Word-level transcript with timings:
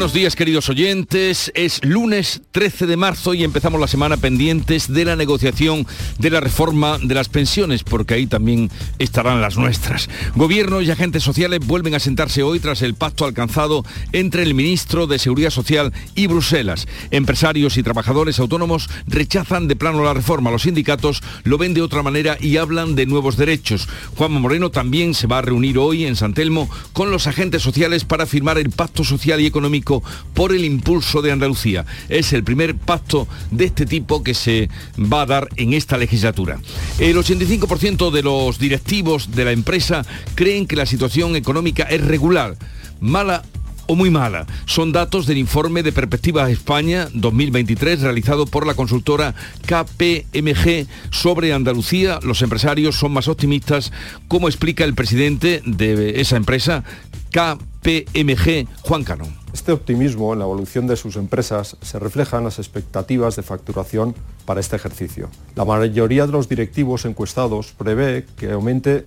Buenos 0.00 0.14
días 0.14 0.34
queridos 0.34 0.70
oyentes, 0.70 1.52
es 1.54 1.84
lunes 1.84 2.40
13 2.52 2.86
de 2.86 2.96
marzo 2.96 3.34
y 3.34 3.44
empezamos 3.44 3.78
la 3.78 3.86
semana 3.86 4.16
pendientes 4.16 4.90
de 4.90 5.04
la 5.04 5.14
negociación 5.14 5.86
de 6.18 6.30
la 6.30 6.40
reforma 6.40 6.96
de 6.96 7.14
las 7.14 7.28
pensiones, 7.28 7.84
porque 7.84 8.14
ahí 8.14 8.26
también 8.26 8.70
estarán 8.98 9.42
las 9.42 9.58
nuestras. 9.58 10.08
Gobierno 10.34 10.80
y 10.80 10.90
agentes 10.90 11.22
sociales 11.22 11.60
vuelven 11.66 11.94
a 11.94 12.00
sentarse 12.00 12.42
hoy 12.42 12.60
tras 12.60 12.80
el 12.80 12.94
pacto 12.94 13.26
alcanzado 13.26 13.84
entre 14.12 14.42
el 14.42 14.54
ministro 14.54 15.06
de 15.06 15.18
Seguridad 15.18 15.50
Social 15.50 15.92
y 16.14 16.28
Bruselas. 16.28 16.88
Empresarios 17.10 17.76
y 17.76 17.82
trabajadores 17.82 18.38
autónomos 18.38 18.88
rechazan 19.06 19.68
de 19.68 19.76
plano 19.76 20.02
la 20.02 20.14
reforma, 20.14 20.50
los 20.50 20.62
sindicatos 20.62 21.22
lo 21.44 21.58
ven 21.58 21.74
de 21.74 21.82
otra 21.82 22.02
manera 22.02 22.38
y 22.40 22.56
hablan 22.56 22.94
de 22.94 23.04
nuevos 23.04 23.36
derechos. 23.36 23.86
Juanma 24.16 24.40
Moreno 24.40 24.70
también 24.70 25.12
se 25.12 25.26
va 25.26 25.40
a 25.40 25.42
reunir 25.42 25.76
hoy 25.76 26.06
en 26.06 26.16
San 26.16 26.32
Telmo 26.32 26.70
con 26.94 27.10
los 27.10 27.26
agentes 27.26 27.60
sociales 27.60 28.06
para 28.06 28.24
firmar 28.24 28.56
el 28.56 28.70
pacto 28.70 29.04
social 29.04 29.42
y 29.42 29.46
económico 29.46 29.89
por 30.34 30.52
el 30.52 30.64
impulso 30.64 31.22
de 31.22 31.32
Andalucía. 31.32 31.84
Es 32.08 32.32
el 32.32 32.44
primer 32.44 32.76
pacto 32.76 33.26
de 33.50 33.64
este 33.64 33.86
tipo 33.86 34.22
que 34.22 34.34
se 34.34 34.68
va 34.96 35.22
a 35.22 35.26
dar 35.26 35.48
en 35.56 35.72
esta 35.72 35.98
legislatura. 35.98 36.60
El 36.98 37.16
85% 37.16 38.10
de 38.10 38.22
los 38.22 38.58
directivos 38.58 39.30
de 39.32 39.44
la 39.44 39.52
empresa 39.52 40.04
creen 40.34 40.66
que 40.66 40.76
la 40.76 40.86
situación 40.86 41.36
económica 41.36 41.84
es 41.84 42.00
regular, 42.00 42.56
mala 43.00 43.42
o 43.90 43.96
muy 43.96 44.08
mala. 44.08 44.46
Son 44.66 44.92
datos 44.92 45.26
del 45.26 45.36
informe 45.36 45.82
de 45.82 45.90
Perspectivas 45.90 46.48
España 46.48 47.08
2023 47.12 48.02
realizado 48.02 48.46
por 48.46 48.64
la 48.64 48.74
consultora 48.74 49.34
KPMG 49.66 50.86
sobre 51.10 51.52
Andalucía. 51.52 52.20
Los 52.22 52.40
empresarios 52.42 52.94
son 52.96 53.10
más 53.10 53.26
optimistas, 53.26 53.90
como 54.28 54.46
explica 54.46 54.84
el 54.84 54.94
presidente 54.94 55.60
de 55.66 56.20
esa 56.20 56.36
empresa, 56.36 56.84
KPMG, 57.32 58.68
Juan 58.82 59.02
Cano. 59.02 59.26
Este 59.52 59.72
optimismo 59.72 60.32
en 60.32 60.38
la 60.38 60.44
evolución 60.44 60.86
de 60.86 60.94
sus 60.94 61.16
empresas 61.16 61.76
se 61.82 61.98
refleja 61.98 62.38
en 62.38 62.44
las 62.44 62.60
expectativas 62.60 63.34
de 63.34 63.42
facturación 63.42 64.14
para 64.44 64.60
este 64.60 64.76
ejercicio. 64.76 65.30
La 65.56 65.64
mayoría 65.64 66.26
de 66.26 66.32
los 66.32 66.48
directivos 66.48 67.06
encuestados 67.06 67.74
prevé 67.76 68.24
que 68.36 68.52
aumente 68.52 69.04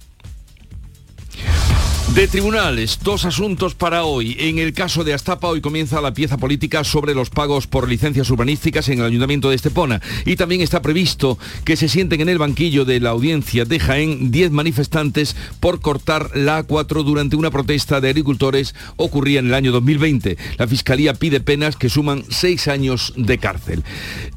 de 2.09 2.27
tribunales, 2.27 2.99
dos 3.01 3.25
asuntos 3.25 3.73
para 3.73 4.03
hoy. 4.03 4.35
En 4.39 4.59
el 4.59 4.73
caso 4.73 5.03
de 5.03 5.13
Astapa, 5.13 5.47
hoy 5.47 5.61
comienza 5.61 5.99
la 6.01 6.13
pieza 6.13 6.37
política 6.37 6.83
sobre 6.83 7.15
los 7.15 7.31
pagos 7.31 7.65
por 7.65 7.89
licencias 7.89 8.29
urbanísticas 8.29 8.87
en 8.89 8.99
el 8.99 9.05
Ayuntamiento 9.05 9.49
de 9.49 9.55
Estepona. 9.55 9.99
Y 10.23 10.35
también 10.35 10.61
está 10.61 10.81
previsto 10.81 11.39
que 11.65 11.75
se 11.75 11.89
sienten 11.89 12.21
en 12.21 12.29
el 12.29 12.37
banquillo 12.37 12.85
de 12.85 12.99
la 12.99 13.09
audiencia 13.09 13.65
de 13.65 13.79
Jaén 13.79 14.29
10 14.29 14.51
manifestantes 14.51 15.35
por 15.59 15.81
cortar 15.81 16.29
la 16.35 16.67
A4 16.67 17.03
durante 17.03 17.35
una 17.35 17.49
protesta 17.49 17.99
de 17.99 18.09
agricultores 18.09 18.75
ocurría 18.97 19.39
en 19.39 19.47
el 19.47 19.53
año 19.55 19.71
2020. 19.71 20.37
La 20.57 20.67
Fiscalía 20.67 21.15
pide 21.15 21.39
penas 21.39 21.75
que 21.75 21.89
suman 21.89 22.25
seis 22.29 22.67
años 22.67 23.13
de 23.17 23.39
cárcel. 23.39 23.83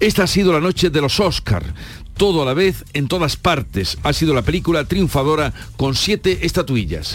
Esta 0.00 0.22
ha 0.22 0.27
sido 0.27 0.53
la 0.53 0.61
noche 0.61 0.89
de 0.89 1.03
los 1.03 1.20
Oscar 1.20 1.75
todo 2.17 2.42
a 2.42 2.45
la 2.45 2.55
vez 2.55 2.84
en 2.92 3.09
todas 3.09 3.36
partes. 3.36 3.98
Ha 4.03 4.12
sido 4.12 4.34
la 4.34 4.42
película 4.42 4.84
triunfadora 4.84 5.53
con 5.77 5.95
siete 5.95 6.41
estatuillas. 6.42 7.14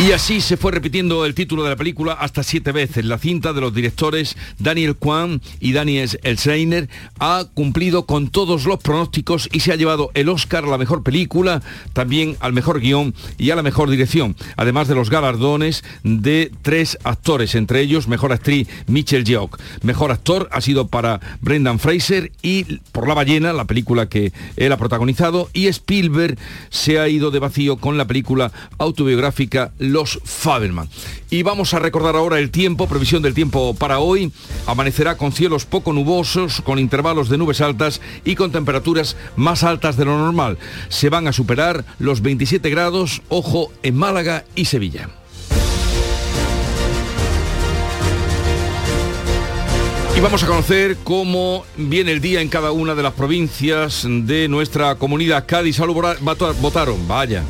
Y 0.00 0.12
así 0.12 0.40
se 0.40 0.56
fue 0.56 0.70
repitiendo 0.70 1.26
el 1.26 1.34
título 1.34 1.64
de 1.64 1.70
la 1.70 1.76
película 1.76 2.12
hasta 2.12 2.44
siete 2.44 2.70
veces. 2.70 3.04
La 3.04 3.18
cinta 3.18 3.52
de 3.52 3.60
los 3.60 3.74
directores 3.74 4.36
Daniel 4.60 4.94
Kwan 4.94 5.42
y 5.58 5.72
Daniel 5.72 6.08
Elseiner 6.22 6.88
ha 7.18 7.46
cumplido 7.52 8.06
con 8.06 8.28
todos 8.28 8.64
los 8.64 8.78
pronósticos 8.78 9.48
y 9.50 9.58
se 9.58 9.72
ha 9.72 9.76
llevado 9.76 10.12
el 10.14 10.28
Oscar 10.28 10.64
a 10.64 10.68
la 10.68 10.78
mejor 10.78 11.02
película, 11.02 11.62
también 11.94 12.36
al 12.38 12.52
mejor 12.52 12.78
guion 12.78 13.12
y 13.38 13.50
a 13.50 13.56
la 13.56 13.64
mejor 13.64 13.90
dirección, 13.90 14.36
además 14.56 14.86
de 14.86 14.94
los 14.94 15.10
galardones 15.10 15.82
de 16.04 16.52
tres 16.62 16.96
actores, 17.02 17.56
entre 17.56 17.80
ellos 17.80 18.06
mejor 18.06 18.32
actriz 18.32 18.68
Michelle 18.86 19.24
Yeoh. 19.24 19.50
Mejor 19.82 20.12
actor 20.12 20.48
ha 20.52 20.60
sido 20.60 20.86
para 20.86 21.18
Brendan 21.40 21.80
Fraser 21.80 22.30
y 22.40 22.78
por 22.92 23.08
La 23.08 23.14
ballena, 23.14 23.52
la 23.52 23.64
película 23.64 24.08
que 24.08 24.32
él 24.56 24.70
ha 24.70 24.76
protagonizado, 24.76 25.50
y 25.52 25.66
Spielberg 25.66 26.38
se 26.70 27.00
ha 27.00 27.08
ido 27.08 27.32
de 27.32 27.40
vacío 27.40 27.78
con 27.78 27.98
la 27.98 28.06
película 28.06 28.52
autobiográfica 28.78 29.72
los 29.88 30.20
Faberman. 30.24 30.88
Y 31.30 31.42
vamos 31.42 31.74
a 31.74 31.78
recordar 31.78 32.16
ahora 32.16 32.38
el 32.38 32.50
tiempo, 32.50 32.88
previsión 32.88 33.22
del 33.22 33.34
tiempo 33.34 33.74
para 33.74 33.98
hoy. 33.98 34.32
Amanecerá 34.66 35.16
con 35.16 35.32
cielos 35.32 35.64
poco 35.64 35.92
nubosos, 35.92 36.60
con 36.62 36.78
intervalos 36.78 37.28
de 37.28 37.38
nubes 37.38 37.60
altas 37.60 38.00
y 38.24 38.34
con 38.34 38.52
temperaturas 38.52 39.16
más 39.36 39.62
altas 39.62 39.96
de 39.96 40.04
lo 40.04 40.16
normal. 40.16 40.58
Se 40.88 41.10
van 41.10 41.28
a 41.28 41.32
superar 41.32 41.84
los 41.98 42.22
27 42.22 42.70
grados, 42.70 43.22
ojo, 43.28 43.72
en 43.82 43.96
Málaga 43.96 44.44
y 44.54 44.66
Sevilla. 44.66 45.10
Y 50.18 50.20
vamos 50.20 50.42
a 50.42 50.48
conocer 50.48 50.96
cómo 51.04 51.64
viene 51.76 52.10
el 52.10 52.20
día 52.20 52.40
en 52.40 52.48
cada 52.48 52.72
una 52.72 52.96
de 52.96 53.04
las 53.04 53.12
provincias 53.12 54.04
de 54.04 54.48
nuestra 54.48 54.96
comunidad. 54.96 55.44
Cádiz, 55.46 55.76
salud, 55.76 55.94
votaron, 56.60 57.06
vaya. 57.06 57.44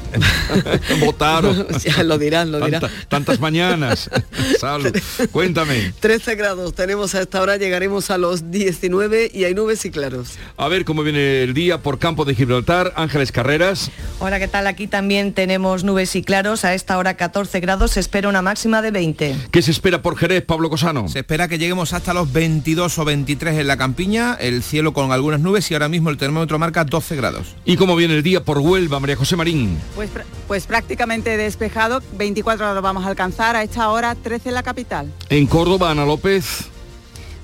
votaron. 1.00 1.66
ya 1.82 2.02
lo 2.02 2.18
dirán, 2.18 2.52
lo 2.52 2.60
dirán. 2.60 2.82
tantas 3.08 3.40
mañanas. 3.40 4.10
salud. 4.60 4.94
Cuéntame. 5.32 5.94
13 5.98 6.34
grados 6.34 6.74
tenemos 6.74 7.14
a 7.14 7.22
esta 7.22 7.40
hora, 7.40 7.56
llegaremos 7.56 8.10
a 8.10 8.18
los 8.18 8.50
19 8.50 9.30
y 9.32 9.44
hay 9.44 9.54
nubes 9.54 9.86
y 9.86 9.90
claros. 9.90 10.32
A 10.58 10.68
ver 10.68 10.84
cómo 10.84 11.02
viene 11.02 11.44
el 11.44 11.54
día 11.54 11.80
por 11.80 11.98
campo 11.98 12.26
de 12.26 12.34
Gibraltar. 12.34 12.92
Ángeles 12.96 13.32
Carreras. 13.32 13.90
Hola, 14.18 14.38
¿qué 14.38 14.48
tal? 14.48 14.66
Aquí 14.66 14.86
también 14.86 15.32
tenemos 15.32 15.84
nubes 15.84 16.14
y 16.16 16.22
claros. 16.22 16.66
A 16.66 16.74
esta 16.74 16.98
hora 16.98 17.14
14 17.14 17.60
grados, 17.60 17.92
se 17.92 18.00
espera 18.00 18.28
una 18.28 18.42
máxima 18.42 18.82
de 18.82 18.90
20. 18.90 19.36
¿Qué 19.50 19.62
se 19.62 19.70
espera 19.70 20.02
por 20.02 20.18
Jerez, 20.18 20.44
Pablo 20.44 20.68
Cosano? 20.68 21.08
Se 21.08 21.20
espera 21.20 21.48
que 21.48 21.56
lleguemos 21.56 21.94
hasta 21.94 22.12
los 22.12 22.30
20 22.30 22.57
22 22.58 22.98
o 22.98 23.04
23 23.04 23.58
en 23.58 23.69
la 23.69 23.76
campiña, 23.76 24.34
el 24.34 24.64
cielo 24.64 24.92
con 24.92 25.12
algunas 25.12 25.38
nubes 25.38 25.70
y 25.70 25.74
ahora 25.74 25.88
mismo 25.88 26.10
el 26.10 26.16
termómetro 26.16 26.58
marca 26.58 26.84
12 26.84 27.14
grados. 27.14 27.54
¿Y 27.64 27.76
cómo 27.76 27.94
viene 27.94 28.14
el 28.16 28.24
día 28.24 28.42
por 28.42 28.58
Huelva, 28.58 28.98
María 28.98 29.14
José 29.14 29.36
Marín? 29.36 29.78
Pues, 29.94 30.10
pues 30.48 30.66
prácticamente 30.66 31.36
despejado, 31.36 32.02
24 32.14 32.58
grados 32.66 32.82
vamos 32.82 33.04
a 33.04 33.08
alcanzar, 33.08 33.54
a 33.54 33.62
esta 33.62 33.91
hora 33.91 34.16
13 34.16 34.48
en 34.48 34.54
la 34.56 34.64
capital. 34.64 35.12
En 35.28 35.47
Córdoba, 35.47 35.92
Ana 35.92 36.04
López. 36.04 36.68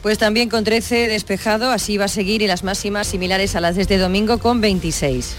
Pues 0.04 0.18
también 0.18 0.50
con 0.50 0.64
13 0.64 1.08
despejado, 1.08 1.70
así 1.70 1.96
va 1.96 2.04
a 2.04 2.08
seguir 2.08 2.42
y 2.42 2.46
las 2.46 2.62
máximas 2.62 3.06
similares 3.06 3.56
a 3.56 3.62
las 3.62 3.74
de 3.74 3.80
este 3.80 3.96
domingo 3.96 4.36
con 4.36 4.60
26. 4.60 5.34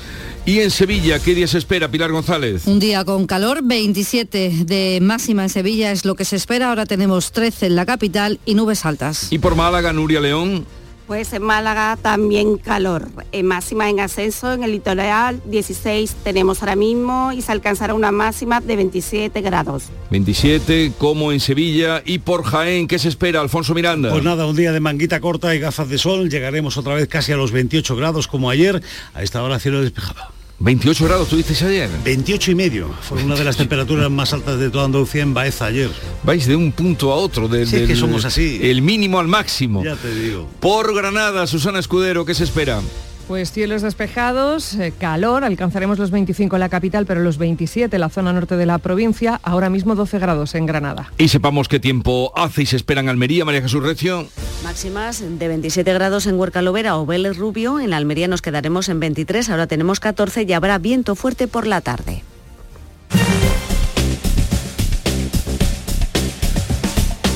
Y 0.48 0.62
en 0.62 0.72
Sevilla, 0.72 1.20
¿qué 1.20 1.36
día 1.36 1.46
se 1.46 1.60
espera, 1.60 1.92
Pilar 1.92 2.12
González? 2.12 2.66
Un 2.66 2.80
día 2.80 3.06
con 3.06 3.28
calor, 3.28 3.60
27 3.64 4.66
de 4.66 5.00
máxima 5.04 5.44
en 5.44 5.50
Sevilla 5.50 5.92
es 5.92 6.04
lo 6.04 6.16
que 6.16 6.26
se 6.26 6.36
espera. 6.36 6.70
Ahora 6.70 6.88
tenemos 6.88 7.32
13 7.32 7.68
en 7.68 7.76
la 7.76 7.86
capital 7.86 8.40
y 8.44 8.56
nubes 8.56 8.88
altas. 8.88 9.32
¿Y 9.32 9.38
por 9.38 9.54
Málaga, 9.54 9.94
Nuria 9.94 10.20
León? 10.20 10.66
Pues 11.08 11.34
en 11.34 11.44
Málaga 11.44 11.98
también 12.02 12.58
calor, 12.58 13.10
en 13.32 13.46
máxima 13.46 13.90
en 13.90 14.00
ascenso, 14.00 14.54
en 14.54 14.64
el 14.64 14.72
litoral 14.72 15.40
16 15.46 16.16
tenemos 16.24 16.62
ahora 16.62 16.76
mismo 16.76 17.32
y 17.32 17.44
se 17.44 17.52
alcanzará 17.52 17.94
una 17.94 18.12
máxima 18.12 18.60
de 18.60 18.76
27 18.76 19.40
grados. 19.42 19.84
27 20.10 20.94
como 20.98 21.32
en 21.32 21.40
Sevilla 21.40 22.02
y 22.04 22.18
por 22.20 22.44
Jaén, 22.44 22.88
¿qué 22.88 22.98
se 22.98 23.10
espera, 23.10 23.42
Alfonso 23.42 23.76
Miranda? 23.76 24.10
Pues 24.10 24.24
nada, 24.24 24.48
un 24.48 24.56
día 24.56 24.72
de 24.72 24.80
manguita 24.80 25.20
corta 25.20 25.54
y 25.54 25.60
gafas 25.60 25.90
de 25.90 26.00
sol, 26.00 26.30
llegaremos 26.30 26.76
otra 26.78 26.96
vez 26.96 27.08
casi 27.08 27.32
a 27.32 27.38
los 27.38 27.52
28 27.52 27.96
grados 27.96 28.28
como 28.28 28.50
ayer, 28.50 28.82
a 29.14 29.22
esta 29.22 29.44
hora 29.44 29.60
cielo 29.60 29.82
despejado. 29.82 30.35
28 30.60 31.06
grados 31.06 31.28
tuviste 31.28 31.54
ayer. 31.66 31.90
28 32.04 32.52
y 32.52 32.56
medio. 32.56 32.90
Fue 33.02 33.22
una 33.22 33.36
de 33.36 33.44
las 33.44 33.58
temperaturas 33.58 34.10
más 34.10 34.32
altas 34.34 34.58
de 34.58 34.70
toda 34.70 34.86
Andalucía 34.86 35.22
en 35.22 35.34
Baeza 35.34 35.66
ayer. 35.66 35.90
Vais 36.24 36.46
de 36.48 36.56
un 36.56 36.72
punto 36.72 37.12
a 37.12 37.16
otro. 37.16 37.48
De, 37.48 37.66
sí, 37.66 37.86
que 37.86 37.96
somos 37.96 38.24
así. 38.24 38.60
El 38.64 38.82
mínimo 38.82 39.20
al 39.20 39.28
máximo. 39.28 39.84
Ya 39.84 39.96
te 39.96 40.14
digo. 40.16 40.50
Por 40.62 40.96
Granada, 40.96 41.46
Susana 41.48 41.80
Escudero, 41.80 42.24
¿qué 42.26 42.34
se 42.34 42.46
espera? 42.46 42.82
Pues 43.28 43.52
cielos 43.52 43.82
despejados, 43.82 44.76
eh, 44.76 44.94
calor, 44.98 45.44
alcanzaremos 45.44 45.98
los 45.98 46.12
25 46.12 46.56
en 46.56 46.60
la 46.60 46.70
capital, 46.70 47.08
pero 47.08 47.22
los 47.22 47.40
27 47.40 47.96
en 47.96 48.00
la 48.00 48.10
zona 48.10 48.32
norte 48.32 48.56
de 48.56 48.68
la 48.68 48.78
provincia, 48.78 49.40
ahora 49.42 49.72
mismo 49.72 49.96
12 49.96 50.20
grados 50.20 50.54
en 50.54 50.68
Granada. 50.68 51.12
Y 51.18 51.30
sepamos 51.30 51.68
qué 51.68 51.80
tiempo 51.80 52.32
hace 52.36 52.62
y 52.62 52.66
se 52.68 52.76
espera 52.76 53.02
en 53.02 53.10
Almería, 53.10 53.44
María 53.44 53.64
Jesús 53.64 53.82
Recio. 53.82 54.28
Máximas 54.64 55.24
de 55.28 55.48
27 55.48 55.92
grados 55.92 56.28
en 56.28 56.40
Huerca 56.40 56.62
Lovera 56.62 56.98
o 56.98 57.08
Vélez 57.08 57.36
Rubio, 57.36 57.80
en 57.80 57.94
Almería 57.94 58.28
nos 58.28 58.44
quedaremos 58.44 58.90
en 58.90 59.00
23, 59.00 59.50
ahora 59.50 59.66
tenemos 59.66 60.00
14 60.00 60.44
y 60.44 60.54
habrá 60.54 60.78
viento 60.78 61.16
fuerte 61.16 61.48
por 61.48 61.66
la 61.66 61.82
tarde. 61.82 62.22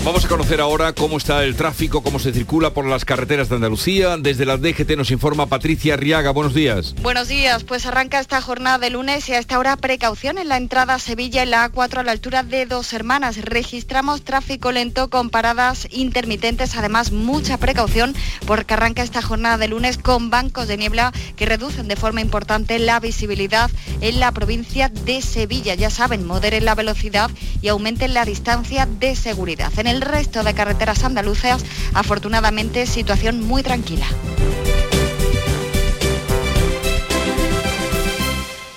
Vamos 0.09 0.25
a 0.25 0.27
conocer 0.27 0.59
ahora 0.59 0.93
cómo 0.93 1.17
está 1.17 1.43
el 1.43 1.55
tráfico, 1.55 2.01
cómo 2.01 2.17
se 2.17 2.33
circula 2.33 2.71
por 2.71 2.83
las 2.87 3.05
carreteras 3.05 3.47
de 3.47 3.57
Andalucía. 3.57 4.17
Desde 4.17 4.43
la 4.43 4.57
DGT 4.57 4.97
nos 4.97 5.11
informa 5.11 5.45
Patricia 5.45 5.93
Arriaga. 5.93 6.31
Buenos 6.31 6.55
días. 6.55 6.95
Buenos 7.03 7.27
días. 7.27 7.63
Pues 7.63 7.85
arranca 7.85 8.19
esta 8.19 8.41
jornada 8.41 8.79
de 8.79 8.89
lunes 8.89 9.29
y 9.29 9.33
a 9.33 9.37
esta 9.37 9.59
hora 9.59 9.77
precaución 9.77 10.39
en 10.39 10.49
la 10.49 10.57
entrada 10.57 10.95
a 10.95 10.99
Sevilla 10.99 11.43
en 11.43 11.51
la 11.51 11.71
A4 11.71 11.99
a 11.99 12.03
la 12.03 12.11
altura 12.11 12.41
de 12.41 12.65
Dos 12.65 12.91
Hermanas. 12.91 13.37
Registramos 13.39 14.23
tráfico 14.23 14.71
lento 14.71 15.11
con 15.11 15.29
paradas 15.29 15.87
intermitentes. 15.91 16.75
Además, 16.75 17.11
mucha 17.11 17.59
precaución 17.59 18.15
porque 18.47 18.73
arranca 18.73 19.03
esta 19.03 19.21
jornada 19.21 19.59
de 19.59 19.67
lunes 19.67 19.99
con 19.99 20.31
bancos 20.31 20.67
de 20.67 20.77
niebla 20.77 21.13
que 21.35 21.45
reducen 21.45 21.87
de 21.87 21.95
forma 21.95 22.21
importante 22.21 22.79
la 22.79 22.99
visibilidad 22.99 23.69
en 24.01 24.19
la 24.19 24.31
provincia 24.31 24.89
de 24.89 25.21
Sevilla. 25.21 25.75
Ya 25.75 25.91
saben, 25.91 26.25
moderen 26.25 26.65
la 26.65 26.73
velocidad 26.73 27.29
y 27.61 27.67
aumenten 27.67 28.15
la 28.15 28.25
distancia 28.25 28.87
de 28.87 29.15
seguridad. 29.15 29.71
En 29.77 29.85
el 29.85 29.98
resto 30.01 30.43
de 30.43 30.53
carreteras 30.53 31.03
andaluzas, 31.03 31.63
afortunadamente, 31.93 32.85
situación 32.85 33.41
muy 33.41 33.63
tranquila. 33.63 34.05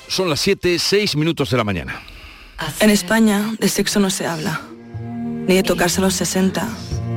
Son 0.08 0.28
las 0.28 0.40
7, 0.40 0.78
6 0.78 1.16
minutos 1.16 1.50
de 1.50 1.56
la 1.56 1.64
mañana. 1.64 2.02
En 2.80 2.90
España 2.90 3.54
de 3.58 3.68
sexo 3.68 3.98
no 3.98 4.10
se 4.10 4.26
habla, 4.26 4.60
ni 5.00 5.54
de 5.54 5.62
tocarse 5.62 6.00
a 6.00 6.02
los 6.02 6.14
60, 6.14 6.68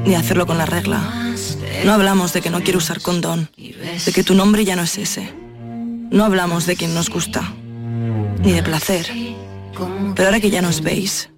ni 0.06 0.16
hacerlo 0.16 0.48
con 0.48 0.58
la 0.58 0.66
regla. 0.66 1.01
No 1.84 1.94
hablamos 1.94 2.34
de 2.34 2.42
que 2.42 2.50
no 2.50 2.63
quiero 2.63 2.80
usar 2.80 3.01
condón, 3.01 3.50
de 3.58 4.12
que 4.13 4.24
tu 4.24 4.34
nombre 4.34 4.63
ya 4.63 4.75
no 4.75 4.84
es 4.84 4.98
ese. 4.98 5.34
No 6.10 6.24
hablamos 6.24 6.66
de 6.66 6.75
quien 6.75 6.94
nos 6.94 7.10
gusta, 7.10 7.54
ni 8.42 8.54
de 8.54 8.63
placer. 8.63 9.12
Pero 10.16 10.30
ahora 10.30 10.40
que 10.40 10.50
ya 10.50 10.62
nos 10.62 10.81
veis, 10.81 11.30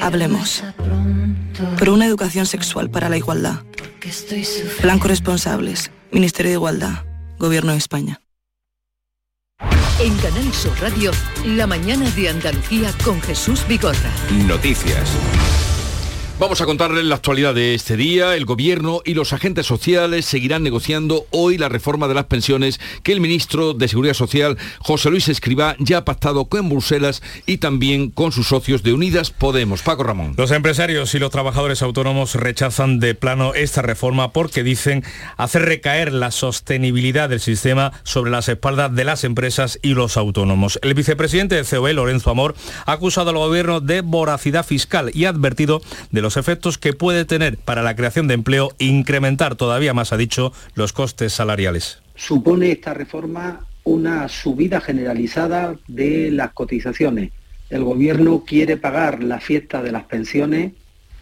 hablemos. 0.00 0.62
Por 1.78 1.88
una 1.90 2.06
educación 2.06 2.46
sexual 2.46 2.90
para 2.90 3.08
la 3.08 3.16
igualdad. 3.16 3.60
Blanco 4.82 5.08
Responsables, 5.08 5.90
Ministerio 6.10 6.50
de 6.50 6.56
Igualdad, 6.56 7.04
Gobierno 7.38 7.72
de 7.72 7.78
España. 7.78 8.20
En 10.00 10.16
Canal 10.16 10.52
Sur 10.52 10.72
Radio, 10.80 11.12
la 11.46 11.66
mañana 11.66 12.10
de 12.10 12.28
Andalucía 12.28 12.90
con 13.04 13.20
Jesús 13.22 13.64
Vigorra. 13.68 14.10
Noticias. 14.46 15.08
Vamos 16.38 16.60
a 16.60 16.66
contarles 16.66 17.04
la 17.04 17.14
actualidad 17.14 17.54
de 17.54 17.74
este 17.74 17.96
día. 17.96 18.34
El 18.34 18.46
Gobierno 18.46 19.00
y 19.04 19.14
los 19.14 19.32
agentes 19.32 19.64
sociales 19.64 20.24
seguirán 20.24 20.64
negociando 20.64 21.26
hoy 21.30 21.56
la 21.56 21.68
reforma 21.68 22.08
de 22.08 22.14
las 22.14 22.24
pensiones 22.24 22.80
que 23.04 23.12
el 23.12 23.20
ministro 23.20 23.74
de 23.74 23.86
Seguridad 23.86 24.14
Social, 24.14 24.58
José 24.80 25.10
Luis 25.10 25.28
Escribá, 25.28 25.76
ya 25.78 25.98
ha 25.98 26.04
pactado 26.04 26.46
con 26.46 26.68
Bruselas 26.68 27.22
y 27.46 27.58
también 27.58 28.10
con 28.10 28.32
sus 28.32 28.48
socios 28.48 28.82
de 28.82 28.92
Unidas 28.92 29.30
Podemos. 29.30 29.82
Paco 29.82 30.02
Ramón. 30.02 30.34
Los 30.36 30.50
empresarios 30.50 31.14
y 31.14 31.20
los 31.20 31.30
trabajadores 31.30 31.80
autónomos 31.82 32.34
rechazan 32.34 32.98
de 32.98 33.14
plano 33.14 33.54
esta 33.54 33.82
reforma 33.82 34.32
porque 34.32 34.64
dicen 34.64 35.04
hacer 35.36 35.62
recaer 35.62 36.12
la 36.12 36.32
sostenibilidad 36.32 37.28
del 37.28 37.40
sistema 37.40 37.92
sobre 38.02 38.32
las 38.32 38.48
espaldas 38.48 38.92
de 38.92 39.04
las 39.04 39.22
empresas 39.22 39.78
y 39.80 39.94
los 39.94 40.16
autónomos. 40.16 40.80
El 40.82 40.94
vicepresidente 40.94 41.54
de 41.54 41.64
COE, 41.64 41.92
Lorenzo 41.92 42.30
Amor, 42.30 42.56
ha 42.86 42.92
acusado 42.92 43.30
al 43.30 43.36
Gobierno 43.36 43.80
de 43.80 44.00
voracidad 44.00 44.66
fiscal 44.66 45.10
y 45.14 45.26
ha 45.26 45.28
advertido 45.28 45.82
de 46.10 46.21
los 46.22 46.36
efectos 46.36 46.78
que 46.78 46.94
puede 46.94 47.24
tener 47.24 47.58
para 47.58 47.82
la 47.82 47.94
creación 47.94 48.28
de 48.28 48.34
empleo 48.34 48.72
incrementar 48.78 49.56
todavía 49.56 49.92
más, 49.92 50.12
ha 50.12 50.16
dicho, 50.16 50.52
los 50.74 50.92
costes 50.92 51.32
salariales. 51.32 52.00
Supone 52.14 52.72
esta 52.72 52.94
reforma 52.94 53.60
una 53.84 54.28
subida 54.28 54.80
generalizada 54.80 55.74
de 55.88 56.30
las 56.30 56.52
cotizaciones. 56.52 57.32
El 57.68 57.84
gobierno 57.84 58.44
quiere 58.46 58.76
pagar 58.76 59.22
la 59.22 59.40
fiesta 59.40 59.82
de 59.82 59.92
las 59.92 60.04
pensiones 60.04 60.72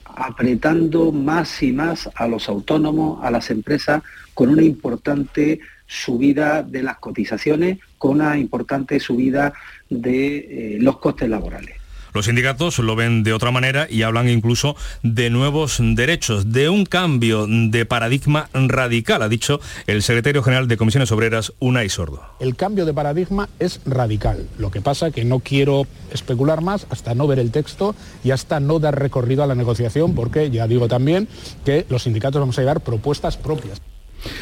apretando 0.04 1.12
más 1.12 1.62
y 1.62 1.72
más 1.72 2.10
a 2.14 2.26
los 2.26 2.48
autónomos, 2.48 3.24
a 3.24 3.30
las 3.30 3.50
empresas, 3.50 4.02
con 4.34 4.50
una 4.50 4.62
importante 4.62 5.60
subida 5.86 6.62
de 6.62 6.82
las 6.82 6.98
cotizaciones, 6.98 7.78
con 7.98 8.12
una 8.12 8.38
importante 8.38 9.00
subida 9.00 9.52
de 9.88 10.36
eh, 10.36 10.78
los 10.80 10.98
costes 10.98 11.28
laborales. 11.28 11.79
Los 12.12 12.26
sindicatos 12.26 12.78
lo 12.78 12.96
ven 12.96 13.22
de 13.22 13.32
otra 13.32 13.50
manera 13.50 13.86
y 13.88 14.02
hablan 14.02 14.28
incluso 14.28 14.76
de 15.02 15.30
nuevos 15.30 15.78
derechos, 15.80 16.52
de 16.52 16.68
un 16.68 16.84
cambio 16.84 17.46
de 17.48 17.86
paradigma 17.86 18.48
radical, 18.52 19.22
ha 19.22 19.28
dicho 19.28 19.60
el 19.86 20.02
secretario 20.02 20.42
general 20.42 20.68
de 20.68 20.76
Comisiones 20.76 21.12
Obreras, 21.12 21.52
Unai 21.58 21.88
Sordo. 21.88 22.22
El 22.40 22.56
cambio 22.56 22.84
de 22.84 22.94
paradigma 22.94 23.48
es 23.58 23.80
radical. 23.84 24.48
Lo 24.58 24.70
que 24.70 24.80
pasa 24.80 25.10
que 25.10 25.24
no 25.24 25.40
quiero 25.40 25.86
especular 26.12 26.60
más 26.62 26.86
hasta 26.90 27.14
no 27.14 27.26
ver 27.26 27.38
el 27.38 27.50
texto 27.50 27.94
y 28.24 28.32
hasta 28.32 28.60
no 28.60 28.78
dar 28.78 28.98
recorrido 28.98 29.42
a 29.42 29.46
la 29.46 29.54
negociación, 29.54 30.14
porque 30.14 30.50
ya 30.50 30.66
digo 30.66 30.88
también 30.88 31.28
que 31.64 31.86
los 31.88 32.02
sindicatos 32.02 32.40
vamos 32.40 32.58
a 32.58 32.62
llevar 32.62 32.80
propuestas 32.80 33.36
propias. 33.36 33.80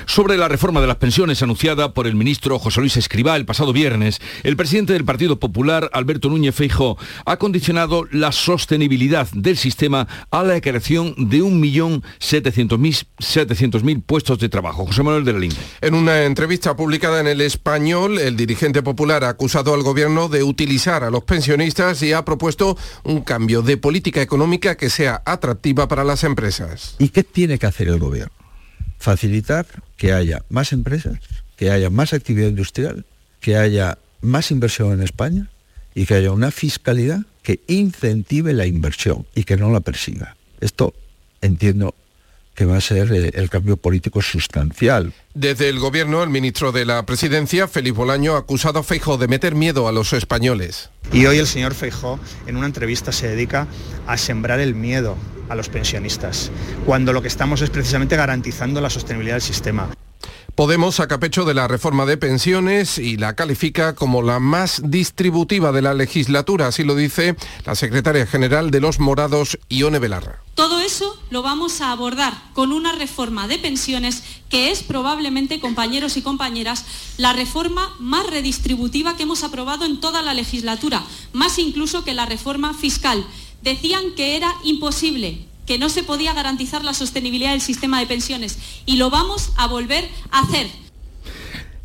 Sobre 0.07 0.37
la 0.37 0.49
reforma 0.49 0.81
de 0.81 0.87
las 0.87 0.97
pensiones 0.97 1.43
anunciada 1.43 1.95
por 1.95 2.07
el 2.07 2.15
ministro 2.15 2.59
José 2.59 2.81
Luis 2.81 2.97
Escribá 2.97 3.37
el 3.37 3.45
pasado 3.45 3.73
viernes, 3.73 4.21
el 4.43 4.57
presidente 4.57 4.93
del 4.93 5.05
Partido 5.05 5.39
Popular, 5.39 5.91
Alberto 5.93 6.29
Núñez 6.29 6.55
Feijo, 6.55 6.99
ha 7.25 7.37
condicionado 7.37 8.05
la 8.11 8.33
sostenibilidad 8.33 9.29
del 9.33 9.57
sistema 9.57 10.09
a 10.31 10.43
la 10.43 10.61
creación 10.61 11.15
de 11.17 11.43
1.700.000 11.43 14.03
puestos 14.05 14.39
de 14.39 14.49
trabajo. 14.49 14.87
José 14.87 15.03
Manuel 15.03 15.25
de 15.25 15.33
la 15.33 15.39
Linde. 15.39 15.57
En 15.81 15.95
una 15.95 16.25
entrevista 16.25 16.77
publicada 16.77 17.21
en 17.21 17.27
El 17.27 17.41
Español, 17.41 18.19
el 18.19 18.37
dirigente 18.37 18.83
popular 18.83 19.25
ha 19.25 19.31
acusado 19.31 19.75
al 19.75 19.83
gobierno 19.83 20.29
de 20.29 20.43
utilizar 20.43 21.05
a 21.05 21.11
los 21.11 21.25
pensionistas 21.25 22.03
y 22.03 22.13
ha 22.13 22.25
propuesto 22.25 22.77
un 23.05 23.23
cambio 23.23 23.63
de 23.63 23.77
política 23.77 24.23
económica 24.23 24.77
que 24.77 24.91
sea 24.91 25.23
atractiva 25.25 25.89
para 25.89 26.05
las 26.05 26.25
empresas. 26.25 26.97
¿Y 26.99 27.11
qué 27.11 27.25
tiene 27.25 27.59
que 27.59 27.67
hacer 27.67 27.89
el 27.89 27.99
gobierno? 27.99 28.38
Facilitar 28.99 29.67
que 29.97 30.13
haya 30.13 30.43
más 30.49 30.73
empresas, 30.73 31.19
que 31.57 31.71
haya 31.71 31.91
más 31.91 32.13
actividad 32.13 32.49
industrial, 32.49 33.05
que 33.41 33.57
haya 33.57 33.99
más 34.21 34.51
inversión 34.51 34.93
en 34.93 35.03
España 35.03 35.49
y 35.95 36.07
que 36.07 36.15
haya 36.15 36.33
una 36.33 36.51
fiscalidad 36.51 37.21
que 37.43 37.61
incentive 37.67 38.53
la 38.53 38.67
inversión 38.67 39.27
y 39.35 39.45
que 39.45 39.57
no 39.57 39.71
la 39.73 39.81
persiga. 39.81 40.37
Esto 40.61 40.95
entiendo 41.41 41.95
que 42.59 42.65
va 42.65 42.79
a 42.79 42.81
ser 42.81 43.13
eh, 43.13 43.31
el 43.35 43.51
cambio 43.51 43.77
político 43.77 44.21
sustancial. 44.21 45.13
Desde 45.33 45.69
el 45.69 45.79
gobierno, 45.79 46.25
el 46.25 46.29
ministro 46.29 46.73
de 46.73 46.85
la 46.85 47.07
Presidencia, 47.07 47.69
Felipe 47.69 47.99
Bolaño, 47.99 48.35
ha 48.35 48.39
acusado 48.39 48.81
a 48.81 48.83
Feijó 48.83 49.17
de 49.17 49.29
meter 49.29 49.55
miedo 49.55 49.87
a 49.87 49.93
los 49.93 50.13
españoles. 50.13 50.91
Y 51.13 51.27
hoy 51.27 51.39
el 51.39 51.47
señor 51.47 51.75
Feijó 51.75 52.19
en 52.49 52.57
una 52.57 52.67
entrevista 52.67 53.13
se 53.13 53.29
dedica 53.29 53.69
a 54.09 54.17
sembrar 54.17 54.59
el 54.59 54.75
miedo 54.75 55.17
a 55.49 55.55
los 55.55 55.69
pensionistas, 55.69 56.51
cuando 56.85 57.13
lo 57.13 57.23
que 57.23 57.29
estamos 57.29 57.63
es 57.63 57.71
precisamente 57.71 58.17
garantizando 58.17 58.81
la 58.81 58.91
sostenibilidad 58.91 59.37
del 59.37 59.43
sistema. 59.43 59.89
Podemos 60.59 60.97
saca 60.97 61.21
pecho 61.21 61.45
de 61.45 61.55
la 61.55 61.69
reforma 61.69 62.05
de 62.05 62.17
pensiones 62.17 62.99
y 62.99 63.17
la 63.17 63.37
califica 63.37 63.95
como 63.95 64.23
la 64.23 64.41
más 64.41 64.83
distributiva 64.85 65.71
de 65.71 65.83
la 65.83 65.95
legislatura, 65.95 66.67
así 66.67 66.83
lo 66.83 66.97
dice 66.97 67.37
la 67.65 67.77
secretaria 67.77 68.27
general 68.27 68.73
de 68.73 68.81
los 68.81 68.99
Morados, 68.99 69.57
Ione 69.69 70.01
Belarra. 70.01 70.43
Todo 70.57 70.81
eso 70.81 71.17
lo 71.31 71.43
vamos 71.43 71.81
a 71.81 71.93
abordar 71.93 72.35
con 72.55 72.73
una 72.73 72.91
reforma 72.91 73.47
de 73.47 73.61
pensiones 73.61 74.25
que 74.49 74.73
es 74.73 74.83
probablemente, 74.83 75.61
compañeros 75.61 76.17
y 76.17 76.23
compañeras, 76.23 76.85
la 77.19 77.33
reforma 77.33 77.95
más 78.01 78.27
redistributiva 78.29 79.17
que 79.17 79.23
hemos 79.23 79.45
aprobado 79.45 79.85
en 79.85 80.01
toda 80.01 80.23
la 80.23 80.35
legislatura, 80.35 81.05
más 81.33 81.61
incluso 81.61 82.03
que 82.03 82.15
la 82.15 82.27
reforma 82.27 82.75
fiscal. 82.75 83.25
Decían 83.63 84.13
que 84.17 84.37
era 84.37 84.53
imposible, 84.65 85.48
que 85.69 85.79
no 85.79 85.91
se 85.91 86.03
podía 86.03 86.33
garantizar 86.33 86.83
la 86.83 86.95
sostenibilidad 86.95 87.51
del 87.51 87.61
sistema 87.61 88.01
de 88.01 88.07
pensiones 88.07 88.59
y 88.87 88.97
lo 88.97 89.11
vamos 89.11 89.51
a 89.57 89.67
volver 89.67 90.09
a 90.31 90.41
hacer. 90.41 90.88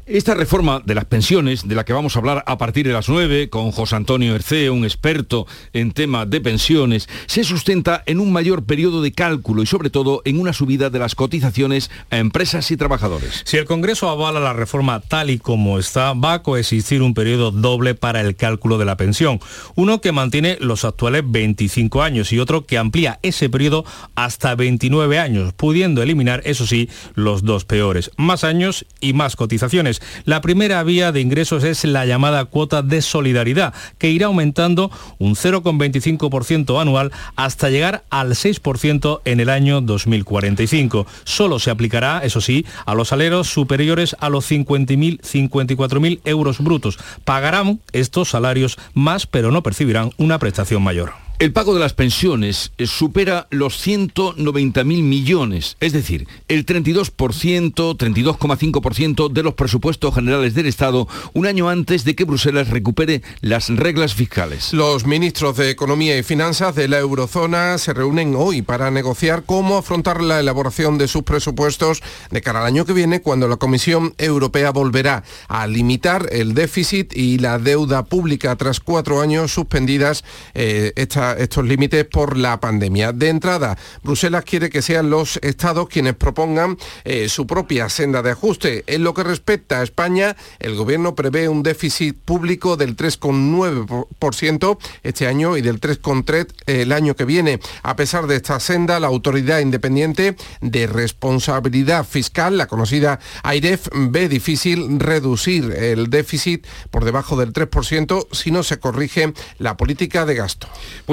Esta 0.06 0.34
reforma 0.34 0.82
de 0.84 0.96
las 0.96 1.06
pensiones, 1.06 1.66
de 1.66 1.76
la 1.76 1.86
que 1.86 1.94
vamos 1.94 2.18
a 2.18 2.20
hablar 2.20 2.44
a 2.46 2.58
partir 2.58 2.86
de 2.86 2.92
las 2.92 3.08
9 3.08 3.50
con 3.50 3.72
José 3.72 3.96
Antonio 3.96 4.36
Erceo, 4.36 4.74
un 4.74 4.84
experto 4.84 5.48
en 5.72 5.94
temas 5.94 6.30
de 6.30 6.42
pensiones, 6.42 7.08
se 7.26 7.46
sustenta 7.46 8.04
en 8.06 8.20
un 8.20 8.34
mayor 8.34 8.66
periodo 8.66 9.02
de 9.02 9.14
cálculo 9.14 9.64
y 9.64 9.66
sobre 9.66 9.90
todo 9.90 10.22
en 10.26 10.42
una 10.42 10.52
subida 10.52 10.90
de 10.90 11.00
las 11.00 11.16
cotizaciones 11.16 11.90
a 12.10 12.18
empresas 12.18 12.70
y 12.70 12.76
trabajadores. 12.76 13.44
Si 13.46 13.56
el 13.56 13.64
Congreso 13.64 14.10
avala 14.10 14.42
la 14.42 14.52
reforma 14.52 15.00
tal 15.00 15.30
y 15.30 15.40
como 15.40 15.80
está, 15.80 16.12
va 16.12 16.34
a 16.34 16.44
coexistir 16.44 17.02
un 17.02 17.14
periodo 17.14 17.52
doble 17.52 17.96
para 17.96 18.20
el 18.20 18.36
cálculo 18.36 18.78
de 18.78 18.84
la 18.84 18.98
pensión. 18.98 19.40
Uno 19.76 20.02
que 20.02 20.12
mantiene 20.12 20.58
los 20.60 20.84
actuales 20.84 21.24
25 21.26 22.04
años 22.04 22.34
y 22.34 22.40
otro 22.40 22.66
que 22.66 22.78
amplía 22.78 23.20
ese 23.22 23.50
periodo 23.50 23.86
hasta 24.16 24.54
29 24.56 25.18
años, 25.18 25.54
pudiendo 25.54 26.04
eliminar, 26.04 26.42
eso 26.44 26.68
sí, 26.68 26.90
los 27.16 27.44
dos 27.44 27.64
peores, 27.64 28.12
más 28.18 28.44
años 28.44 28.86
y 29.00 29.14
más 29.14 29.38
cotizaciones 29.38 29.93
la 30.26 30.42
primera 30.42 30.84
vía 30.84 31.12
de 31.12 31.22
ingresos 31.22 31.64
es 31.64 31.84
la 31.84 32.06
llamada 32.06 32.46
cuota 32.46 32.82
de 32.82 33.02
solidaridad, 33.02 33.74
que 33.98 34.10
irá 34.10 34.28
aumentando 34.28 34.92
un 35.20 35.36
0,25% 35.36 36.82
anual 36.82 37.12
hasta 37.36 37.70
llegar 37.70 38.04
al 38.10 38.32
6% 38.32 39.22
en 39.26 39.40
el 39.40 39.50
año 39.50 39.82
2045. 39.82 41.06
Solo 41.24 41.60
se 41.60 41.72
aplicará, 41.72 42.20
eso 42.24 42.42
sí, 42.42 42.66
a 42.86 42.96
los 42.96 43.14
aleros 43.14 43.48
superiores 43.50 44.16
a 44.20 44.30
los 44.30 44.50
50.000, 44.50 45.22
54.000 45.22 46.20
euros 46.26 46.60
brutos. 46.60 46.98
Pagarán 47.24 47.80
estos 47.92 48.30
salarios 48.30 48.78
más, 48.94 49.28
pero 49.28 49.52
no 49.52 49.64
percibirán 49.64 50.12
una 50.18 50.40
prestación 50.40 50.82
mayor. 50.84 51.14
El 51.40 51.52
pago 51.52 51.74
de 51.74 51.80
las 51.80 51.94
pensiones 51.94 52.72
eh, 52.78 52.88
supera 52.88 53.48
los 53.50 53.86
190.000 53.86 54.86
millones, 54.86 55.76
es 55.80 55.92
decir, 55.92 56.28
el 56.48 56.66
32%, 56.66 57.12
32,5% 57.12 59.30
de 59.30 59.44
los 59.44 59.54
presupuestos 59.56 60.16
generales 60.16 60.54
del 60.54 60.68
Estado 60.68 61.08
un 61.34 61.48
año 61.48 61.70
antes 61.70 62.06
de 62.06 62.16
que 62.16 62.24
Bruselas 62.24 62.70
recupere 62.70 63.24
las 63.42 63.70
reglas 63.70 64.14
fiscales. 64.14 64.74
Los 64.74 65.06
ministros 65.06 65.58
de 65.58 65.72
Economía 65.72 66.18
y 66.18 66.24
Finanzas 66.24 66.76
de 66.76 66.88
la 66.88 67.00
eurozona 67.00 67.78
se 67.78 67.94
reúnen 67.94 68.36
hoy 68.38 68.62
para 68.62 68.92
negociar 68.92 69.44
cómo 69.44 69.78
afrontar 69.78 70.22
la 70.22 70.40
elaboración 70.40 70.98
de 70.98 71.08
sus 71.08 71.24
presupuestos 71.24 72.02
de 72.30 72.42
cara 72.42 72.62
al 72.62 72.68
año 72.68 72.86
que 72.86 72.94
viene, 72.94 73.22
cuando 73.22 73.48
la 73.48 73.58
Comisión 73.58 74.14
Europea 74.18 74.72
volverá 74.72 75.24
a 75.48 75.68
limitar 75.68 76.28
el 76.32 76.54
déficit 76.54 77.18
y 77.18 77.40
la 77.40 77.60
deuda 77.60 78.06
pública 78.06 78.56
tras 78.56 78.80
cuatro 78.80 79.20
años 79.20 79.52
suspendidas 79.52 80.24
eh, 80.54 80.94
estos 81.32 81.66
límites 81.66 82.06
por 82.06 82.38
la 82.38 82.60
pandemia. 82.60 83.12
De 83.14 83.30
entrada, 83.30 83.78
Bruselas 84.04 84.44
quiere 84.44 84.70
que 84.70 84.82
sean 84.82 85.10
los 85.10 85.38
estados 85.42 85.88
quienes 85.88 86.16
propongan 86.16 86.78
eh, 87.04 87.30
su 87.30 87.48
propia 87.48 87.90
senda 87.90 88.22
de 88.22 88.32
ajuste. 88.32 88.84
En 88.88 89.04
lo 89.04 89.14
que 89.14 89.24
respecta 89.24 89.80
a 89.80 89.84
España, 89.84 90.36
el 90.60 90.76
gobierno 90.76 91.16
prevé 91.16 91.50
un 91.50 91.64
déficit 91.64 92.18
público 92.18 92.78
del 92.78 92.96
3,9% 92.96 94.78
este 95.04 95.28
año 95.28 95.58
y 95.58 95.62
del 95.62 95.80
3,3% 95.80 96.48
el 96.66 96.92
año 96.92 97.16
que 97.16 97.26
viene. 97.26 97.60
A 97.84 97.96
pesar 97.96 98.28
de 98.28 98.36
esta 98.36 98.60
senda, 98.60 99.00
la 99.00 99.08
Autoridad 99.08 99.60
Independiente 99.60 100.36
de 100.62 100.88
Responsabilidad 100.88 102.06
Fiscal, 102.06 102.58
la 102.58 102.68
conocida 102.68 103.20
AIREF, 103.44 103.88
ve 103.94 104.30
difícil 104.30 105.00
reducir 105.00 105.72
el 105.72 106.10
déficit 106.10 106.66
por 106.92 107.06
debajo 107.06 107.38
del 107.38 107.54
3% 107.54 108.28
si 108.32 108.52
no 108.52 108.64
se 108.64 108.80
corrige 108.80 109.34
la 109.60 109.78
política 109.78 110.26
de 110.26 110.36
gasto. 110.36 110.68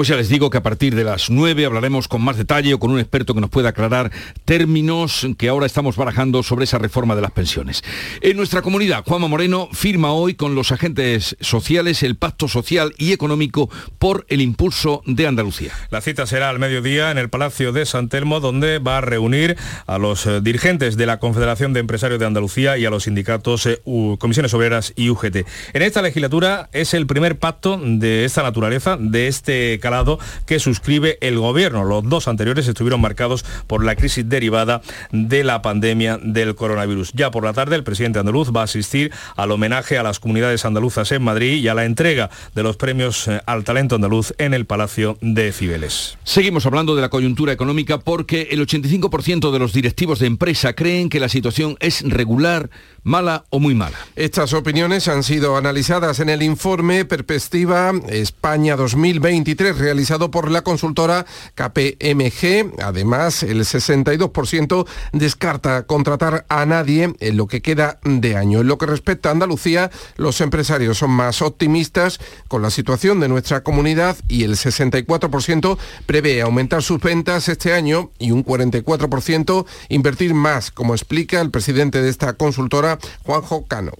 Ya 0.07 0.15
les 0.15 0.29
digo 0.29 0.49
que 0.49 0.57
a 0.57 0.63
partir 0.63 0.95
de 0.95 1.03
las 1.03 1.29
9 1.29 1.65
hablaremos 1.65 2.07
con 2.07 2.21
más 2.21 2.37
detalle 2.37 2.73
o 2.73 2.79
con 2.79 2.91
un 2.91 2.99
experto 2.99 3.33
que 3.33 3.41
nos 3.41 3.49
pueda 3.49 3.69
aclarar 3.69 4.11
términos 4.45 5.27
que 5.37 5.49
ahora 5.49 5.65
estamos 5.65 5.95
barajando 5.95 6.43
sobre 6.43 6.65
esa 6.65 6.77
reforma 6.77 7.15
de 7.15 7.21
las 7.21 7.31
pensiones. 7.31 7.83
En 8.21 8.37
nuestra 8.37 8.61
comunidad, 8.61 9.03
Juanma 9.05 9.27
Moreno 9.27 9.69
firma 9.71 10.11
hoy 10.11 10.35
con 10.35 10.55
los 10.55 10.71
agentes 10.71 11.35
sociales 11.39 12.03
el 12.03 12.15
Pacto 12.15 12.47
Social 12.47 12.93
y 12.97 13.11
Económico 13.11 13.69
por 13.99 14.25
el 14.29 14.41
impulso 14.41 15.01
de 15.05 15.27
Andalucía. 15.27 15.73
La 15.89 16.01
cita 16.01 16.25
será 16.25 16.49
al 16.49 16.59
mediodía 16.59 17.11
en 17.11 17.17
el 17.17 17.29
Palacio 17.29 17.71
de 17.71 17.85
San 17.85 18.09
Telmo, 18.09 18.39
donde 18.39 18.79
va 18.79 18.97
a 18.97 19.01
reunir 19.01 19.57
a 19.87 19.97
los 19.97 20.25
eh, 20.25 20.41
dirigentes 20.41 20.97
de 20.97 21.05
la 21.05 21.19
Confederación 21.19 21.73
de 21.73 21.79
Empresarios 21.79 22.19
de 22.19 22.25
Andalucía 22.25 22.77
y 22.77 22.85
a 22.85 22.89
los 22.89 23.03
sindicatos 23.03 23.65
eh, 23.65 23.81
Comisiones 24.19 24.53
Obreras 24.53 24.93
y 24.95 25.09
UGT. 25.09 25.45
En 25.73 25.81
esta 25.81 26.01
legislatura 26.01 26.69
es 26.71 26.93
el 26.93 27.07
primer 27.07 27.39
pacto 27.39 27.79
de 27.81 28.25
esta 28.25 28.43
naturaleza, 28.43 28.97
de 28.99 29.27
este 29.27 29.79
calado 29.91 30.19
que 30.45 30.59
suscribe 30.59 31.17
el 31.19 31.37
gobierno. 31.37 31.83
Los 31.83 32.07
dos 32.07 32.29
anteriores 32.29 32.65
estuvieron 32.65 33.01
marcados 33.01 33.43
por 33.67 33.83
la 33.83 33.97
crisis 33.97 34.27
derivada 34.27 34.81
de 35.11 35.43
la 35.43 35.61
pandemia 35.61 36.17
del 36.21 36.55
coronavirus. 36.55 37.11
Ya 37.11 37.29
por 37.29 37.43
la 37.43 37.51
tarde 37.51 37.75
el 37.75 37.83
presidente 37.83 38.19
andaluz 38.19 38.55
va 38.55 38.61
a 38.61 38.63
asistir 38.63 39.11
al 39.35 39.51
homenaje 39.51 39.97
a 39.97 40.03
las 40.03 40.21
comunidades 40.21 40.63
andaluzas 40.63 41.11
en 41.11 41.23
Madrid 41.23 41.61
y 41.61 41.67
a 41.67 41.73
la 41.73 41.83
entrega 41.83 42.29
de 42.55 42.63
los 42.63 42.77
premios 42.77 43.27
eh, 43.27 43.41
al 43.45 43.65
talento 43.65 43.95
andaluz 43.95 44.33
en 44.37 44.53
el 44.53 44.65
Palacio 44.65 45.17
de 45.19 45.51
Cibeles. 45.51 46.17
Seguimos 46.23 46.65
hablando 46.65 46.95
de 46.95 47.01
la 47.01 47.09
coyuntura 47.09 47.51
económica 47.51 47.99
porque 47.99 48.47
el 48.51 48.65
85% 48.65 49.51
de 49.51 49.59
los 49.59 49.73
directivos 49.73 50.19
de 50.19 50.27
empresa 50.27 50.71
creen 50.73 51.09
que 51.09 51.19
la 51.19 51.27
situación 51.27 51.75
es 51.81 52.01
regular 52.09 52.69
mala 53.03 53.43
o 53.49 53.59
muy 53.59 53.75
mala. 53.75 53.97
Estas 54.15 54.53
opiniones 54.53 55.09
han 55.09 55.23
sido 55.23 55.57
analizadas 55.57 56.19
en 56.19 56.29
el 56.29 56.43
informe 56.43 57.03
Perspectiva 57.03 57.91
España 58.09 58.75
2023 58.75 59.77
realizado 59.81 60.31
por 60.31 60.49
la 60.49 60.61
consultora 60.61 61.25
KPMG. 61.55 62.81
Además, 62.81 63.43
el 63.43 63.59
62% 63.61 64.87
descarta 65.11 65.83
contratar 65.83 66.45
a 66.47 66.65
nadie 66.65 67.13
en 67.19 67.37
lo 67.37 67.47
que 67.47 67.61
queda 67.61 67.99
de 68.03 68.37
año. 68.37 68.61
En 68.61 68.67
lo 68.67 68.77
que 68.77 68.85
respecta 68.85 69.29
a 69.29 69.31
Andalucía, 69.33 69.91
los 70.15 70.39
empresarios 70.39 70.99
son 70.99 71.11
más 71.11 71.41
optimistas 71.41 72.19
con 72.47 72.61
la 72.61 72.69
situación 72.69 73.19
de 73.19 73.27
nuestra 73.27 73.63
comunidad 73.63 74.15
y 74.27 74.43
el 74.43 74.51
64% 74.51 75.77
prevé 76.05 76.41
aumentar 76.41 76.83
sus 76.83 77.01
ventas 77.01 77.49
este 77.49 77.73
año 77.73 78.11
y 78.19 78.31
un 78.31 78.45
44% 78.45 79.65
invertir 79.89 80.33
más, 80.33 80.71
como 80.71 80.93
explica 80.93 81.41
el 81.41 81.51
presidente 81.51 82.01
de 82.01 82.09
esta 82.09 82.33
consultora 82.33 82.99
Juanjo 83.23 83.65
Cano. 83.65 83.93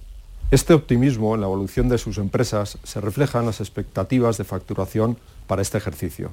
Este 0.52 0.74
optimismo 0.74 1.34
en 1.34 1.40
la 1.40 1.46
evolución 1.46 1.88
de 1.88 1.96
sus 1.96 2.18
empresas 2.18 2.76
se 2.84 3.00
refleja 3.00 3.40
en 3.40 3.46
las 3.46 3.60
expectativas 3.60 4.36
de 4.36 4.44
facturación 4.44 5.16
para 5.52 5.60
este 5.60 5.76
ejercicio. 5.76 6.32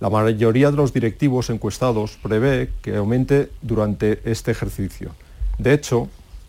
La 0.00 0.08
mayoría 0.08 0.70
de 0.70 0.76
los 0.78 0.94
directivos 0.94 1.50
encuestados 1.50 2.16
prevé 2.22 2.70
que 2.80 2.96
aumente 2.96 3.50
durante 3.60 4.22
este 4.24 4.52
ejercicio. 4.52 5.10
De 5.58 5.74
hecho, 5.74 6.08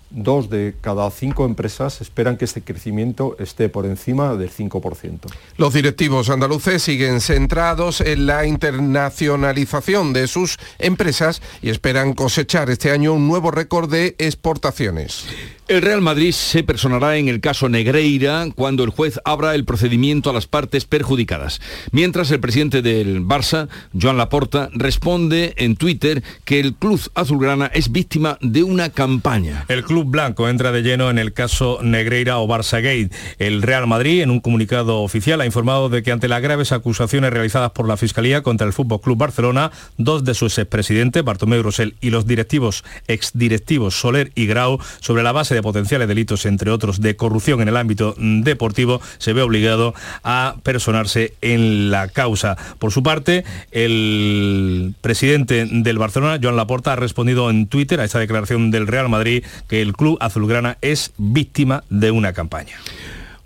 dos 0.10 0.50
de 0.50 0.76
cada 0.80 1.12
cinco 1.12 1.44
empresas 1.46 2.00
esperan 2.00 2.38
que 2.38 2.46
este 2.46 2.62
crecimiento 2.62 3.36
esté 3.38 3.68
por 3.68 3.86
encima 3.86 4.36
del 4.36 4.50
5%. 4.50 5.20
Los 5.58 5.74
directivos 5.74 6.30
andaluces 6.30 6.82
siguen 6.82 7.20
centrados 7.20 8.00
en 8.00 8.26
la 8.26 8.46
internacionalización 8.46 10.14
de 10.14 10.28
sus 10.28 10.58
empresas 10.78 11.42
y 11.62 11.70
esperan 11.70 12.14
cosechar 12.14 12.70
este 12.70 12.92
año 12.92 13.12
un 13.12 13.28
nuevo 13.28 13.52
récord 13.52 13.92
de 13.92 14.16
exportaciones. 14.20 15.26
El 15.70 15.84
Real 15.84 16.02
Madrid 16.02 16.32
se 16.32 16.64
personará 16.64 17.18
en 17.18 17.28
el 17.28 17.42
caso 17.42 17.70
Negreira 17.70 18.48
cuando 18.56 18.84
el 18.84 18.90
juez 18.90 19.20
abra 19.24 19.54
el 19.54 19.66
procedimiento 19.66 20.32
a 20.32 20.34
las 20.34 20.48
partes 20.48 20.86
perjudicadas. 20.86 21.62
Mientras 21.92 22.32
el 22.32 22.40
presidente 22.40 22.82
del 22.82 23.22
Barça, 23.24 23.68
Joan 23.94 24.18
Laporta, 24.18 24.72
responde 24.74 25.54
en 25.58 25.76
Twitter 25.76 26.24
que 26.44 26.60
el 26.60 26.74
club 26.74 27.00
azulgrana 27.14 27.68
es 27.68 27.92
víctima 27.92 28.40
de 28.42 28.64
una 28.64 28.90
campaña. 28.90 29.66
El 29.68 29.84
club 29.84 30.06
blanco 30.06 30.50
entra 30.50 30.72
de 30.72 30.82
lleno 30.82 31.12
en 31.12 31.20
el 31.20 31.34
caso 31.34 31.78
Negreira 31.84 32.40
o 32.40 32.48
Barça 32.48 32.82
Gate. 32.82 33.12
El 33.38 33.62
Real 33.62 33.86
Madrid, 33.86 34.24
en 34.24 34.32
un 34.32 34.40
comunicado 34.40 35.04
oficial, 35.04 35.40
ha 35.40 35.46
informado 35.46 35.88
de 35.90 36.02
que 36.02 36.12
ante 36.12 36.28
las 36.28 36.42
graves 36.42 36.72
acusaciones 36.72 37.32
realizadas 37.32 37.74
por 37.74 37.88
la 37.88 37.96
Fiscalía 37.96 38.42
contra 38.42 38.66
el 38.66 38.74
Fútbol 38.74 39.02
Club 39.02 39.20
Barcelona, 39.20 39.72
dos 39.98 40.24
de 40.24 40.34
sus 40.34 40.58
expresidentes, 40.58 41.24
Bartomeu 41.24 41.62
Rosell, 41.62 41.94
y 42.02 42.10
los 42.10 42.26
directivos, 42.26 42.84
exdirectivos 43.08 44.00
Soler 44.00 44.32
y 44.34 44.48
Grau, 44.48 44.80
sobre 45.00 45.22
la 45.22 45.32
base 45.32 45.54
de 45.54 45.59
potenciales 45.62 46.08
delitos, 46.08 46.46
entre 46.46 46.72
otros 46.72 47.02
de 47.02 47.16
corrupción 47.16 47.62
en 47.62 47.68
el 47.68 47.78
ámbito 47.78 48.16
deportivo, 48.18 49.02
se 49.18 49.34
ve 49.34 49.42
obligado 49.42 49.94
a 50.24 50.56
personarse 50.64 51.34
en 51.42 51.92
la 51.92 52.08
causa. 52.08 52.58
Por 52.78 52.92
su 52.92 53.04
parte, 53.04 53.44
el 53.72 54.94
presidente 55.02 55.68
del 55.70 55.98
Barcelona, 55.98 56.40
Joan 56.42 56.56
Laporta, 56.56 56.94
ha 56.94 56.96
respondido 56.96 57.50
en 57.50 57.68
Twitter 57.68 58.00
a 58.00 58.06
esta 58.06 58.20
declaración 58.20 58.72
del 58.72 58.88
Real 58.88 59.10
Madrid 59.10 59.44
que 59.68 59.82
el 59.82 59.94
club 59.94 60.18
azulgrana 60.20 60.78
es 60.82 61.12
víctima 61.18 61.84
de 61.90 62.12
una 62.12 62.34
campaña. 62.34 62.76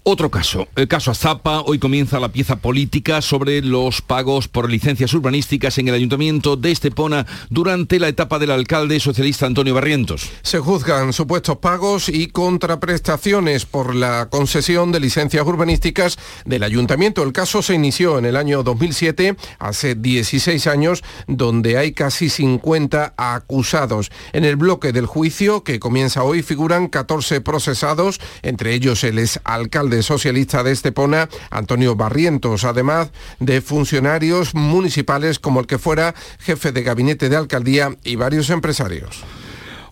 Otro 0.06 0.30
caso, 0.30 0.68
el 0.76 0.90
caso 0.90 1.12
Azapa. 1.12 1.62
Hoy 1.62 1.80
comienza 1.80 2.20
la 2.20 2.28
pieza 2.28 2.58
política 2.58 3.22
sobre 3.22 3.62
los 3.62 4.02
pagos 4.02 4.50
por 4.50 4.70
licencias 4.70 5.14
urbanísticas 5.14 5.78
en 5.78 5.88
el 5.88 5.94
ayuntamiento 5.94 6.58
de 6.58 6.72
Estepona 6.72 7.26
durante 7.50 8.02
la 8.02 8.10
etapa 8.10 8.38
del 8.38 8.52
alcalde 8.52 9.00
socialista 9.00 9.46
Antonio 9.46 9.74
Barrientos. 9.74 10.30
Se 10.42 10.60
juzgan 10.60 11.14
supuestos 11.14 11.60
pagos 11.60 12.10
y 12.10 12.28
contraprestaciones 12.28 13.66
por 13.66 13.96
la 13.96 14.28
concesión 14.30 14.92
de 14.92 15.00
licencias 15.00 15.48
urbanísticas 15.48 16.18
del 16.44 16.64
ayuntamiento. 16.64 17.24
El 17.24 17.32
caso 17.32 17.62
se 17.62 17.74
inició 17.74 18.20
en 18.20 18.26
el 18.26 18.36
año 18.36 18.62
2007, 18.62 19.38
hace 19.58 19.96
16 19.96 20.68
años, 20.68 21.02
donde 21.28 21.78
hay 21.78 21.94
casi 21.94 22.28
50 22.28 23.14
acusados. 23.16 24.12
En 24.34 24.44
el 24.44 24.58
bloque 24.58 24.92
del 24.92 25.06
juicio, 25.06 25.64
que 25.64 25.80
comienza 25.80 26.24
hoy, 26.24 26.44
figuran 26.44 26.90
14 26.90 27.40
procesados, 27.40 28.20
entre 28.42 28.74
ellos 28.74 29.06
el 29.06 29.18
ex 29.18 29.40
alcalde 29.46 29.93
socialista 30.02 30.64
de 30.64 30.72
Estepona, 30.72 31.30
Antonio 31.52 31.96
Barrientos, 31.96 32.64
además 32.64 33.12
de 33.40 33.62
funcionarios 33.62 34.56
municipales 34.56 35.40
como 35.40 35.60
el 35.60 35.68
que 35.68 35.78
fuera 35.78 36.16
jefe 36.40 36.72
de 36.72 36.84
gabinete 36.84 37.30
de 37.30 37.36
alcaldía 37.36 37.96
y 38.04 38.16
varios 38.16 38.50
empresarios. 38.50 39.24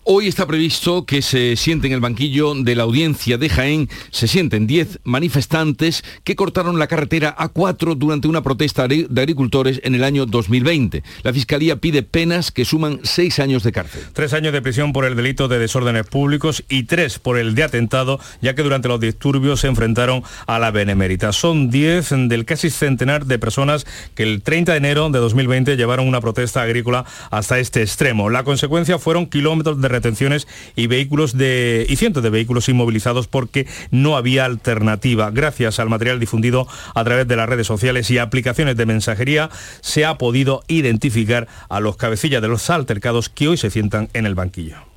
Hoy 0.04 0.26
está 0.26 0.48
previsto 0.48 1.06
que 1.06 1.22
se 1.22 1.54
sienten 1.54 1.92
en 1.92 1.94
el 1.94 2.00
banquillo 2.00 2.54
de 2.56 2.74
la 2.74 2.82
audiencia 2.82 3.38
de 3.38 3.48
Jaén, 3.48 3.88
se 4.10 4.26
sienten 4.26 4.66
10 4.66 4.98
manifestantes 5.04 6.02
que 6.24 6.34
cortaron 6.34 6.80
la 6.80 6.88
carretera 6.88 7.36
A4 7.36 7.94
durante 7.94 8.26
una 8.26 8.42
protesta 8.42 8.88
de 8.88 9.06
agricultores 9.16 9.80
en 9.84 9.94
el 9.94 10.02
año 10.02 10.26
2020. 10.26 11.04
La 11.22 11.32
Fiscalía 11.32 11.76
pide 11.76 12.02
penas 12.02 12.50
que 12.50 12.64
suman 12.64 12.98
seis 13.04 13.38
años 13.38 13.62
de 13.62 13.70
cárcel. 13.70 14.02
Tres 14.12 14.32
años 14.32 14.52
de 14.52 14.60
prisión 14.60 14.92
por 14.92 15.04
el 15.04 15.14
delito 15.14 15.46
de 15.46 15.60
desórdenes 15.60 16.04
públicos 16.04 16.64
y 16.68 16.82
tres 16.82 17.20
por 17.20 17.38
el 17.38 17.54
de 17.54 17.62
atentado, 17.62 18.18
ya 18.40 18.56
que 18.56 18.64
durante 18.64 18.88
los 18.88 18.98
disturbios 18.98 19.60
se 19.60 19.68
enfrentaron 19.68 20.24
a 20.48 20.58
la 20.58 20.72
Benemérita. 20.72 21.30
Son 21.30 21.70
10 21.70 22.28
del 22.28 22.44
casi 22.44 22.70
centenar 22.70 23.26
de 23.26 23.38
personas 23.38 23.86
que 24.16 24.24
el 24.24 24.42
30 24.42 24.72
de 24.72 24.78
enero 24.78 25.10
de 25.10 25.20
2020 25.20 25.76
llevaron 25.76 26.08
una 26.08 26.20
protesta 26.20 26.60
agrícola 26.60 27.04
hasta 27.30 27.60
este 27.60 27.82
extremo. 27.82 28.30
La 28.30 28.42
consecuencia 28.42 28.98
fueron 28.98 29.26
kilómetros 29.26 29.80
de 29.80 29.91
retenciones 29.92 30.48
y 30.74 30.88
vehículos 30.88 31.36
de 31.36 31.86
y 31.88 31.96
cientos 31.96 32.22
de 32.22 32.30
vehículos 32.30 32.68
inmovilizados 32.68 33.28
porque 33.28 33.66
no 33.90 34.16
había 34.16 34.44
alternativa. 34.44 35.30
Gracias 35.30 35.78
al 35.78 35.88
material 35.88 36.18
difundido 36.18 36.66
a 36.94 37.04
través 37.04 37.28
de 37.28 37.36
las 37.36 37.48
redes 37.48 37.66
sociales 37.66 38.10
y 38.10 38.18
aplicaciones 38.18 38.76
de 38.76 38.86
mensajería 38.86 39.50
se 39.80 40.04
ha 40.04 40.18
podido 40.18 40.62
identificar 40.68 41.48
a 41.68 41.80
los 41.80 41.96
cabecillas 41.96 42.42
de 42.42 42.48
los 42.48 42.68
altercados 42.70 43.28
que 43.28 43.48
hoy 43.48 43.56
se 43.56 43.70
sientan 43.70 44.08
en 44.12 44.26
el 44.26 44.34
banquillo. 44.34 44.91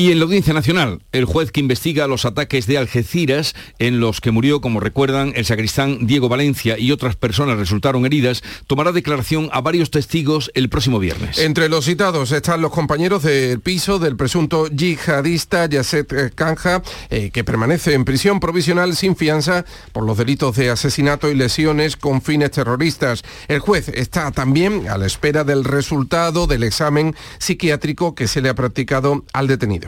Y 0.00 0.12
en 0.12 0.20
la 0.20 0.26
Audiencia 0.26 0.54
Nacional, 0.54 1.02
el 1.10 1.24
juez 1.24 1.50
que 1.50 1.58
investiga 1.58 2.06
los 2.06 2.24
ataques 2.24 2.68
de 2.68 2.78
Algeciras, 2.78 3.56
en 3.80 3.98
los 3.98 4.20
que 4.20 4.30
murió, 4.30 4.60
como 4.60 4.78
recuerdan, 4.78 5.32
el 5.34 5.44
sacristán 5.44 6.06
Diego 6.06 6.28
Valencia 6.28 6.78
y 6.78 6.92
otras 6.92 7.16
personas 7.16 7.58
resultaron 7.58 8.06
heridas, 8.06 8.44
tomará 8.68 8.92
declaración 8.92 9.50
a 9.52 9.60
varios 9.60 9.90
testigos 9.90 10.52
el 10.54 10.68
próximo 10.68 11.00
viernes. 11.00 11.38
Entre 11.38 11.68
los 11.68 11.86
citados 11.86 12.30
están 12.30 12.60
los 12.60 12.70
compañeros 12.70 13.24
del 13.24 13.58
piso 13.58 13.98
del 13.98 14.14
presunto 14.14 14.68
yihadista 14.68 15.66
Yasset 15.66 16.32
Kanja, 16.32 16.80
eh, 17.10 17.30
que 17.32 17.42
permanece 17.42 17.94
en 17.94 18.04
prisión 18.04 18.38
provisional 18.38 18.94
sin 18.94 19.16
fianza 19.16 19.64
por 19.90 20.04
los 20.04 20.16
delitos 20.16 20.54
de 20.54 20.70
asesinato 20.70 21.28
y 21.28 21.34
lesiones 21.34 21.96
con 21.96 22.22
fines 22.22 22.52
terroristas. 22.52 23.24
El 23.48 23.58
juez 23.58 23.88
está 23.88 24.30
también 24.30 24.88
a 24.88 24.96
la 24.96 25.06
espera 25.06 25.42
del 25.42 25.64
resultado 25.64 26.46
del 26.46 26.62
examen 26.62 27.16
psiquiátrico 27.40 28.14
que 28.14 28.28
se 28.28 28.40
le 28.40 28.48
ha 28.48 28.54
practicado 28.54 29.24
al 29.32 29.48
detenido. 29.48 29.87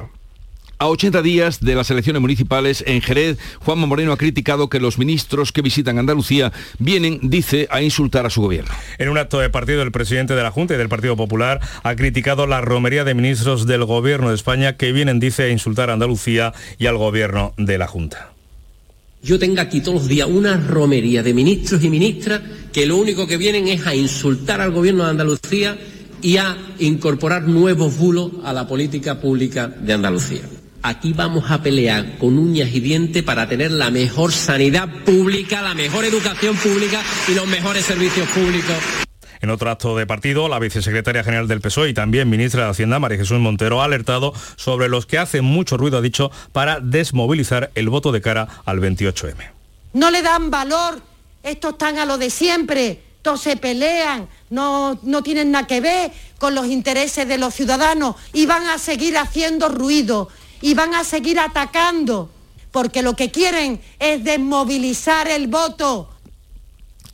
A 0.82 0.88
80 0.88 1.20
días 1.20 1.60
de 1.60 1.74
las 1.74 1.90
elecciones 1.90 2.22
municipales 2.22 2.82
en 2.86 3.02
Jerez, 3.02 3.36
Juanma 3.58 3.86
Moreno 3.86 4.12
ha 4.12 4.16
criticado 4.16 4.70
que 4.70 4.80
los 4.80 4.96
ministros 4.96 5.52
que 5.52 5.60
visitan 5.60 5.98
Andalucía 5.98 6.54
vienen, 6.78 7.20
dice, 7.22 7.68
a 7.70 7.82
insultar 7.82 8.24
a 8.24 8.30
su 8.30 8.40
gobierno. 8.40 8.70
En 8.96 9.10
un 9.10 9.18
acto 9.18 9.38
de 9.40 9.50
partido, 9.50 9.82
el 9.82 9.92
presidente 9.92 10.34
de 10.34 10.42
la 10.42 10.50
Junta 10.50 10.72
y 10.72 10.78
del 10.78 10.88
Partido 10.88 11.18
Popular 11.18 11.60
ha 11.82 11.96
criticado 11.96 12.46
la 12.46 12.62
romería 12.62 13.04
de 13.04 13.12
ministros 13.12 13.66
del 13.66 13.84
gobierno 13.84 14.30
de 14.30 14.36
España 14.36 14.78
que 14.78 14.92
vienen, 14.92 15.20
dice, 15.20 15.42
a 15.42 15.48
insultar 15.50 15.90
a 15.90 15.92
Andalucía 15.92 16.54
y 16.78 16.86
al 16.86 16.96
gobierno 16.96 17.52
de 17.58 17.76
la 17.76 17.86
Junta. 17.86 18.32
Yo 19.22 19.38
tengo 19.38 19.60
aquí 19.60 19.82
todos 19.82 19.98
los 19.98 20.08
días 20.08 20.28
una 20.28 20.56
romería 20.56 21.22
de 21.22 21.34
ministros 21.34 21.84
y 21.84 21.90
ministras 21.90 22.40
que 22.72 22.86
lo 22.86 22.96
único 22.96 23.26
que 23.26 23.36
vienen 23.36 23.68
es 23.68 23.86
a 23.86 23.94
insultar 23.94 24.62
al 24.62 24.70
gobierno 24.70 25.04
de 25.04 25.10
Andalucía 25.10 25.76
y 26.22 26.38
a 26.38 26.56
incorporar 26.78 27.42
nuevos 27.42 27.98
bulos 27.98 28.30
a 28.44 28.54
la 28.54 28.66
política 28.66 29.20
pública 29.20 29.68
de 29.68 29.92
Andalucía. 29.92 30.40
Aquí 30.82 31.12
vamos 31.12 31.50
a 31.50 31.62
pelear 31.62 32.16
con 32.16 32.38
uñas 32.38 32.70
y 32.72 32.80
dientes 32.80 33.22
para 33.22 33.46
tener 33.46 33.70
la 33.70 33.90
mejor 33.90 34.32
sanidad 34.32 34.88
pública, 35.04 35.60
la 35.60 35.74
mejor 35.74 36.06
educación 36.06 36.56
pública 36.56 37.02
y 37.28 37.34
los 37.34 37.46
mejores 37.46 37.84
servicios 37.84 38.26
públicos. 38.28 38.76
En 39.42 39.50
otro 39.50 39.70
acto 39.70 39.96
de 39.96 40.06
partido, 40.06 40.48
la 40.48 40.58
vicesecretaria 40.58 41.22
general 41.22 41.48
del 41.48 41.60
PSOE 41.60 41.90
y 41.90 41.94
también 41.94 42.28
ministra 42.30 42.64
de 42.64 42.70
Hacienda, 42.70 42.98
María 42.98 43.18
Jesús 43.18 43.38
Montero, 43.40 43.82
ha 43.82 43.86
alertado 43.86 44.32
sobre 44.56 44.88
los 44.88 45.06
que 45.06 45.18
hacen 45.18 45.44
mucho 45.44 45.76
ruido, 45.76 45.98
ha 45.98 46.02
dicho, 46.02 46.30
para 46.52 46.80
desmovilizar 46.80 47.70
el 47.74 47.88
voto 47.88 48.12
de 48.12 48.20
cara 48.20 48.48
al 48.64 48.80
28M. 48.80 49.36
No 49.94 50.10
le 50.10 50.22
dan 50.22 50.50
valor, 50.50 51.00
estos 51.42 51.72
están 51.72 51.98
a 51.98 52.04
lo 52.04 52.16
de 52.16 52.30
siempre, 52.30 53.00
todos 53.22 53.40
se 53.42 53.56
pelean, 53.56 54.28
no, 54.50 54.98
no 55.02 55.22
tienen 55.22 55.50
nada 55.50 55.66
que 55.66 55.80
ver 55.80 56.10
con 56.38 56.54
los 56.54 56.66
intereses 56.66 57.26
de 57.28 57.38
los 57.38 57.54
ciudadanos 57.54 58.16
y 58.32 58.46
van 58.46 58.66
a 58.68 58.78
seguir 58.78 59.16
haciendo 59.18 59.68
ruido 59.68 60.28
y 60.60 60.74
van 60.74 60.94
a 60.94 61.04
seguir 61.04 61.38
atacando, 61.40 62.30
porque 62.70 63.02
lo 63.02 63.14
que 63.16 63.30
quieren 63.30 63.80
es 63.98 64.22
desmovilizar 64.24 65.28
el 65.28 65.48
voto. 65.48 66.08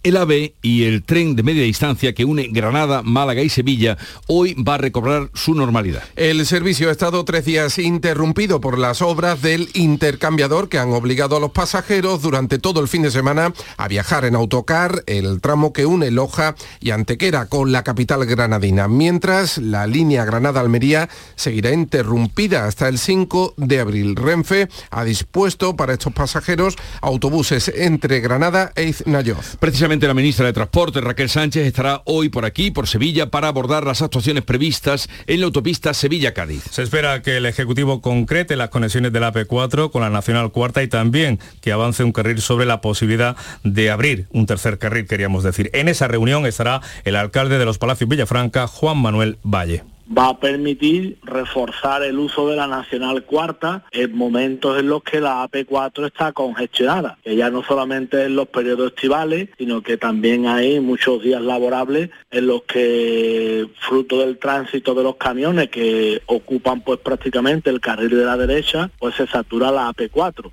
El 0.07 0.19
AVE 0.19 0.55
y 0.63 0.85
el 0.85 1.03
tren 1.03 1.35
de 1.35 1.43
media 1.43 1.65
distancia 1.65 2.15
que 2.15 2.25
une 2.25 2.47
Granada, 2.53 3.03
Málaga 3.03 3.43
y 3.43 3.49
Sevilla 3.49 3.99
hoy 4.29 4.55
va 4.55 4.75
a 4.75 4.79
recobrar 4.79 5.31
su 5.35 5.53
normalidad. 5.53 6.05
El 6.15 6.47
servicio 6.47 6.91
ha 6.91 6.93
estado 6.93 7.25
tres 7.25 7.45
días 7.45 7.77
interrumpido 7.81 8.61
por 8.61 8.79
las 8.79 9.03
obras 9.03 9.43
del 9.43 9.69
intercambiador 9.75 10.69
que 10.69 10.79
han 10.79 10.93
obligado 10.93 11.37
a 11.37 11.41
los 11.41 11.51
pasajeros 11.51 12.23
durante 12.23 12.61
todo 12.61 12.81
el 12.81 12.87
fin 12.87 13.03
de 13.03 13.11
semana 13.11 13.53
a 13.77 13.89
viajar 13.89 14.25
en 14.27 14.37
autocar 14.37 15.03
el 15.09 15.41
tramo 15.41 15.73
que 15.73 15.87
une 15.87 16.13
Loja 16.13 16.55
y 16.79 16.93
Antequera 16.93 17.47
con 17.47 17.73
la 17.73 17.83
capital 17.83 18.25
granadina, 18.27 18.87
mientras 18.87 19.59
la 19.59 19.89
línea 19.89 20.25
Granada-Almería 20.25 21.09
seguirá 21.35 21.73
interrumpida 21.73 22.67
hasta 22.67 22.87
el 22.87 22.99
5 22.99 23.55
de 23.57 23.81
abril. 23.81 24.15
Renfe 24.15 24.69
ha 24.91 25.03
dispuesto 25.03 25.75
para 25.75 25.95
estos 25.95 26.13
pasajeros 26.13 26.77
autobuses 27.01 27.73
entre 27.75 28.21
Granada 28.21 28.71
e 28.77 28.85
Iznayoz. 28.85 29.57
Precisamente 29.59 29.96
la 30.01 30.13
ministra 30.13 30.45
de 30.45 30.53
Transporte, 30.53 31.01
Raquel 31.01 31.31
Sánchez, 31.31 31.67
estará 31.67 32.03
hoy 32.05 32.29
por 32.29 32.45
aquí, 32.45 32.71
por 32.71 32.87
Sevilla, 32.87 33.31
para 33.31 33.49
abordar 33.49 33.85
las 33.85 34.03
actuaciones 34.03 34.45
previstas 34.45 35.09
en 35.27 35.41
la 35.41 35.47
autopista 35.47 35.95
Sevilla-Cádiz. 35.95 36.65
Se 36.71 36.83
espera 36.83 37.23
que 37.23 37.39
el 37.39 37.47
Ejecutivo 37.47 38.03
concrete 38.03 38.57
las 38.57 38.69
conexiones 38.69 39.15
del 39.15 39.23
AP4 39.23 39.91
con 39.91 40.03
la 40.03 40.11
Nacional 40.11 40.53
Cuarta 40.53 40.83
y 40.83 40.89
también 40.89 41.41
que 41.63 41.73
avance 41.73 42.05
un 42.05 42.13
carril 42.13 42.43
sobre 42.43 42.67
la 42.67 42.83
posibilidad 42.83 43.37
de 43.65 43.91
abrir 43.91 44.27
un 44.33 44.45
tercer 44.45 44.79
carril, 44.79 45.07
queríamos 45.07 45.43
decir. 45.43 45.71
En 45.73 45.89
esa 45.89 46.07
reunión 46.07 46.45
estará 46.45 46.83
el 47.05 47.17
alcalde 47.17 47.59
de 47.59 47.65
los 47.65 47.79
Palacios 47.79 48.11
Villafranca, 48.11 48.67
Juan 48.67 48.99
Manuel 48.99 49.39
Valle 49.43 49.96
va 50.07 50.29
a 50.29 50.39
permitir 50.39 51.19
reforzar 51.23 52.03
el 52.03 52.19
uso 52.19 52.49
de 52.49 52.57
la 52.57 52.67
Nacional 52.67 53.25
Cuarta 53.25 53.85
en 53.93 54.17
momentos 54.17 54.79
en 54.79 54.89
los 54.89 55.03
que 55.03 55.21
la 55.21 55.49
AP4 55.49 56.07
está 56.07 56.33
congestionada, 56.33 57.19
que 57.23 57.37
ya 57.37 57.51
no 57.51 57.63
solamente 57.63 58.25
en 58.25 58.37
los 58.37 58.49
periodos 58.49 58.93
estivales, 58.93 59.49
sino 59.59 59.83
que 59.83 59.97
también 59.97 60.47
hay 60.47 60.81
muchos 60.81 61.23
días 61.23 61.43
laborables 61.43 62.11
en 62.31 62.47
los 62.47 62.63
que, 62.63 63.69
fruto 63.81 64.21
del 64.21 64.39
tránsito 64.39 64.95
de 64.95 65.03
los 65.03 65.17
camiones 65.17 65.69
que 65.71 66.23
ocupan 66.27 66.81
pues 66.83 67.01
prácticamente 67.01 67.71
el 67.71 67.81
carril 67.81 68.11
de 68.11 68.25
la 68.25 68.37
derecha, 68.37 68.91
pues 68.99 69.15
se 69.15 69.27
satura 69.27 69.71
la 69.71 69.89
AP4. 69.91 70.51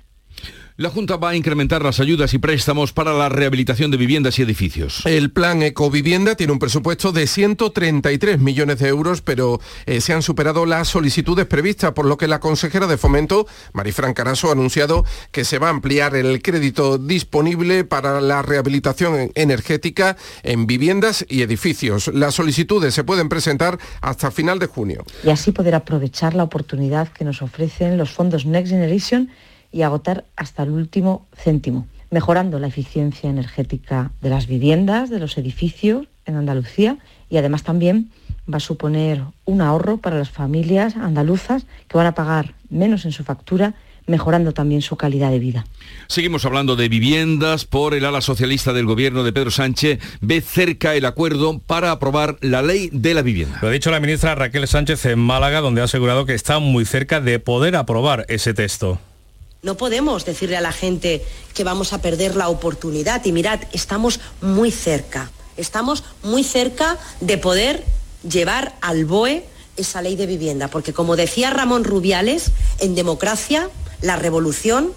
La 0.76 0.90
Junta 0.90 1.18
va 1.18 1.28
a 1.28 1.36
incrementar 1.36 1.84
las 1.84 2.00
ayudas 2.00 2.34
y 2.34 2.38
préstamos 2.38 2.92
para 2.92 3.12
la 3.12 3.28
rehabilitación 3.28 3.92
de 3.92 3.96
viviendas 3.96 4.40
y 4.40 4.42
edificios. 4.42 5.02
El 5.06 5.30
plan 5.30 5.62
Ecovivienda 5.62 6.34
tiene 6.34 6.52
un 6.52 6.58
presupuesto 6.58 7.12
de 7.12 7.28
133 7.28 8.40
millones 8.40 8.80
de 8.80 8.88
euros, 8.88 9.22
pero 9.22 9.60
eh, 9.86 10.00
se 10.00 10.14
han 10.14 10.22
superado 10.22 10.66
las 10.66 10.88
solicitudes 10.88 11.46
previstas, 11.46 11.92
por 11.92 12.06
lo 12.06 12.16
que 12.16 12.26
la 12.26 12.40
consejera 12.40 12.88
de 12.88 12.98
Fomento, 12.98 13.46
Marifran 13.72 14.14
Caraso, 14.14 14.48
ha 14.48 14.52
anunciado 14.54 15.04
que 15.30 15.44
se 15.44 15.60
va 15.60 15.68
a 15.68 15.70
ampliar 15.70 16.16
el 16.16 16.42
crédito 16.42 16.98
disponible 16.98 17.84
para 17.84 18.20
la 18.20 18.42
rehabilitación 18.42 19.30
energética 19.36 20.16
en 20.42 20.66
viviendas 20.66 21.24
y 21.28 21.42
edificios. 21.42 22.08
Las 22.08 22.34
solicitudes 22.34 22.94
se 22.94 23.04
pueden 23.04 23.28
presentar 23.28 23.78
hasta 24.00 24.32
final 24.32 24.58
de 24.58 24.66
junio. 24.66 25.04
Y 25.22 25.30
así 25.30 25.52
poder 25.52 25.76
aprovechar 25.76 26.34
la 26.34 26.42
oportunidad 26.42 27.06
que 27.12 27.24
nos 27.24 27.42
ofrecen 27.42 27.96
los 27.96 28.10
fondos 28.10 28.44
Next 28.44 28.72
Generation 28.72 29.30
y 29.74 29.82
agotar 29.82 30.24
hasta 30.36 30.62
el 30.62 30.70
último 30.70 31.26
céntimo, 31.36 31.88
mejorando 32.10 32.60
la 32.60 32.68
eficiencia 32.68 33.28
energética 33.28 34.12
de 34.22 34.30
las 34.30 34.46
viviendas, 34.46 35.10
de 35.10 35.18
los 35.18 35.36
edificios 35.36 36.06
en 36.26 36.36
Andalucía 36.36 36.98
y 37.28 37.38
además 37.38 37.64
también 37.64 38.10
va 38.50 38.58
a 38.58 38.60
suponer 38.60 39.22
un 39.44 39.60
ahorro 39.60 39.96
para 39.96 40.16
las 40.16 40.30
familias 40.30 40.94
andaluzas 40.94 41.66
que 41.88 41.96
van 41.98 42.06
a 42.06 42.14
pagar 42.14 42.54
menos 42.70 43.04
en 43.04 43.10
su 43.10 43.24
factura 43.24 43.74
mejorando 44.06 44.52
también 44.52 44.80
su 44.82 44.96
calidad 44.96 45.30
de 45.30 45.40
vida. 45.40 45.66
Seguimos 46.06 46.44
hablando 46.44 46.76
de 46.76 46.88
viviendas 46.88 47.64
por 47.64 47.94
el 47.94 48.04
ala 48.04 48.20
socialista 48.20 48.72
del 48.72 48.86
gobierno 48.86 49.24
de 49.24 49.32
Pedro 49.32 49.50
Sánchez. 49.50 49.98
Ve 50.20 50.40
cerca 50.40 50.94
el 50.94 51.06
acuerdo 51.06 51.58
para 51.58 51.90
aprobar 51.90 52.36
la 52.42 52.62
ley 52.62 52.90
de 52.92 53.14
la 53.14 53.22
vivienda. 53.22 53.58
Lo 53.62 53.68
ha 53.68 53.72
dicho 53.72 53.90
la 53.90 54.00
ministra 54.00 54.34
Raquel 54.34 54.68
Sánchez 54.68 55.06
en 55.06 55.18
Málaga, 55.18 55.62
donde 55.62 55.80
ha 55.80 55.84
asegurado 55.84 56.26
que 56.26 56.34
está 56.34 56.58
muy 56.58 56.84
cerca 56.84 57.20
de 57.20 57.40
poder 57.40 57.74
aprobar 57.76 58.26
ese 58.28 58.52
texto. 58.54 59.00
No 59.64 59.78
podemos 59.78 60.26
decirle 60.26 60.58
a 60.58 60.60
la 60.60 60.72
gente 60.72 61.24
que 61.54 61.64
vamos 61.64 61.94
a 61.94 62.02
perder 62.02 62.36
la 62.36 62.50
oportunidad. 62.50 63.24
Y 63.24 63.32
mirad, 63.32 63.60
estamos 63.72 64.20
muy 64.42 64.70
cerca. 64.70 65.30
Estamos 65.56 66.04
muy 66.22 66.44
cerca 66.44 66.98
de 67.22 67.38
poder 67.38 67.82
llevar 68.28 68.76
al 68.82 69.06
BOE 69.06 69.46
esa 69.78 70.02
ley 70.02 70.16
de 70.16 70.26
vivienda. 70.26 70.68
Porque 70.68 70.92
como 70.92 71.16
decía 71.16 71.48
Ramón 71.48 71.84
Rubiales, 71.84 72.50
en 72.78 72.94
democracia 72.94 73.70
la 74.02 74.16
revolución 74.16 74.92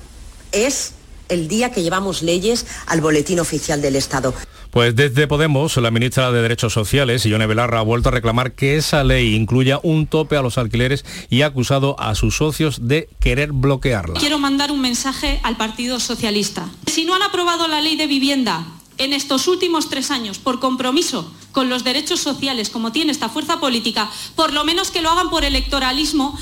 es 0.52 0.92
el 1.30 1.48
día 1.48 1.72
que 1.72 1.84
llevamos 1.84 2.22
leyes 2.22 2.66
al 2.86 3.02
boletín 3.02 3.40
oficial 3.40 3.82
del 3.82 3.96
Estado. 3.96 4.34
Pues 4.72 4.96
desde 4.96 5.28
Podemos, 5.28 5.76
la 5.78 5.92
ministra 5.92 6.32
de 6.32 6.42
Derechos 6.42 6.74
Sociales, 6.74 7.26
Ione 7.26 7.48
Belarra, 7.48 7.80
ha 7.80 7.84
vuelto 7.84 8.10
a 8.10 8.12
reclamar 8.12 8.52
que 8.52 8.76
esa 8.76 9.04
ley 9.04 9.34
incluya 9.34 9.80
un 9.82 10.08
tope 10.08 10.38
a 10.38 10.42
los 10.42 10.58
alquileres 10.58 11.06
y 11.30 11.42
ha 11.42 11.48
acusado 11.48 12.00
a 12.00 12.14
sus 12.16 12.36
socios 12.38 12.88
de 12.88 13.10
querer 13.20 13.54
bloquearla. 13.54 14.20
Quiero 14.20 14.40
mandar 14.40 14.72
un 14.72 14.82
mensaje 14.82 15.40
al 15.44 15.58
Partido 15.58 16.00
Socialista. 16.00 16.70
Si 16.86 17.06
no 17.06 17.16
han 17.16 17.24
aprobado 17.24 17.68
la 17.68 17.82
ley 17.82 17.96
de 17.96 18.08
vivienda 18.08 18.68
en 18.98 19.14
estos 19.14 19.48
últimos 19.48 19.90
tres 19.90 20.12
años 20.12 20.40
por 20.40 20.60
compromiso 20.60 21.32
con 21.52 21.70
los 21.70 21.84
derechos 21.84 22.20
sociales 22.20 22.70
como 22.70 22.92
tiene 22.92 23.12
esta 23.12 23.30
fuerza 23.30 23.60
política, 23.60 24.10
por 24.36 24.54
lo 24.54 24.64
menos 24.64 24.92
que 24.92 25.02
lo 25.02 25.10
hagan 25.10 25.30
por 25.30 25.44
electoralismo. 25.44 26.38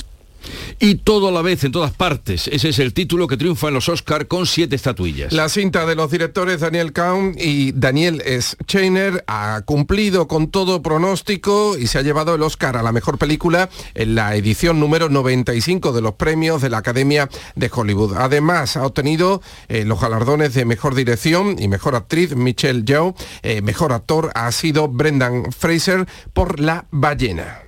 Y 0.80 0.96
todo 0.96 1.30
a 1.30 1.32
la 1.32 1.42
vez, 1.42 1.64
en 1.64 1.72
todas 1.72 1.92
partes. 1.92 2.48
Ese 2.48 2.70
es 2.70 2.80
el 2.80 2.94
título 2.94 3.28
que 3.28 3.38
triunfa 3.38 3.70
en 3.70 3.74
los 3.74 3.90
Oscar 3.90 4.28
con 4.28 4.46
siete 4.46 4.76
estatuillas. 4.76 5.34
La 5.34 5.50
cinta 5.50 5.86
de 5.86 5.96
los 5.96 6.12
directores 6.12 6.62
Daniel 6.62 6.94
Kaun 6.94 7.36
y 7.38 7.72
Daniel 7.72 8.22
S. 8.26 8.56
Chainer 8.66 9.24
ha 9.28 9.62
cumplido 9.66 10.28
con 10.28 10.50
todo 10.50 10.82
pronóstico 10.82 11.78
y 11.78 11.88
se 11.88 11.98
ha 11.98 12.02
llevado 12.02 12.36
el 12.36 12.42
Oscar 12.42 12.78
a 12.78 12.84
la 12.84 12.92
mejor 12.92 13.18
película 13.18 13.70
en 13.94 14.16
la 14.16 14.36
edición 14.36 14.80
número 14.80 15.10
95 15.10 15.94
de 15.94 16.02
los 16.02 16.14
premios 16.16 16.62
de 16.62 16.70
la 16.70 16.80
Academia 16.80 17.30
de 17.56 17.72
Hollywood. 17.74 18.16
Además, 18.18 18.78
ha 18.78 18.86
obtenido 18.86 19.42
eh, 19.68 19.86
los 19.86 20.00
galardones 20.00 20.54
de 20.54 20.66
mejor 20.66 20.96
dirección 20.96 21.56
y 21.60 21.68
mejor 21.68 21.96
actriz 21.96 22.36
Michelle 22.36 22.84
Yeoh. 22.84 23.16
Eh, 23.44 23.62
mejor 23.62 23.94
actor 23.94 24.32
ha 24.36 24.52
sido 24.52 24.88
Brendan 24.88 25.52
Fraser 25.52 26.06
por 26.34 26.60
La 26.60 26.86
ballena. 26.92 27.62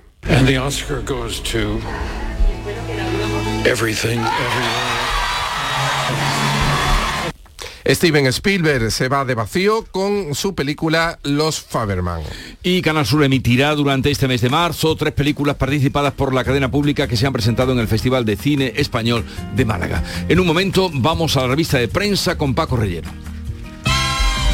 Steven 7.86 8.26
Spielberg 8.26 8.90
se 8.90 9.08
va 9.08 9.24
de 9.24 9.34
vacío 9.34 9.84
con 9.90 10.34
su 10.34 10.54
película 10.54 11.18
Los 11.22 11.60
Faberman. 11.60 12.22
Y 12.62 12.82
Canal 12.82 13.06
Sur 13.06 13.24
emitirá 13.24 13.74
durante 13.74 14.10
este 14.10 14.28
mes 14.28 14.40
de 14.40 14.50
marzo 14.50 14.94
tres 14.96 15.12
películas 15.12 15.56
participadas 15.56 16.12
por 16.12 16.34
la 16.34 16.44
cadena 16.44 16.70
pública 16.70 17.08
que 17.08 17.16
se 17.16 17.26
han 17.26 17.32
presentado 17.32 17.72
en 17.72 17.78
el 17.78 17.88
Festival 17.88 18.24
de 18.24 18.36
Cine 18.36 18.72
Español 18.76 19.24
de 19.54 19.64
Málaga. 19.64 20.02
En 20.28 20.40
un 20.40 20.46
momento 20.46 20.90
vamos 20.92 21.36
a 21.36 21.42
la 21.42 21.48
revista 21.48 21.78
de 21.78 21.88
prensa 21.88 22.36
con 22.36 22.54
Paco 22.54 22.76
Relleno. 22.76 23.10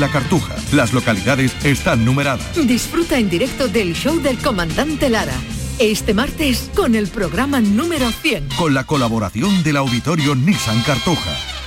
la 0.00 0.08
Cartuja. 0.08 0.56
Las 0.72 0.92
localidades 0.92 1.54
están 1.64 2.04
numeradas. 2.04 2.56
Disfruta 2.66 3.18
en 3.18 3.28
directo 3.28 3.68
del 3.68 3.94
show 3.94 4.18
del 4.20 4.38
comandante 4.38 5.10
Lara. 5.10 5.34
Este 5.78 6.14
martes 6.14 6.70
con 6.74 6.94
el 6.94 7.06
programa 7.06 7.60
número 7.60 8.10
100. 8.10 8.48
Con 8.56 8.74
la 8.74 8.84
colaboración 8.84 9.62
del 9.62 9.76
auditorio 9.76 10.34
Nissan 10.34 10.82
Cartuja. 10.82 11.59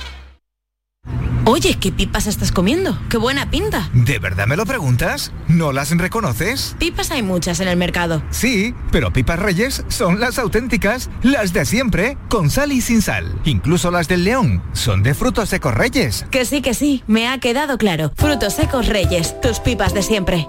Oye, 1.46 1.76
¿qué 1.78 1.92
pipas 1.92 2.26
estás 2.26 2.50
comiendo? 2.50 2.98
¡Qué 3.10 3.18
buena 3.18 3.50
pinta! 3.50 3.90
¿De 3.92 4.18
verdad 4.18 4.46
me 4.46 4.56
lo 4.56 4.64
preguntas? 4.64 5.30
¿No 5.46 5.72
las 5.72 5.90
reconoces? 5.90 6.74
Pipas 6.78 7.10
hay 7.10 7.22
muchas 7.22 7.60
en 7.60 7.68
el 7.68 7.76
mercado. 7.76 8.22
Sí, 8.30 8.74
pero 8.90 9.12
pipas 9.12 9.38
reyes 9.38 9.84
son 9.88 10.20
las 10.20 10.38
auténticas, 10.38 11.10
las 11.22 11.52
de 11.52 11.66
siempre, 11.66 12.16
con 12.30 12.48
sal 12.48 12.72
y 12.72 12.80
sin 12.80 13.02
sal. 13.02 13.38
Incluso 13.44 13.90
las 13.90 14.08
del 14.08 14.24
león 14.24 14.62
son 14.72 15.02
de 15.02 15.12
frutos 15.12 15.50
secos 15.50 15.74
reyes. 15.74 16.24
Que 16.30 16.46
sí, 16.46 16.62
que 16.62 16.72
sí, 16.72 17.04
me 17.06 17.28
ha 17.28 17.36
quedado 17.36 17.76
claro. 17.76 18.10
Frutos 18.16 18.54
secos 18.54 18.86
reyes, 18.86 19.38
tus 19.42 19.60
pipas 19.60 19.92
de 19.92 20.00
siempre. 20.02 20.48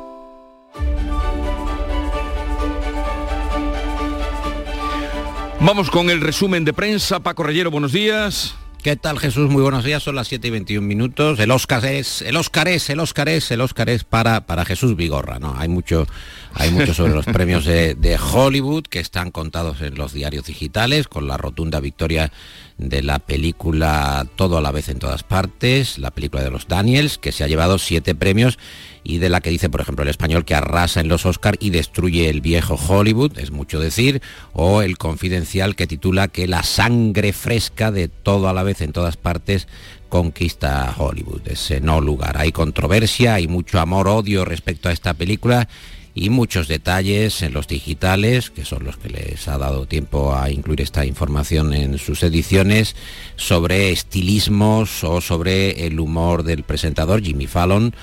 Vamos 5.59 5.89
con 5.89 6.09
el 6.09 6.21
resumen 6.21 6.63
de 6.63 6.71
prensa. 6.71 7.19
Paco 7.19 7.43
Rellero, 7.43 7.69
buenos 7.69 7.91
días. 7.91 8.55
¿Qué 8.85 8.95
tal 8.95 9.17
Jesús? 9.17 9.49
Muy 9.49 9.63
buenos 9.63 9.83
días, 9.83 10.03
son 10.03 10.13
las 10.13 10.27
7 10.27 10.47
y 10.47 10.51
21 10.51 10.87
minutos. 10.87 11.39
El 11.39 11.49
Oscar 11.49 11.83
es, 11.85 12.21
el 12.21 12.35
Oscar 12.35 12.67
es, 12.67 12.87
el 12.91 12.99
Oscar 12.99 13.27
es, 13.29 13.49
el 13.49 13.61
Oscar 13.61 13.89
es 13.89 14.03
para, 14.03 14.45
para 14.45 14.63
Jesús 14.63 14.95
Vigorra, 14.95 15.39
¿no? 15.39 15.55
Hay 15.57 15.69
mucho, 15.69 16.05
hay 16.53 16.69
mucho 16.69 16.93
sobre 16.93 17.15
los 17.15 17.25
premios 17.25 17.65
de, 17.65 17.95
de 17.95 18.15
Hollywood 18.19 18.83
que 18.83 18.99
están 18.99 19.31
contados 19.31 19.81
en 19.81 19.95
los 19.95 20.13
diarios 20.13 20.45
digitales, 20.45 21.07
con 21.07 21.27
la 21.27 21.35
rotunda 21.35 21.79
victoria 21.79 22.31
de 22.77 23.01
la 23.01 23.17
película 23.17 24.27
Todo 24.35 24.59
a 24.59 24.61
la 24.61 24.69
vez 24.69 24.87
en 24.89 24.99
todas 24.99 25.23
partes, 25.23 25.97
la 25.97 26.11
película 26.11 26.43
de 26.43 26.51
los 26.51 26.67
Daniels, 26.67 27.17
que 27.17 27.31
se 27.31 27.43
ha 27.43 27.47
llevado 27.47 27.79
siete 27.79 28.13
premios 28.13 28.59
y 29.05 29.19
de 29.19 29.29
la 29.29 29.39
que 29.39 29.51
dice, 29.51 29.69
por 29.69 29.81
ejemplo, 29.81 30.01
el 30.01 30.09
español 30.09 30.45
que 30.45 30.55
arrasa 30.55 30.99
en 30.99 31.07
los 31.07 31.27
Oscar 31.27 31.55
y 31.59 31.69
destruye 31.69 32.27
el 32.27 32.41
viejo 32.41 32.75
Hollywood, 32.75 33.37
es 33.37 33.51
mucho 33.51 33.79
decir, 33.79 34.21
o 34.51 34.81
el 34.81 34.97
confidencial 34.97 35.75
que 35.75 35.85
titula 35.85 36.27
que 36.27 36.47
la 36.47 36.63
sangre 36.63 37.31
fresca 37.31 37.91
de 37.91 38.07
todo 38.07 38.49
a 38.49 38.53
la 38.53 38.63
vez 38.63 38.81
en 38.81 38.91
todas 38.91 39.15
partes 39.15 39.67
conquista 40.09 40.93
Hollywood. 40.97 41.41
Ese 41.45 41.81
no 41.81 42.01
lugar. 42.01 42.37
Hay 42.37 42.51
controversia, 42.51 43.35
hay 43.35 43.47
mucho 43.47 43.79
amor-odio 43.79 44.43
respecto 44.43 44.89
a 44.89 44.91
esta 44.91 45.13
película 45.13 45.69
y 46.15 46.29
muchos 46.31 46.67
detalles 46.67 47.43
en 47.43 47.53
los 47.53 47.67
digitales, 47.67 48.49
que 48.49 48.65
son 48.65 48.85
los 48.85 48.97
que 48.97 49.09
les 49.09 49.47
ha 49.47 49.57
dado 49.59 49.85
tiempo 49.85 50.33
a 50.33 50.49
incluir 50.49 50.81
esta 50.81 51.05
información 51.05 51.73
en 51.73 51.99
sus 51.99 52.23
ediciones, 52.23 52.95
sobre 53.35 53.91
estilismos 53.91 55.03
o 55.03 55.21
sobre 55.21 55.85
el 55.85 55.99
humor 55.99 56.43
del 56.43 56.63
presentador 56.63 57.21
Jimmy 57.21 57.45
Fallon 57.45 57.93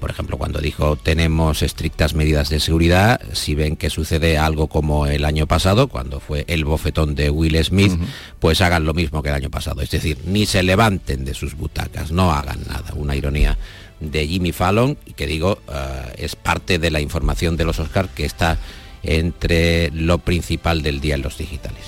por 0.00 0.10
ejemplo, 0.10 0.38
cuando 0.38 0.60
dijo 0.60 0.96
tenemos 0.96 1.62
estrictas 1.62 2.14
medidas 2.14 2.48
de 2.48 2.60
seguridad, 2.60 3.20
si 3.32 3.54
ven 3.54 3.76
que 3.76 3.90
sucede 3.90 4.38
algo 4.38 4.68
como 4.68 5.06
el 5.06 5.24
año 5.24 5.46
pasado, 5.46 5.88
cuando 5.88 6.20
fue 6.20 6.44
el 6.48 6.64
bofetón 6.64 7.14
de 7.14 7.30
Will 7.30 7.62
Smith, 7.64 7.92
pues 8.40 8.60
hagan 8.60 8.84
lo 8.84 8.94
mismo 8.94 9.22
que 9.22 9.28
el 9.28 9.34
año 9.34 9.50
pasado. 9.50 9.82
Es 9.82 9.90
decir, 9.90 10.18
ni 10.24 10.46
se 10.46 10.62
levanten 10.62 11.24
de 11.24 11.34
sus 11.34 11.56
butacas, 11.56 12.10
no 12.10 12.32
hagan 12.32 12.60
nada. 12.68 12.92
Una 12.94 13.16
ironía 13.16 13.58
de 14.00 14.26
Jimmy 14.26 14.52
Fallon, 14.52 14.96
que 15.16 15.26
digo, 15.26 15.58
eh, 15.72 16.14
es 16.18 16.36
parte 16.36 16.78
de 16.78 16.90
la 16.90 17.00
información 17.00 17.56
de 17.56 17.64
los 17.64 17.78
Oscars 17.78 18.10
que 18.14 18.24
está 18.24 18.58
entre 19.06 19.90
lo 19.92 20.18
principal 20.18 20.82
del 20.82 21.00
día 21.00 21.14
en 21.14 21.22
los 21.22 21.38
digitales. 21.38 21.80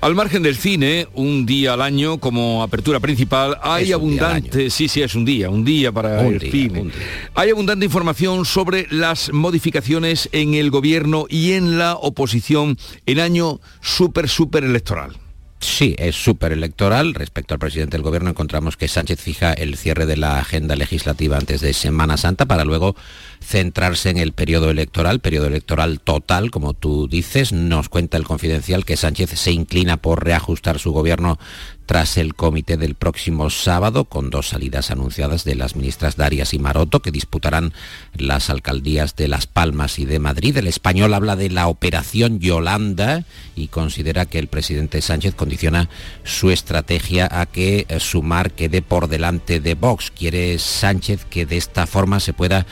Al 0.00 0.14
margen 0.14 0.42
del 0.42 0.56
cine, 0.56 1.06
un 1.14 1.46
día 1.46 1.74
al 1.74 1.82
año 1.82 2.18
como 2.18 2.62
apertura 2.62 3.00
principal, 3.00 3.58
hay 3.62 3.92
abundante, 3.92 4.70
sí, 4.70 4.88
sí, 4.88 5.02
es 5.02 5.14
un 5.14 5.24
día, 5.24 5.50
un 5.50 5.64
día 5.64 5.92
para 5.92 6.26
el 6.26 6.40
cine. 6.40 6.90
Hay 7.34 7.50
abundante 7.50 7.84
información 7.84 8.44
sobre 8.44 8.86
las 8.90 9.32
modificaciones 9.32 10.28
en 10.32 10.54
el 10.54 10.70
gobierno 10.70 11.26
y 11.28 11.52
en 11.52 11.78
la 11.78 11.94
oposición 11.94 12.78
en 13.06 13.20
año 13.20 13.60
súper, 13.80 14.28
súper 14.28 14.64
electoral. 14.64 15.16
Sí, 15.62 15.94
es 15.96 16.16
súper 16.16 16.50
electoral. 16.50 17.14
Respecto 17.14 17.54
al 17.54 17.60
presidente 17.60 17.96
del 17.96 18.02
gobierno 18.02 18.30
encontramos 18.30 18.76
que 18.76 18.88
Sánchez 18.88 19.20
fija 19.20 19.52
el 19.52 19.76
cierre 19.76 20.06
de 20.06 20.16
la 20.16 20.40
agenda 20.40 20.74
legislativa 20.74 21.38
antes 21.38 21.60
de 21.60 21.72
Semana 21.72 22.16
Santa 22.16 22.46
para 22.46 22.64
luego 22.64 22.96
centrarse 23.42 24.10
en 24.10 24.18
el 24.18 24.32
periodo 24.32 24.70
electoral, 24.70 25.20
periodo 25.20 25.46
electoral 25.46 26.00
total, 26.00 26.50
como 26.50 26.74
tú 26.74 27.08
dices. 27.08 27.52
Nos 27.52 27.88
cuenta 27.88 28.16
el 28.16 28.24
confidencial 28.24 28.84
que 28.84 28.96
Sánchez 28.96 29.30
se 29.30 29.52
inclina 29.52 29.96
por 29.96 30.24
reajustar 30.24 30.78
su 30.78 30.92
gobierno 30.92 31.38
tras 31.86 32.16
el 32.16 32.34
comité 32.34 32.76
del 32.76 32.94
próximo 32.94 33.50
sábado, 33.50 34.04
con 34.04 34.30
dos 34.30 34.48
salidas 34.48 34.90
anunciadas 34.90 35.44
de 35.44 35.56
las 35.56 35.76
ministras 35.76 36.16
Darias 36.16 36.54
y 36.54 36.58
Maroto, 36.58 37.02
que 37.02 37.10
disputarán 37.10 37.74
las 38.14 38.50
alcaldías 38.50 39.16
de 39.16 39.28
Las 39.28 39.46
Palmas 39.46 39.98
y 39.98 40.04
de 40.04 40.18
Madrid. 40.18 40.56
El 40.56 40.68
español 40.68 41.12
habla 41.12 41.36
de 41.36 41.50
la 41.50 41.66
operación 41.66 42.38
Yolanda 42.38 43.24
y 43.56 43.66
considera 43.68 44.26
que 44.26 44.38
el 44.38 44.46
presidente 44.46 45.02
Sánchez 45.02 45.34
condiciona 45.34 45.90
su 46.24 46.50
estrategia 46.50 47.28
a 47.30 47.46
que 47.46 47.86
Sumar 47.98 48.52
quede 48.52 48.80
por 48.80 49.08
delante 49.08 49.60
de 49.60 49.74
Vox. 49.74 50.10
Quiere 50.10 50.58
Sánchez 50.58 51.26
que 51.28 51.46
de 51.46 51.56
esta 51.56 51.86
forma 51.86 52.20
se 52.20 52.32
pueda 52.32 52.64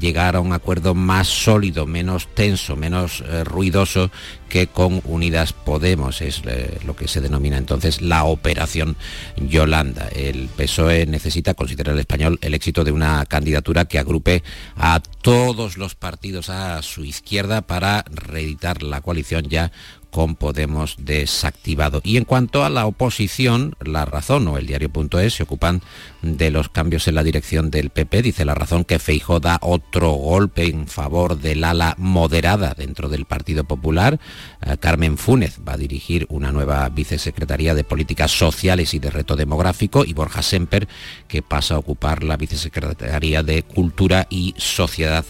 llegar 0.00 0.13
a 0.16 0.40
un 0.40 0.52
acuerdo 0.52 0.94
más 0.94 1.26
sólido, 1.26 1.86
menos 1.86 2.28
tenso, 2.34 2.76
menos 2.76 3.22
eh, 3.26 3.42
ruidoso 3.42 4.10
que 4.48 4.68
con 4.68 5.02
Unidas 5.04 5.52
Podemos. 5.52 6.20
Es 6.20 6.42
eh, 6.46 6.78
lo 6.86 6.94
que 6.94 7.08
se 7.08 7.20
denomina 7.20 7.58
entonces 7.58 8.00
la 8.00 8.24
operación 8.24 8.96
Yolanda. 9.36 10.08
El 10.14 10.48
PSOE 10.48 11.06
necesita, 11.06 11.54
considerar 11.54 11.94
el 11.94 12.00
español, 12.00 12.38
el 12.42 12.54
éxito 12.54 12.84
de 12.84 12.92
una 12.92 13.26
candidatura 13.26 13.86
que 13.86 13.98
agrupe 13.98 14.44
a 14.76 15.00
todos 15.22 15.76
los 15.76 15.96
partidos 15.96 16.48
a 16.48 16.80
su 16.82 17.04
izquierda 17.04 17.62
para 17.62 18.04
reeditar 18.08 18.82
la 18.82 19.00
coalición 19.00 19.48
ya 19.48 19.72
con 20.14 20.36
Podemos 20.36 20.94
desactivado. 21.00 22.00
Y 22.04 22.18
en 22.18 22.24
cuanto 22.24 22.62
a 22.62 22.70
la 22.70 22.86
oposición, 22.86 23.74
La 23.84 24.04
Razón 24.04 24.46
o 24.46 24.58
el 24.58 24.68
diario.es 24.68 25.34
se 25.34 25.42
ocupan 25.42 25.82
de 26.22 26.52
los 26.52 26.68
cambios 26.68 27.08
en 27.08 27.16
la 27.16 27.24
dirección 27.24 27.68
del 27.68 27.90
PP. 27.90 28.22
Dice 28.22 28.44
La 28.44 28.54
Razón 28.54 28.84
que 28.84 29.00
Feijóo 29.00 29.40
da 29.40 29.58
otro 29.60 30.12
golpe 30.12 30.66
en 30.66 30.86
favor 30.86 31.40
del 31.40 31.64
ala 31.64 31.96
moderada 31.98 32.74
dentro 32.78 33.08
del 33.08 33.24
Partido 33.24 33.64
Popular. 33.64 34.20
Eh, 34.64 34.76
Carmen 34.78 35.18
Fúnez 35.18 35.58
va 35.68 35.72
a 35.72 35.78
dirigir 35.78 36.28
una 36.30 36.52
nueva 36.52 36.88
vicesecretaría 36.90 37.74
de 37.74 37.82
Políticas 37.82 38.30
Sociales 38.30 38.94
y 38.94 39.00
de 39.00 39.10
Reto 39.10 39.34
Demográfico 39.34 40.04
y 40.04 40.12
Borja 40.12 40.42
Semper 40.42 40.86
que 41.26 41.42
pasa 41.42 41.74
a 41.74 41.78
ocupar 41.78 42.22
la 42.22 42.36
vicesecretaría 42.36 43.42
de 43.42 43.64
Cultura 43.64 44.28
y 44.30 44.54
Sociedad 44.58 45.24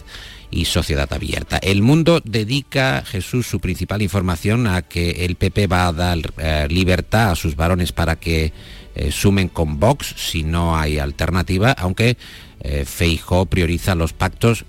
y 0.51 0.65
Sociedad 0.65 1.11
Abierta. 1.11 1.57
El 1.57 1.81
Mundo 1.81 2.21
dedica, 2.23 3.03
Jesús, 3.05 3.47
su 3.47 3.59
principal 3.59 4.01
información 4.01 4.67
a 4.67 4.81
que 4.81 5.25
el 5.25 5.35
PP 5.35 5.67
va 5.67 5.87
a 5.87 5.93
dar 5.93 6.19
eh, 6.37 6.67
libertad 6.69 7.31
a 7.31 7.35
sus 7.35 7.55
varones 7.55 7.91
para 7.91 8.15
que 8.15 8.53
eh, 8.95 9.11
sumen 9.11 9.49
con 9.49 9.79
Vox 9.79 10.13
si 10.17 10.43
no 10.43 10.77
hay 10.77 10.99
alternativa, 10.99 11.71
aunque 11.71 12.17
eh, 12.61 12.85
Feijó 12.85 13.45
prioriza 13.45 13.95
los 13.95 14.13
pactos 14.13 14.65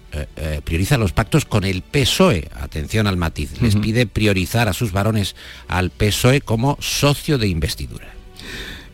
prioriza 0.65 0.97
los 0.97 1.12
pactos 1.12 1.45
con 1.45 1.65
el 1.65 1.83
PSOE. 1.83 2.49
Atención 2.55 3.07
al 3.07 3.19
matiz. 3.19 3.61
Les 3.61 3.77
pide 3.77 4.07
priorizar 4.07 4.67
a 4.67 4.73
sus 4.73 4.91
varones 4.91 5.37
al 5.69 5.91
PSOE 5.91 6.41
como 6.41 6.79
socio 6.81 7.37
de 7.37 7.49
investidura. 7.49 8.16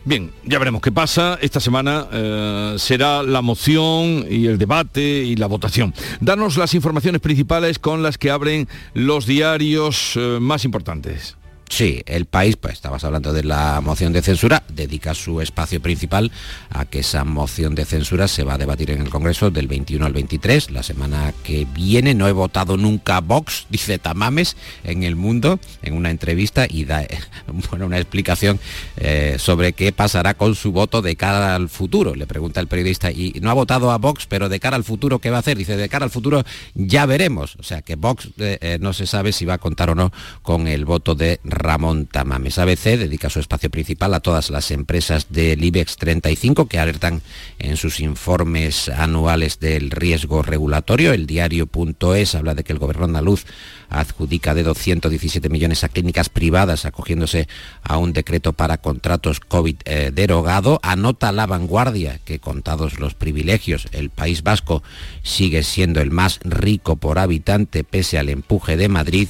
Bien, 0.05 0.31
ya 0.43 0.59
veremos 0.59 0.81
qué 0.81 0.91
pasa. 0.91 1.37
Esta 1.41 1.61
semana 1.61 2.07
eh, 2.11 2.75
será 2.77 3.23
la 3.23 3.41
moción 3.41 4.25
y 4.29 4.47
el 4.47 4.57
debate 4.57 5.01
y 5.01 5.37
la 5.37 5.47
votación. 5.47 5.93
Danos 6.19 6.57
las 6.57 6.73
informaciones 6.73 7.21
principales 7.21 7.79
con 7.79 8.03
las 8.03 8.17
que 8.17 8.29
abren 8.29 8.67
los 8.93 9.25
diarios 9.25 10.13
eh, 10.17 10.39
más 10.41 10.65
importantes. 10.65 11.37
Sí, 11.73 12.03
el 12.05 12.25
país, 12.25 12.55
pues 12.55 12.75
estabas 12.75 13.03
hablando 13.03 13.33
de 13.33 13.43
la 13.43 13.81
moción 13.81 14.13
de 14.13 14.21
censura, 14.21 14.61
dedica 14.69 15.15
su 15.15 15.41
espacio 15.41 15.81
principal 15.81 16.31
a 16.69 16.85
que 16.85 16.99
esa 16.99 17.23
moción 17.23 17.73
de 17.73 17.83
censura 17.83 18.27
se 18.27 18.43
va 18.43 18.53
a 18.53 18.57
debatir 18.59 18.91
en 18.91 19.01
el 19.01 19.09
Congreso 19.09 19.49
del 19.49 19.67
21 19.67 20.05
al 20.05 20.13
23, 20.13 20.69
la 20.69 20.83
semana 20.83 21.33
que 21.43 21.65
viene. 21.73 22.13
No 22.13 22.27
he 22.27 22.31
votado 22.31 22.77
nunca 22.77 23.21
Vox, 23.21 23.65
dice 23.71 23.97
Tamames 23.97 24.55
en 24.83 25.01
El 25.01 25.15
Mundo, 25.15 25.59
en 25.81 25.95
una 25.95 26.11
entrevista 26.11 26.67
y 26.69 26.85
da 26.85 27.07
bueno, 27.71 27.87
una 27.87 27.97
explicación 27.97 28.59
eh, 28.97 29.37
sobre 29.39 29.73
qué 29.73 29.91
pasará 29.91 30.35
con 30.35 30.53
su 30.53 30.73
voto 30.73 31.01
de 31.01 31.15
cara 31.15 31.55
al 31.55 31.69
futuro. 31.69 32.13
Le 32.13 32.27
pregunta 32.27 32.59
el 32.59 32.67
periodista, 32.67 33.09
y 33.09 33.33
no 33.41 33.49
ha 33.49 33.53
votado 33.53 33.89
a 33.89 33.97
Vox, 33.97 34.27
pero 34.27 34.47
de 34.47 34.59
cara 34.59 34.75
al 34.75 34.83
futuro, 34.83 35.17
¿qué 35.17 35.31
va 35.31 35.37
a 35.37 35.39
hacer? 35.39 35.57
Dice, 35.57 35.75
de 35.75 35.89
cara 35.89 36.05
al 36.05 36.11
futuro 36.11 36.43
ya 36.75 37.07
veremos. 37.07 37.55
O 37.55 37.63
sea 37.63 37.81
que 37.81 37.95
Vox 37.95 38.29
eh, 38.37 38.59
eh, 38.61 38.77
no 38.79 38.93
se 38.93 39.07
sabe 39.07 39.31
si 39.31 39.45
va 39.45 39.55
a 39.55 39.57
contar 39.57 39.89
o 39.89 39.95
no 39.95 40.13
con 40.43 40.67
el 40.67 40.85
voto 40.85 41.15
de 41.15 41.39
Ramón 41.63 42.05
Tamames. 42.05 42.59
ABC 42.59 42.97
dedica 42.97 43.29
su 43.29 43.39
espacio 43.39 43.69
principal 43.69 44.13
a 44.13 44.19
todas 44.19 44.49
las 44.49 44.69
empresas 44.71 45.27
del 45.29 45.63
IBEX 45.63 45.97
35 45.97 46.67
que 46.67 46.79
alertan 46.79 47.21
en 47.57 47.77
sus 47.77 47.99
informes 47.99 48.89
anuales 48.89 49.59
del 49.59 49.89
riesgo 49.89 50.43
regulatorio. 50.43 51.13
El 51.13 51.25
diario.es 51.25 52.35
habla 52.35 52.53
de 52.53 52.63
que 52.63 52.73
el 52.73 52.79
gobierno 52.79 53.05
andaluz 53.05 53.45
adjudica 53.89 54.53
de 54.53 54.63
217 54.63 55.49
millones 55.49 55.83
a 55.83 55.89
clínicas 55.89 56.29
privadas 56.29 56.85
acogiéndose 56.85 57.47
a 57.83 57.97
un 57.97 58.13
decreto 58.13 58.53
para 58.53 58.77
contratos 58.77 59.39
COVID 59.39 59.77
eh, 59.85 60.11
derogado. 60.13 60.79
Anota 60.83 61.31
la 61.31 61.45
vanguardia 61.45 62.19
que 62.25 62.39
contados 62.39 62.99
los 62.99 63.13
privilegios, 63.13 63.87
el 63.91 64.09
País 64.09 64.43
Vasco 64.43 64.83
sigue 65.21 65.63
siendo 65.63 66.01
el 66.01 66.11
más 66.11 66.39
rico 66.43 66.97
por 66.97 67.19
habitante 67.19 67.83
pese 67.83 68.17
al 68.17 68.29
empuje 68.29 68.77
de 68.77 68.89
Madrid 68.89 69.27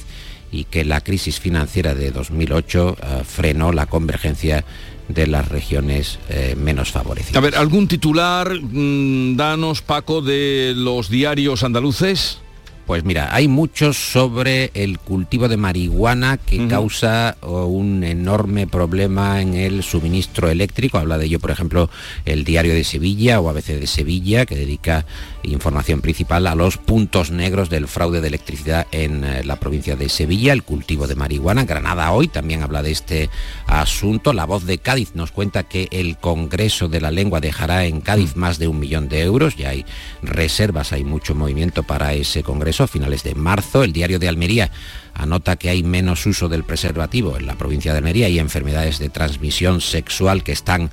y 0.54 0.64
que 0.64 0.84
la 0.84 1.00
crisis 1.00 1.40
financiera 1.40 1.94
de 1.94 2.12
2008 2.12 2.96
eh, 2.96 3.22
frenó 3.24 3.72
la 3.72 3.86
convergencia 3.86 4.64
de 5.08 5.26
las 5.26 5.48
regiones 5.48 6.20
eh, 6.28 6.54
menos 6.56 6.92
favorecidas. 6.92 7.36
A 7.36 7.40
ver, 7.40 7.56
¿algún 7.56 7.88
titular, 7.88 8.54
mm, 8.60 9.36
danos 9.36 9.82
Paco, 9.82 10.22
de 10.22 10.72
los 10.76 11.10
diarios 11.10 11.64
andaluces? 11.64 12.38
Pues 12.86 13.02
mira, 13.02 13.34
hay 13.34 13.48
muchos 13.48 13.96
sobre 13.96 14.70
el 14.74 14.98
cultivo 14.98 15.48
de 15.48 15.56
marihuana 15.56 16.36
que 16.36 16.68
causa 16.68 17.38
un 17.40 18.04
enorme 18.04 18.66
problema 18.66 19.40
en 19.40 19.54
el 19.54 19.82
suministro 19.82 20.50
eléctrico. 20.50 20.98
Habla 20.98 21.16
de 21.16 21.24
ello, 21.24 21.40
por 21.40 21.50
ejemplo, 21.50 21.88
el 22.26 22.44
Diario 22.44 22.74
de 22.74 22.84
Sevilla 22.84 23.40
o 23.40 23.48
ABC 23.48 23.68
de 23.68 23.86
Sevilla, 23.86 24.44
que 24.44 24.54
dedica 24.54 25.06
información 25.42 26.02
principal 26.02 26.46
a 26.46 26.54
los 26.54 26.76
puntos 26.76 27.30
negros 27.30 27.70
del 27.70 27.88
fraude 27.88 28.20
de 28.20 28.28
electricidad 28.28 28.86
en 28.92 29.24
eh, 29.24 29.44
la 29.44 29.56
provincia 29.56 29.96
de 29.96 30.10
Sevilla, 30.10 30.52
el 30.52 30.62
cultivo 30.62 31.06
de 31.06 31.14
marihuana. 31.14 31.64
Granada 31.64 32.12
hoy 32.12 32.28
también 32.28 32.62
habla 32.62 32.82
de 32.82 32.90
este 32.90 33.30
asunto. 33.66 34.34
La 34.34 34.44
voz 34.44 34.66
de 34.66 34.78
Cádiz 34.78 35.14
nos 35.14 35.32
cuenta 35.32 35.62
que 35.62 35.88
el 35.90 36.18
Congreso 36.18 36.88
de 36.88 37.00
la 37.00 37.10
Lengua 37.10 37.40
dejará 37.40 37.86
en 37.86 38.02
Cádiz 38.02 38.36
más 38.36 38.58
de 38.58 38.68
un 38.68 38.78
millón 38.78 39.08
de 39.08 39.22
euros. 39.22 39.56
Ya 39.56 39.70
hay 39.70 39.86
reservas, 40.22 40.92
hay 40.92 41.04
mucho 41.04 41.34
movimiento 41.34 41.82
para 41.82 42.12
ese 42.12 42.42
Congreso 42.42 42.73
a 42.82 42.88
finales 42.88 43.22
de 43.22 43.34
marzo. 43.34 43.84
El 43.84 43.92
diario 43.92 44.18
de 44.18 44.28
Almería 44.28 44.70
anota 45.14 45.56
que 45.56 45.68
hay 45.68 45.82
menos 45.82 46.26
uso 46.26 46.48
del 46.48 46.64
preservativo 46.64 47.36
en 47.36 47.46
la 47.46 47.56
provincia 47.56 47.92
de 47.92 47.98
Almería 47.98 48.28
y 48.28 48.38
enfermedades 48.38 48.98
de 48.98 49.08
transmisión 49.08 49.80
sexual 49.80 50.42
que 50.42 50.52
están 50.52 50.90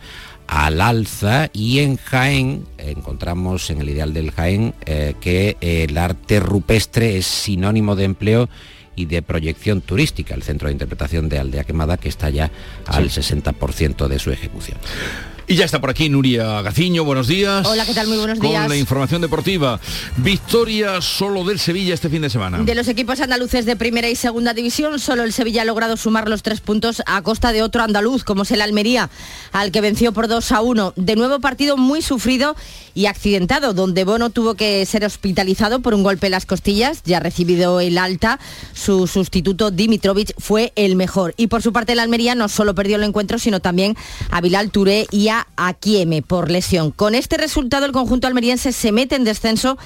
al 0.48 0.82
alza 0.82 1.50
y 1.54 1.80
en 1.80 1.98
Jaén 1.98 2.66
encontramos 2.78 3.70
en 3.70 3.82
el 3.82 3.90
ideal 3.90 4.14
del 4.14 4.32
Jaén 4.32 4.76
eh, 4.86 5.16
que 5.22 5.58
el 5.62 5.98
arte 5.98 6.40
rupestre 6.40 7.18
es 7.18 7.26
sinónimo 7.26 7.96
de 7.96 8.04
empleo 8.04 8.50
y 8.96 9.06
de 9.06 9.22
proyección 9.22 9.82
turística, 9.82 10.36
el 10.36 10.44
centro 10.44 10.68
de 10.68 10.74
interpretación 10.74 11.30
de 11.30 11.40
Aldea 11.40 11.64
Quemada 11.64 11.98
que 11.98 12.10
está 12.10 12.30
ya 12.30 12.52
al 12.86 13.10
60% 13.10 14.08
de 14.08 14.20
su 14.20 14.32
ejecución. 14.32 14.78
Y 15.52 15.56
ya 15.56 15.66
está 15.66 15.82
por 15.82 15.90
aquí 15.90 16.08
Nuria 16.08 16.62
Gaciño, 16.62 17.04
buenos 17.04 17.28
días. 17.28 17.68
Hola, 17.68 17.86
¿qué 17.86 17.94
tal? 17.94 18.08
Muy 18.08 18.18
buenos 18.18 18.40
días. 18.40 18.62
Con 18.62 18.70
la 18.70 18.78
información 18.78 19.22
deportiva. 19.22 19.82
Victoria 20.16 21.02
solo 21.02 21.44
del 21.44 21.60
Sevilla 21.60 21.94
este 21.94 22.08
fin 22.08 22.22
de 22.22 22.30
semana. 22.30 22.60
De 22.60 22.74
los 22.74 22.88
equipos 22.88 23.20
andaluces 23.20 23.66
de 23.66 23.76
primera 23.76 24.08
y 24.08 24.16
segunda 24.16 24.54
división, 24.54 24.98
solo 24.98 25.24
el 25.24 25.34
Sevilla 25.34 25.64
ha 25.64 25.66
logrado 25.66 25.98
sumar 25.98 26.30
los 26.30 26.42
tres 26.42 26.62
puntos 26.62 27.04
a 27.06 27.22
costa 27.22 27.52
de 27.52 27.64
otro 27.64 27.84
andaluz, 27.84 28.24
como 28.24 28.44
es 28.44 28.52
el 28.52 28.62
Almería, 28.62 29.10
al 29.52 29.74
que 29.74 29.82
venció 29.82 30.14
por 30.14 30.30
2 30.30 30.54
a 30.54 30.62
1. 30.62 30.94
De 30.96 31.18
nuevo 31.18 31.42
partido 31.42 31.76
muy 31.76 32.02
sufrido 32.02 32.56
y 32.94 33.08
accidentado, 33.08 33.74
donde 33.74 34.06
Bono 34.06 34.30
tuvo 34.30 34.56
que 34.56 34.86
ser 34.86 35.04
hospitalizado 35.04 35.82
por 35.82 35.94
un 35.94 36.04
golpe 36.04 36.28
en 36.28 36.32
las 36.32 36.46
costillas, 36.46 37.02
ya 37.04 37.20
recibido 37.20 37.82
el 37.82 37.98
alta. 37.98 38.40
Su 38.74 39.06
sustituto 39.06 39.70
Dimitrovic 39.70 40.34
fue 40.40 40.72
el 40.78 40.96
mejor. 40.96 41.34
Y 41.36 41.48
por 41.48 41.62
su 41.62 41.74
parte 41.74 41.92
el 41.92 42.00
Almería 42.00 42.36
no 42.36 42.48
solo 42.48 42.74
perdió 42.74 42.96
el 42.96 43.04
encuentro, 43.04 43.38
sino 43.38 43.60
también 43.60 43.98
a 44.30 44.40
Bilal 44.40 44.72
Touré 44.72 45.08
y 45.12 45.28
a 45.28 45.41
a 45.56 45.74
Kieme 45.74 46.22
por 46.22 46.52
lesión. 46.52 46.92
Con 46.92 47.16
este 47.16 47.38
resultado 47.38 47.86
el 47.86 47.92
conjunto 47.92 48.28
almeriense 48.28 48.72
se 48.72 48.92
mete 48.92 49.16
en 49.16 49.24
descenso 49.24 49.78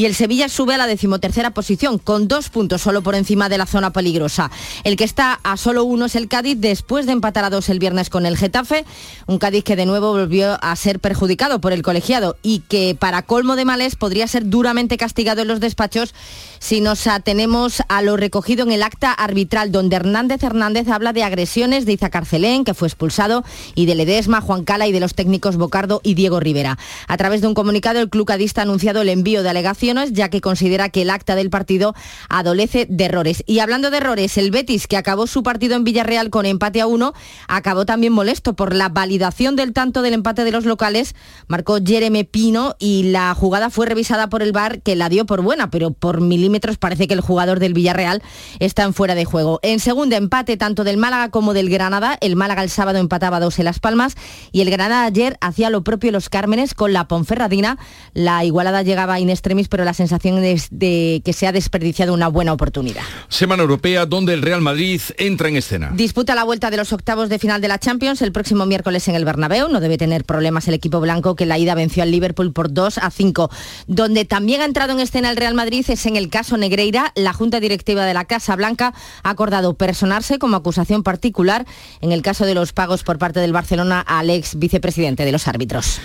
y 0.00 0.06
el 0.06 0.14
Sevilla 0.14 0.48
sube 0.48 0.72
a 0.72 0.78
la 0.78 0.86
decimotercera 0.86 1.50
posición, 1.50 1.98
con 1.98 2.26
dos 2.26 2.48
puntos 2.48 2.80
solo 2.80 3.02
por 3.02 3.14
encima 3.14 3.50
de 3.50 3.58
la 3.58 3.66
zona 3.66 3.92
peligrosa. 3.92 4.50
El 4.82 4.96
que 4.96 5.04
está 5.04 5.38
a 5.42 5.58
solo 5.58 5.84
uno 5.84 6.06
es 6.06 6.16
el 6.16 6.26
Cádiz, 6.26 6.56
después 6.58 7.04
de 7.04 7.12
empatar 7.12 7.44
a 7.44 7.50
dos 7.50 7.68
el 7.68 7.78
viernes 7.78 8.08
con 8.08 8.24
el 8.24 8.38
Getafe, 8.38 8.86
un 9.26 9.38
Cádiz 9.38 9.62
que 9.62 9.76
de 9.76 9.84
nuevo 9.84 10.12
volvió 10.12 10.56
a 10.64 10.74
ser 10.74 11.00
perjudicado 11.00 11.60
por 11.60 11.74
el 11.74 11.82
colegiado 11.82 12.38
y 12.42 12.60
que 12.60 12.96
para 12.98 13.20
colmo 13.20 13.56
de 13.56 13.66
males 13.66 13.94
podría 13.94 14.26
ser 14.26 14.48
duramente 14.48 14.96
castigado 14.96 15.42
en 15.42 15.48
los 15.48 15.60
despachos 15.60 16.14
si 16.60 16.80
nos 16.80 17.06
atenemos 17.06 17.82
a 17.88 18.00
lo 18.00 18.16
recogido 18.16 18.64
en 18.64 18.72
el 18.72 18.82
acta 18.82 19.12
arbitral, 19.12 19.70
donde 19.70 19.96
Hernández 19.96 20.42
Hernández 20.42 20.88
habla 20.88 21.12
de 21.12 21.24
agresiones 21.24 21.84
de 21.84 21.92
Izacarcelén, 21.92 22.64
que 22.64 22.72
fue 22.72 22.88
expulsado, 22.88 23.44
y 23.74 23.84
de 23.84 23.96
Ledesma, 23.96 24.40
Juan 24.40 24.64
Cala 24.64 24.86
y 24.86 24.92
de 24.92 25.00
los 25.00 25.14
técnicos 25.14 25.56
Bocardo 25.56 26.00
y 26.02 26.14
Diego 26.14 26.40
Rivera. 26.40 26.78
A 27.06 27.16
través 27.18 27.42
de 27.42 27.48
un 27.48 27.54
comunicado, 27.54 28.00
el 28.00 28.08
club 28.08 28.26
cadista 28.26 28.62
ha 28.62 28.64
anunciado 28.64 29.02
el 29.02 29.10
envío 29.10 29.42
de 29.42 29.50
alegaciones, 29.50 29.89
ya 30.12 30.28
que 30.28 30.40
considera 30.40 30.88
que 30.88 31.02
el 31.02 31.10
acta 31.10 31.34
del 31.34 31.50
partido 31.50 31.94
adolece 32.28 32.86
de 32.88 33.04
errores. 33.04 33.42
Y 33.46 33.58
hablando 33.58 33.90
de 33.90 33.98
errores, 33.98 34.38
el 34.38 34.50
Betis, 34.50 34.86
que 34.86 34.96
acabó 34.96 35.26
su 35.26 35.42
partido 35.42 35.76
en 35.76 35.84
Villarreal 35.84 36.30
con 36.30 36.46
empate 36.46 36.80
a 36.80 36.86
uno, 36.86 37.12
acabó 37.48 37.86
también 37.86 38.12
molesto 38.12 38.54
por 38.54 38.74
la 38.74 38.88
validación 38.88 39.56
del 39.56 39.72
tanto 39.72 40.02
del 40.02 40.14
empate 40.14 40.44
de 40.44 40.52
los 40.52 40.64
locales. 40.64 41.14
Marcó 41.48 41.78
Jeremy 41.84 42.24
Pino 42.24 42.76
y 42.78 43.04
la 43.04 43.34
jugada 43.34 43.70
fue 43.70 43.86
revisada 43.86 44.28
por 44.28 44.42
el 44.42 44.52
VAR, 44.52 44.82
que 44.82 44.96
la 44.96 45.08
dio 45.08 45.26
por 45.26 45.42
buena, 45.42 45.70
pero 45.70 45.92
por 45.92 46.20
milímetros 46.20 46.78
parece 46.78 47.08
que 47.08 47.14
el 47.14 47.20
jugador 47.20 47.58
del 47.58 47.74
Villarreal 47.74 48.22
está 48.58 48.84
en 48.84 48.94
fuera 48.94 49.14
de 49.14 49.24
juego. 49.24 49.60
En 49.62 49.80
segundo 49.80 50.16
empate 50.16 50.56
tanto 50.56 50.84
del 50.84 50.96
Málaga 50.96 51.30
como 51.30 51.54
del 51.54 51.70
Granada. 51.70 52.16
El 52.20 52.36
Málaga 52.36 52.62
el 52.62 52.70
sábado 52.70 52.98
empataba 52.98 53.40
dos 53.40 53.58
en 53.58 53.64
Las 53.64 53.80
Palmas 53.80 54.16
y 54.52 54.60
el 54.60 54.70
Granada 54.70 55.04
ayer 55.04 55.36
hacía 55.40 55.70
lo 55.70 55.82
propio 55.82 56.12
los 56.12 56.28
Cármenes 56.28 56.74
con 56.74 56.92
la 56.92 57.08
Ponferradina. 57.08 57.78
La 58.14 58.44
igualada 58.44 58.82
llegaba 58.82 59.20
in 59.20 59.30
extremis, 59.30 59.68
pero 59.68 59.79
la 59.84 59.94
sensación 59.94 60.44
es 60.44 60.68
de 60.70 61.22
que 61.24 61.32
se 61.32 61.46
ha 61.46 61.52
desperdiciado 61.52 62.14
una 62.14 62.28
buena 62.28 62.52
oportunidad. 62.52 63.02
Semana 63.28 63.62
Europea 63.62 64.06
donde 64.06 64.34
el 64.34 64.42
Real 64.42 64.60
Madrid 64.60 65.00
entra 65.18 65.48
en 65.48 65.56
escena. 65.56 65.90
Disputa 65.94 66.34
la 66.34 66.44
vuelta 66.44 66.70
de 66.70 66.76
los 66.76 66.92
octavos 66.92 67.28
de 67.28 67.38
final 67.38 67.60
de 67.60 67.68
la 67.68 67.78
Champions 67.78 68.22
el 68.22 68.32
próximo 68.32 68.66
miércoles 68.66 69.06
en 69.08 69.14
el 69.14 69.24
Bernabéu. 69.24 69.68
No 69.68 69.80
debe 69.80 69.98
tener 69.98 70.24
problemas 70.24 70.68
el 70.68 70.74
equipo 70.74 71.00
blanco 71.00 71.36
que 71.36 71.46
la 71.46 71.58
ida 71.58 71.74
venció 71.74 72.02
al 72.02 72.10
Liverpool 72.10 72.52
por 72.52 72.72
2 72.72 72.98
a 72.98 73.10
5. 73.10 73.50
Donde 73.86 74.24
también 74.24 74.60
ha 74.62 74.64
entrado 74.64 74.92
en 74.92 75.00
escena 75.00 75.30
el 75.30 75.36
Real 75.36 75.54
Madrid 75.54 75.84
es 75.88 76.06
en 76.06 76.16
el 76.16 76.28
caso 76.28 76.56
Negreira, 76.56 77.12
la 77.14 77.32
Junta 77.32 77.60
Directiva 77.60 78.04
de 78.04 78.14
la 78.14 78.24
Casa 78.24 78.56
Blanca 78.56 78.94
ha 79.22 79.30
acordado 79.30 79.74
personarse 79.74 80.38
como 80.38 80.56
acusación 80.56 81.02
particular 81.02 81.66
en 82.00 82.12
el 82.12 82.22
caso 82.22 82.46
de 82.46 82.54
los 82.54 82.72
pagos 82.72 83.02
por 83.02 83.18
parte 83.18 83.40
del 83.40 83.52
Barcelona 83.52 84.00
al 84.00 84.30
ex 84.30 84.58
vicepresidente 84.58 85.24
de 85.24 85.32
los 85.32 85.48
árbitros. 85.48 86.00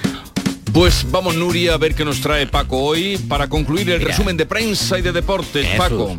Pues 0.75 1.09
vamos, 1.09 1.37
Nuria, 1.37 1.75
a 1.75 1.77
ver 1.77 1.95
qué 1.95 2.03
nos 2.03 2.19
trae 2.19 2.47
Paco 2.47 2.77
hoy 2.79 3.17
para 3.29 3.47
concluir 3.47 3.89
el 3.91 4.01
resumen 4.01 4.35
de 4.35 4.45
prensa 4.45 4.99
y 4.99 5.01
de 5.01 5.13
deportes. 5.13 5.65
Paco. 5.77 6.17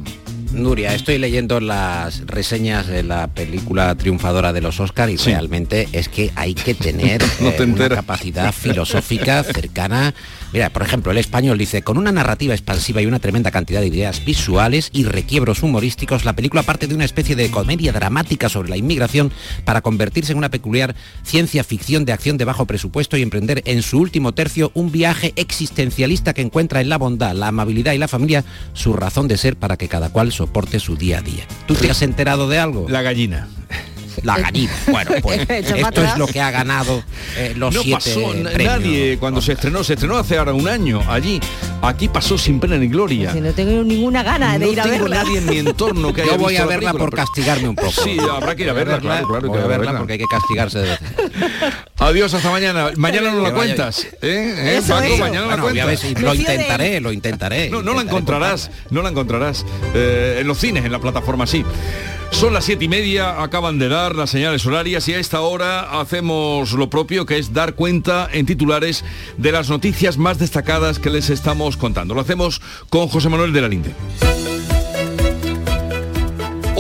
Nuria, 0.51 0.95
estoy 0.95 1.19
leyendo 1.19 1.61
las 1.61 2.27
reseñas 2.27 2.87
de 2.87 3.03
la 3.03 3.27
película 3.27 3.95
triunfadora 3.97 4.55
de 4.55 4.63
los 4.63 4.81
Oscars 4.81 5.13
y 5.13 5.17
realmente 5.19 5.91
es 5.93 6.09
que 6.09 6.31
hay 6.37 6.55
que 6.55 6.73
tener 6.73 7.23
eh, 7.41 7.55
una 7.61 7.89
capacidad 7.91 8.51
filosófica 8.51 9.45
cercana. 9.45 10.15
Mira, 10.57 10.71
por 10.71 10.81
ejemplo, 10.81 11.13
el 11.13 11.19
español 11.19 11.59
dice, 11.59 11.83
con 11.83 11.99
una 11.99 12.13
narrativa 12.13 12.55
expansiva 12.55 13.03
y 13.03 13.07
una 13.07 13.19
tremenda 13.19 13.51
cantidad 13.51 13.83
de 13.83 13.89
ideas 13.89 14.25
visuales 14.25 14.89
y 14.91 15.05
requiebros 15.05 15.63
humorísticos, 15.63 16.25
la 16.25 16.33
película 16.33 16.63
parte 16.63 16.87
de 16.87 16.95
una 16.95 17.05
especie 17.05 17.37
de 17.37 17.51
comedia 17.51 17.93
dramática 17.93 18.49
sobre 18.49 18.71
la 18.71 18.79
inmigración 18.79 19.33
para 19.67 19.83
convertirse 19.83 20.33
en 20.33 20.39
una 20.39 20.49
peculiar 20.49 20.95
ciencia 21.25 21.63
ficción 21.63 22.07
de 22.07 22.15
acción 22.15 22.39
de 22.39 22.47
bajo 22.47 22.65
presupuesto 22.65 23.19
y 23.19 23.23
emprender 23.23 23.61
en 23.67 23.83
su 23.83 23.99
último 23.99 24.33
tercio 24.33 24.71
un 24.73 24.91
viaje 24.91 25.35
existencialista 25.37 26.33
que 26.33 26.41
encuentra 26.41 26.81
en 26.81 26.89
la 26.89 26.97
bondad, 26.97 27.35
la 27.35 27.49
amabilidad 27.49 27.93
y 27.93 27.99
la 27.99 28.09
familia 28.09 28.43
su 28.73 28.95
razón 28.95 29.29
de 29.29 29.37
ser 29.37 29.57
para 29.57 29.77
que 29.77 29.89
cada 29.89 30.09
cual 30.09 30.33
soporte 30.33 30.81
su 30.81 30.97
día 30.97 31.19
a 31.19 31.21
día. 31.21 31.45
¿Tú 31.67 31.75
te 31.75 31.91
has 31.91 32.01
enterado 32.01 32.49
de 32.49 32.59
algo? 32.59 32.89
La 32.89 33.03
gallina 33.03 33.47
la 34.23 34.39
gallina. 34.39 34.73
Bueno, 34.87 35.11
pues 35.23 35.41
esto 35.49 36.03
es 36.05 36.17
lo 36.19 36.27
que 36.27 36.41
ha 36.41 36.51
ganado 36.51 37.03
eh, 37.37 37.53
los 37.57 37.75
no 37.75 37.83
siete 37.83 37.95
pasó 37.97 38.31
premios. 38.33 38.65
nadie 38.65 39.19
cuando 39.19 39.41
se 39.43 39.53
estrenó, 39.53 39.83
se 39.85 39.95
estrenó 39.95 40.17
hace 40.17 40.39
ahora 40.39 40.53
un 40.53 40.69
año 40.69 41.03
allí. 41.09 41.41
Aquí 41.83 42.09
pasó 42.09 42.39
sin 42.39 42.59
pena 42.59 42.77
ni 42.79 42.89
gloria. 42.89 43.33
Si 43.33 43.41
no 43.41 43.53
tengo 43.53 43.83
ninguna 43.85 44.23
gana 44.23 44.59
de 44.59 44.67
no 44.67 44.73
ir 44.73 44.81
a 44.81 44.85
tengo 44.85 45.01
verla. 45.05 45.23
nadie 45.25 45.39
en 45.39 45.47
mi 45.47 45.59
entorno 45.59 46.13
que 46.13 46.23
haya 46.23 46.33
Yo 46.33 46.39
voy 46.39 46.53
visto 46.55 46.63
a 46.63 46.67
la 46.67 46.71
verla 46.71 46.91
película, 46.93 46.99
por 47.05 47.11
pero- 47.11 47.23
castigarme 47.25 47.69
un 47.69 47.77
poco. 47.77 47.91
Sí, 47.93 48.17
habrá 48.31 48.55
que 48.57 48.63
ir 48.63 48.71
a 48.71 48.73
verla, 48.73 48.99
claro, 48.99 49.27
claro, 49.29 49.49
voy 49.49 49.59
que 49.59 49.65
a 49.65 49.67
verla 49.69 49.85
verla. 49.87 49.99
porque 49.99 50.13
hay 50.15 50.19
que 50.19 50.25
castigarse 50.31 50.79
de 50.79 50.89
vez. 50.91 50.99
Adiós, 51.99 52.33
hasta 52.35 52.51
mañana. 52.51 52.91
Mañana 52.97 53.31
no 53.31 53.41
la 53.43 53.53
cuentas. 53.53 54.05
¿eh? 54.05 54.09
¿Eh, 54.23 54.77
Eso, 54.79 54.95
Paco? 54.95 55.05
eso. 55.05 55.17
Mañana 55.19 55.47
Bueno, 55.47 55.63
cuentas. 55.65 56.01
si 56.01 56.15
lo 56.15 56.35
intentaré, 56.35 57.01
lo 57.01 57.13
intentaré. 57.13 57.71
No, 57.71 57.83
no 57.83 57.95
la 57.95 58.03
encontrarás, 58.03 58.71
no 58.91 59.03
la 59.03 59.11
encontrarás. 59.11 59.65
Eh, 59.95 60.39
en 60.41 60.47
los 60.47 60.59
cines, 60.59 60.85
en 60.85 60.93
la 60.93 60.99
plataforma 60.99 61.47
sí. 61.47 61.65
Son 62.31 62.53
las 62.53 62.65
siete 62.65 62.85
y 62.85 62.89
media, 62.89 63.43
acaban 63.43 63.79
de 63.79 63.89
dar 63.89 64.15
las 64.15 64.31
señales 64.31 64.67
horarias 64.67 65.09
y 65.09 65.15
a 65.15 65.19
esta 65.19 65.41
hora 65.41 66.01
hacemos 66.01 66.73
lo 66.73 66.91
propio, 66.91 67.25
que 67.25 67.39
es 67.39 67.53
dar 67.53 67.75
cuenta 67.75 68.29
en 68.31 68.45
titulares 68.47 69.05
de 69.39 69.53
las 69.53 69.71
noticias 69.71 70.19
más 70.19 70.39
destacadas 70.39 70.99
que 70.99 71.11
les 71.11 71.31
estamos 71.31 71.77
contando. 71.77 72.15
Lo 72.15 72.21
hacemos 72.21 72.61
con 72.91 73.09
José 73.09 73.29
Manuel 73.29 73.53
de 73.53 73.61
la 73.63 73.69
Linde. 73.69 74.56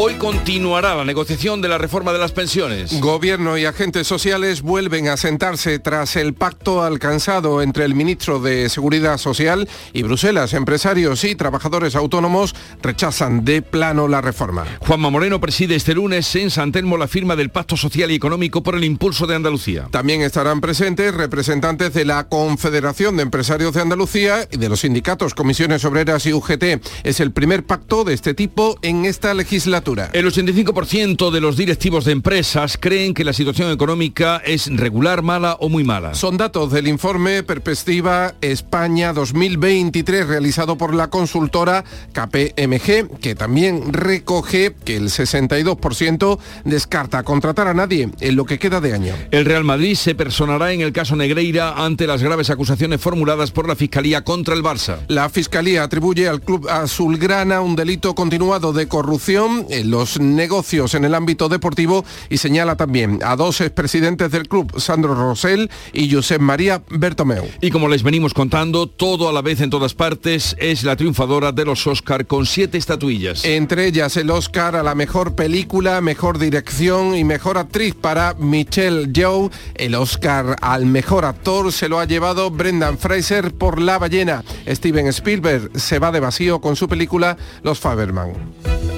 Hoy 0.07 0.14
continuará 0.14 0.95
la 0.95 1.05
negociación 1.05 1.61
de 1.61 1.69
la 1.69 1.79
reforma 1.79 2.12
de 2.12 2.21
las 2.21 2.31
pensiones. 2.31 3.01
Gobierno 3.01 3.59
y 3.59 3.64
agentes 3.64 4.07
sociales 4.07 4.62
vuelven 4.62 5.09
a 5.09 5.16
sentarse 5.16 5.81
tras 5.81 6.14
el 6.14 6.33
pacto 6.33 6.85
alcanzado 6.85 7.61
entre 7.61 7.85
el 7.85 7.97
ministro 7.97 8.38
de 8.38 8.69
Seguridad 8.69 9.19
Social 9.19 9.69
y 9.92 10.05
Bruselas. 10.05 10.53
Empresarios 10.53 11.25
y 11.25 11.35
trabajadores 11.35 11.97
autónomos 11.97 12.55
rechazan 12.83 13.45
de 13.45 13.62
plano 13.62 14.07
la 14.07 14.21
reforma. 14.21 14.64
Juanma 14.79 15.11
Moreno 15.11 15.40
preside 15.40 15.75
este 15.75 15.92
lunes 15.92 16.33
en 16.37 16.53
San 16.53 16.71
Telmo 16.71 16.97
la 16.97 17.09
firma 17.09 17.35
del 17.35 17.51
Pacto 17.51 17.77
Social 17.77 18.12
y 18.12 18.14
Económico 18.14 18.62
por 18.62 18.77
el 18.77 18.85
Impulso 18.85 19.27
de 19.27 19.35
Andalucía. 19.35 19.88
También 19.90 20.23
estarán 20.23 20.61
presentes 20.61 21.14
representantes 21.14 21.92
de 21.95 22.05
la 22.05 22.29
Confederación 22.29 23.16
de 23.16 23.25
Empresarios 23.25 23.75
de 23.75 23.81
Andalucía 23.81 24.47
y 24.53 24.59
de 24.59 24.69
los 24.69 24.83
sindicatos 24.83 25.35
Comisiones 25.35 25.85
Obreras 25.85 26.27
y 26.27 26.33
UGT. 26.33 26.81
Es 27.03 27.19
el 27.19 27.33
primer 27.33 27.66
pacto 27.66 28.05
de 28.05 28.14
este 28.14 28.35
tipo 28.35 28.79
en 28.83 29.05
esta 29.05 29.35
legislatura. 29.35 29.96
El 30.13 30.27
85% 30.27 31.31
de 31.31 31.41
los 31.41 31.57
directivos 31.57 32.05
de 32.05 32.13
empresas 32.13 32.77
creen 32.79 33.15
que 33.15 33.25
la 33.25 33.33
situación 33.33 33.71
económica 33.71 34.43
es 34.45 34.69
regular, 34.77 35.23
mala 35.23 35.57
o 35.61 35.69
muy 35.69 35.85
mala. 35.85 36.15
Son 36.15 36.37
datos 36.37 36.73
del 36.73 36.89
informe 36.89 37.43
Perspectiva 37.43 38.35
España 38.41 39.13
2023 39.13 40.27
realizado 40.27 40.77
por 40.77 40.95
la 40.95 41.09
consultora 41.09 41.85
KPMG, 42.13 43.19
que 43.21 43.35
también 43.35 43.93
recoge 43.93 44.75
que 44.85 44.97
el 44.97 45.05
62% 45.05 46.39
descarta 46.65 47.23
contratar 47.23 47.69
a 47.69 47.75
nadie 47.75 48.11
en 48.21 48.37
lo 48.37 48.45
que 48.45 48.59
queda 48.59 48.81
de 48.81 48.95
año. 48.95 49.15
El 49.31 49.45
Real 49.45 49.65
Madrid 49.65 49.95
se 49.95 50.15
personará 50.15 50.73
en 50.73 50.81
el 50.81 50.93
caso 50.93 51.17
Negreira 51.17 51.85
ante 51.85 52.07
las 52.07 52.23
graves 52.23 52.51
acusaciones 52.51 53.01
formuladas 53.01 53.51
por 53.51 53.69
la 53.69 53.77
Fiscalía 53.77 54.25
contra 54.25 54.55
el 54.55 54.63
Barça. 54.63 54.99
La 55.09 55.29
Fiscalía 55.29 55.83
atribuye 55.83 56.29
al 56.29 56.41
Club 56.41 56.69
Azulgrana 56.69 57.61
un 57.61 57.77
delito 57.77 58.15
continuado 58.15 58.73
de 58.73 58.89
corrupción 58.89 59.67
los 59.85 60.21
negocios 60.21 60.95
en 60.95 61.05
el 61.05 61.15
ámbito 61.15 61.49
deportivo 61.49 62.05
y 62.31 62.39
señala 62.39 62.77
también 62.77 63.21
a 63.23 63.37
dos 63.37 63.61
expresidentes 63.61 64.31
del 64.31 64.49
club, 64.49 64.81
Sandro 64.81 65.15
Rosell 65.15 65.71
y 65.93 66.12
Josep 66.12 66.41
María 66.41 66.83
Bertomeu. 66.89 67.45
Y 67.61 67.71
como 67.71 67.89
les 67.89 68.03
venimos 68.03 68.35
contando, 68.35 68.87
todo 68.89 69.29
a 69.29 69.33
la 69.33 69.43
vez 69.43 69.61
en 69.61 69.71
todas 69.71 69.95
partes 69.95 70.57
es 70.59 70.85
la 70.85 70.97
triunfadora 70.97 71.53
de 71.53 71.65
los 71.65 71.87
Oscar 71.87 72.27
con 72.27 72.47
siete 72.47 72.79
estatuillas. 72.79 73.45
Entre 73.45 73.87
ellas 73.87 74.17
el 74.17 74.31
Oscar 74.31 74.77
a 74.77 74.83
la 74.83 74.95
mejor 74.95 75.35
película, 75.35 76.01
mejor 76.01 76.39
dirección 76.39 77.17
y 77.17 77.25
mejor 77.25 77.59
actriz 77.59 77.95
para 77.95 78.35
Michelle 78.35 79.12
Yeoh. 79.12 79.51
El 79.75 79.95
Oscar 79.95 80.57
al 80.61 80.87
mejor 80.87 81.25
actor 81.25 81.73
se 81.73 81.89
lo 81.89 81.99
ha 81.99 82.05
llevado 82.05 82.51
Brendan 82.51 82.99
Fraser 82.99 83.53
por 83.53 83.81
La 83.81 83.99
ballena. 83.99 84.45
Steven 84.67 85.07
Spielberg 85.09 85.71
se 85.79 85.99
va 85.99 86.12
de 86.12 86.21
vacío 86.21 86.61
con 86.61 86.77
su 86.77 86.89
película 86.89 87.37
Los 87.62 87.81
Faberman. 87.81 88.96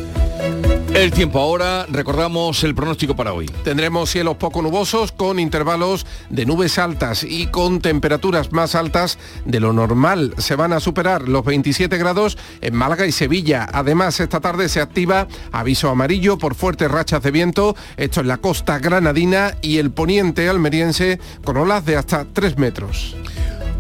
El 0.94 1.12
tiempo 1.12 1.38
ahora, 1.38 1.87
recordamos 1.88 2.64
el 2.64 2.74
pronóstico 2.74 3.14
para 3.14 3.33
hoy. 3.33 3.46
Tendremos 3.62 4.11
cielos 4.11 4.37
poco 4.37 4.62
nubosos 4.62 5.12
con 5.12 5.38
intervalos 5.38 6.07
de 6.31 6.46
nubes 6.46 6.79
altas 6.79 7.22
y 7.22 7.46
con 7.48 7.81
temperaturas 7.81 8.53
más 8.53 8.74
altas 8.74 9.18
de 9.44 9.61
lo 9.61 9.72
normal. 9.72 10.35
Se 10.38 10.57
van 10.57 10.72
a 10.72 10.81
superar 10.81 11.29
los 11.29 11.44
27 11.44 11.96
grados 11.98 12.38
en 12.62 12.74
Málaga 12.74 13.07
y 13.07 13.12
Sevilla. 13.12 13.68
Además, 13.72 14.18
esta 14.18 14.40
tarde 14.40 14.68
se 14.68 14.81
activa 14.81 15.29
aviso 15.53 15.90
amarillo 15.90 16.38
por 16.38 16.55
fuertes 16.55 16.90
rachas 16.90 17.22
de 17.22 17.31
viento, 17.31 17.77
esto 17.96 18.20
en 18.20 18.29
la 18.29 18.38
costa 18.38 18.79
granadina 18.79 19.57
y 19.61 19.79
el 19.79 19.90
poniente 19.90 20.48
almeriense 20.48 21.20
con 21.44 21.59
olas 21.59 21.85
de 21.85 21.96
hasta 21.96 22.24
3 22.24 22.59
metros. 22.59 23.14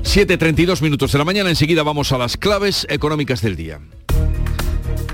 7.32 0.04 0.82
minutos 0.82 1.10
de 1.10 1.18
la 1.18 1.24
mañana, 1.24 1.50
enseguida 1.50 1.82
vamos 1.82 2.12
a 2.12 2.18
las 2.18 2.36
claves 2.36 2.86
económicas 2.88 3.40
del 3.40 3.56
día. 3.56 3.80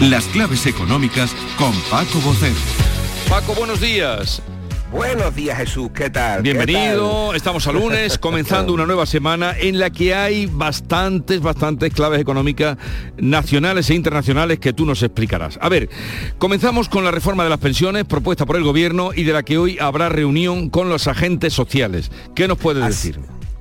Las 0.00 0.24
claves 0.28 0.64
económicas 0.66 1.34
con 1.58 1.72
Paco 1.90 2.20
Bocero. 2.20 2.54
Paco, 3.28 3.54
buenos 3.54 3.82
días. 3.82 4.40
Buenos 4.90 5.36
días 5.36 5.58
Jesús, 5.58 5.90
¿qué 5.94 6.08
tal? 6.08 6.42
¿Qué 6.42 6.52
Bienvenido, 6.54 7.28
tal? 7.28 7.36
estamos 7.36 7.66
a 7.68 7.72
lunes, 7.72 8.18
comenzando 8.18 8.72
una 8.72 8.86
nueva 8.86 9.04
semana 9.04 9.54
en 9.56 9.78
la 9.78 9.90
que 9.90 10.14
hay 10.14 10.46
bastantes, 10.46 11.40
bastantes 11.40 11.92
claves 11.92 12.18
económicas 12.18 12.76
nacionales 13.18 13.88
e 13.90 13.94
internacionales 13.94 14.58
que 14.58 14.72
tú 14.72 14.86
nos 14.86 15.02
explicarás. 15.02 15.58
A 15.60 15.68
ver, 15.68 15.90
comenzamos 16.38 16.88
con 16.88 17.04
la 17.04 17.10
reforma 17.10 17.44
de 17.44 17.50
las 17.50 17.60
pensiones 17.60 18.04
propuesta 18.04 18.46
por 18.46 18.56
el 18.56 18.64
gobierno 18.64 19.10
y 19.14 19.22
de 19.24 19.32
la 19.32 19.42
que 19.44 19.58
hoy 19.58 19.78
habrá 19.78 20.08
reunión 20.08 20.70
con 20.70 20.88
los 20.88 21.06
agentes 21.06 21.52
sociales. 21.52 22.10
¿Qué 22.34 22.48
nos 22.48 22.58
puede 22.58 22.84
decir? 22.84 23.20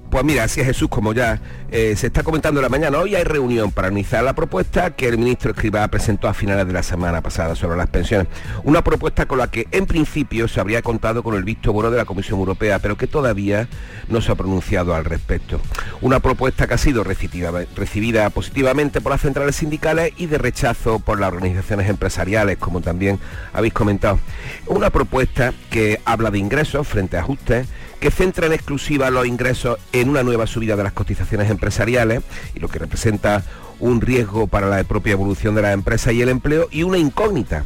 Pues 0.09 0.23
mira, 0.23 0.43
así 0.43 0.59
es 0.59 0.65
Jesús, 0.65 0.89
como 0.89 1.13
ya 1.13 1.39
eh, 1.71 1.93
se 1.95 2.07
está 2.07 2.23
comentando 2.23 2.59
en 2.59 2.63
la 2.63 2.69
mañana, 2.69 2.97
hoy 2.97 3.13
hay 3.13 3.23
reunión 3.23 3.71
para 3.71 3.89
analizar 3.89 4.23
la 4.23 4.33
propuesta 4.33 4.89
que 4.95 5.07
el 5.07 5.19
ministro 5.19 5.51
Escribá 5.51 5.87
presentó 5.87 6.27
a 6.27 6.33
finales 6.33 6.65
de 6.65 6.73
la 6.73 6.81
semana 6.81 7.21
pasada 7.21 7.55
sobre 7.55 7.77
las 7.77 7.89
pensiones. 7.89 8.27
Una 8.63 8.83
propuesta 8.83 9.27
con 9.27 9.37
la 9.37 9.51
que 9.51 9.67
en 9.69 9.85
principio 9.85 10.47
se 10.47 10.59
habría 10.59 10.81
contado 10.81 11.21
con 11.21 11.35
el 11.35 11.43
visto 11.43 11.71
bueno 11.73 11.91
de 11.91 11.97
la 11.97 12.05
Comisión 12.05 12.39
Europea, 12.39 12.79
pero 12.79 12.97
que 12.97 13.05
todavía 13.05 13.67
no 14.07 14.19
se 14.19 14.31
ha 14.31 14.35
pronunciado 14.35 14.95
al 14.95 15.05
respecto. 15.05 15.61
Una 16.01 16.19
propuesta 16.19 16.65
que 16.65 16.73
ha 16.73 16.79
sido 16.79 17.03
recibida 17.03 18.29
positivamente 18.31 19.01
por 19.01 19.11
las 19.11 19.21
centrales 19.21 19.57
sindicales 19.57 20.13
y 20.17 20.25
de 20.25 20.39
rechazo 20.39 20.97
por 20.97 21.19
las 21.19 21.31
organizaciones 21.31 21.87
empresariales, 21.87 22.57
como 22.57 22.81
también 22.81 23.19
habéis 23.53 23.73
comentado. 23.73 24.19
Una 24.65 24.89
propuesta 24.89 25.53
que 25.69 26.01
habla 26.03 26.31
de 26.31 26.39
ingresos 26.39 26.87
frente 26.87 27.15
a 27.15 27.19
ajustes, 27.19 27.67
que 27.99 28.11
centra 28.11 28.47
en 28.47 28.53
exclusiva 28.53 29.09
los 29.09 29.27
ingresos 29.27 29.77
en 29.91 30.09
una 30.09 30.23
nueva 30.23 30.47
subida 30.47 30.75
de 30.75 30.83
las 30.83 30.93
cotizaciones 30.93 31.49
empresariales 31.49 32.21
y 32.55 32.59
lo 32.59 32.67
que 32.67 32.79
representa 32.79 33.43
un 33.79 34.01
riesgo 34.01 34.47
para 34.47 34.67
la 34.67 34.83
propia 34.83 35.13
evolución 35.13 35.55
de 35.55 35.61
la 35.61 35.73
empresa 35.73 36.11
y 36.11 36.21
el 36.21 36.29
empleo 36.29 36.67
y 36.71 36.83
una 36.83 36.97
incógnita 36.97 37.63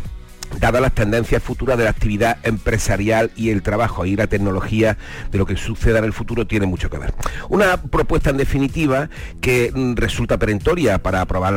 dadas 0.59 0.81
las 0.81 0.93
tendencias 0.93 1.41
futuras 1.41 1.77
de 1.77 1.83
la 1.85 1.89
actividad 1.89 2.37
empresarial 2.43 3.31
y 3.35 3.49
el 3.49 3.61
trabajo. 3.61 4.05
y 4.05 4.15
la 4.15 4.27
tecnología 4.27 4.97
de 5.31 5.37
lo 5.37 5.45
que 5.45 5.55
suceda 5.55 5.99
en 5.99 6.05
el 6.05 6.13
futuro 6.13 6.47
tiene 6.47 6.65
mucho 6.65 6.89
que 6.89 6.97
ver. 6.97 7.13
Una 7.49 7.77
propuesta 7.77 8.29
en 8.29 8.37
definitiva 8.37 9.09
que 9.41 9.71
mm, 9.73 9.95
resulta 9.95 10.37
perentoria 10.37 11.01
para, 11.01 11.21
aprobar 11.21 11.53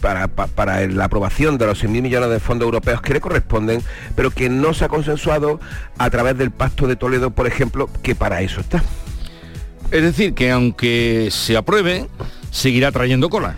para, 0.00 0.28
para, 0.28 0.86
la 0.86 1.04
aprobación 1.04 1.58
de 1.58 1.66
los 1.66 1.82
100.000 1.82 2.02
millones 2.02 2.30
de 2.30 2.40
fondos 2.40 2.66
europeos 2.66 3.00
que 3.02 3.14
le 3.14 3.20
corresponden, 3.20 3.82
pero 4.14 4.30
que 4.30 4.48
no 4.48 4.74
se 4.74 4.84
ha 4.84 4.88
consensuado 4.88 5.60
a 5.98 6.10
través 6.10 6.36
del 6.38 6.50
Pacto 6.50 6.86
de 6.86 6.96
Toledo, 6.96 7.30
por 7.30 7.46
ejemplo, 7.46 7.88
que 8.02 8.14
para 8.14 8.42
eso 8.42 8.60
está. 8.60 8.82
Es 9.90 10.02
decir, 10.02 10.34
que 10.34 10.50
aunque 10.50 11.28
se 11.30 11.56
apruebe, 11.56 12.06
seguirá 12.50 12.90
trayendo 12.92 13.28
cola. 13.28 13.56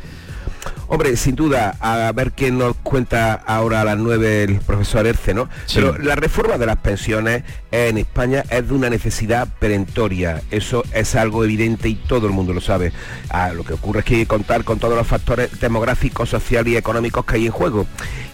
Hombre, 0.88 1.16
sin 1.16 1.34
duda, 1.34 1.76
a 1.80 2.12
ver 2.12 2.30
qué 2.30 2.52
nos 2.52 2.76
cuenta 2.76 3.34
ahora 3.34 3.80
a 3.80 3.84
las 3.84 3.98
9 3.98 4.44
el 4.44 4.60
profesor 4.60 5.06
Erce, 5.06 5.34
¿no? 5.34 5.48
Pero 5.74 5.98
la 5.98 6.14
reforma 6.14 6.58
de 6.58 6.66
las 6.66 6.76
pensiones 6.76 7.42
en 7.72 7.98
España 7.98 8.44
es 8.48 8.68
de 8.68 8.74
una 8.74 8.88
necesidad 8.88 9.48
perentoria. 9.58 10.42
Eso 10.50 10.84
es 10.92 11.16
algo 11.16 11.44
evidente 11.44 11.88
y 11.88 11.96
todo 11.96 12.28
el 12.28 12.32
mundo 12.32 12.52
lo 12.52 12.60
sabe. 12.60 12.92
Ah, 13.30 13.52
lo 13.52 13.64
que 13.64 13.72
ocurre 13.72 14.00
es 14.00 14.04
que 14.04 14.14
hay 14.14 14.20
que 14.22 14.26
contar 14.28 14.62
con 14.62 14.78
todos 14.78 14.96
los 14.96 15.06
factores 15.06 15.58
demográficos, 15.60 16.28
sociales 16.28 16.72
y 16.72 16.76
económicos 16.76 17.24
que 17.24 17.36
hay 17.36 17.46
en 17.46 17.52
juego. 17.52 17.86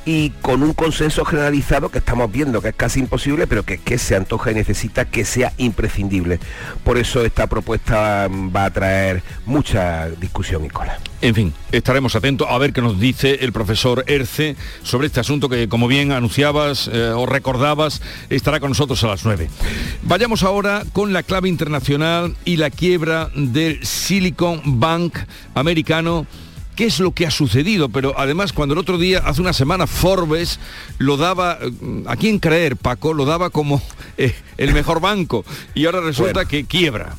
Y 0.04 0.30
con 0.42 0.62
un 0.62 0.74
consenso 0.74 1.24
generalizado 1.24 1.88
que 1.88 1.98
estamos 1.98 2.30
viendo 2.30 2.60
que 2.60 2.70
es 2.70 2.74
casi 2.74 3.00
imposible, 3.00 3.46
pero 3.46 3.62
que, 3.62 3.78
que 3.78 3.96
se 3.98 4.14
antoja 4.14 4.50
y 4.50 4.54
necesita 4.54 5.06
que 5.06 5.24
sea 5.24 5.52
imprescindible. 5.56 6.38
Por 6.84 6.98
eso 6.98 7.24
esta 7.24 7.46
propuesta 7.46 8.28
va 8.28 8.64
a 8.66 8.70
traer 8.70 9.22
mucha 9.46 10.08
discusión 10.10 10.64
y 10.64 10.68
cola. 10.68 10.98
En 11.20 11.36
fin, 11.36 11.54
estaremos 11.70 12.16
atentos 12.16 12.41
a 12.48 12.58
ver 12.58 12.72
qué 12.72 12.82
nos 12.82 12.98
dice 12.98 13.38
el 13.40 13.52
profesor 13.52 14.04
Erce 14.06 14.56
sobre 14.82 15.06
este 15.06 15.20
asunto 15.20 15.48
que, 15.48 15.68
como 15.68 15.88
bien 15.88 16.12
anunciabas 16.12 16.88
eh, 16.92 17.10
o 17.10 17.26
recordabas, 17.26 18.02
estará 18.30 18.60
con 18.60 18.70
nosotros 18.70 19.02
a 19.04 19.08
las 19.08 19.24
9. 19.24 19.48
Vayamos 20.02 20.42
ahora 20.42 20.84
con 20.92 21.12
la 21.12 21.22
clave 21.22 21.48
internacional 21.48 22.34
y 22.44 22.56
la 22.56 22.70
quiebra 22.70 23.30
del 23.34 23.84
Silicon 23.84 24.80
Bank 24.80 25.18
americano 25.54 26.26
qué 26.76 26.86
es 26.86 27.00
lo 27.00 27.12
que 27.12 27.26
ha 27.26 27.30
sucedido, 27.30 27.88
pero 27.88 28.14
además 28.18 28.52
cuando 28.52 28.72
el 28.72 28.78
otro 28.78 28.98
día, 28.98 29.22
hace 29.24 29.40
una 29.40 29.52
semana, 29.52 29.86
Forbes 29.86 30.58
lo 30.98 31.16
daba, 31.16 31.58
mm, 31.60 32.08
¿a 32.08 32.16
quién 32.16 32.38
creer, 32.38 32.76
Paco? 32.76 33.12
Lo 33.14 33.24
daba 33.24 33.50
como 33.50 33.82
eh, 34.16 34.34
el 34.56 34.72
mejor 34.72 35.00
banco 35.00 35.44
y 35.74 35.86
ahora 35.86 36.00
resulta 36.00 36.44
que 36.44 36.64
quiebra. 36.64 37.16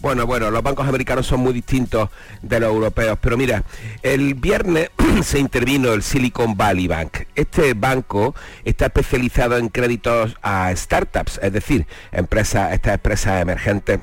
Bueno, 0.00 0.26
bueno, 0.26 0.52
los 0.52 0.62
bancos 0.62 0.86
americanos 0.86 1.26
son 1.26 1.40
muy 1.40 1.52
distintos 1.52 2.08
de 2.40 2.60
los 2.60 2.72
europeos, 2.72 3.18
pero 3.20 3.36
mira, 3.36 3.64
el 4.04 4.34
viernes 4.34 4.90
se 5.24 5.40
intervino 5.40 5.92
el 5.92 6.04
Silicon 6.04 6.56
Valley 6.56 6.86
Bank. 6.86 7.24
Este 7.34 7.74
banco 7.74 8.34
está 8.64 8.86
especializado 8.86 9.58
en 9.58 9.68
créditos 9.68 10.36
a 10.40 10.72
startups, 10.74 11.40
es 11.42 11.52
decir, 11.52 11.86
empresas, 12.12 12.72
estas 12.72 12.94
empresas 12.94 13.42
emergentes 13.42 13.98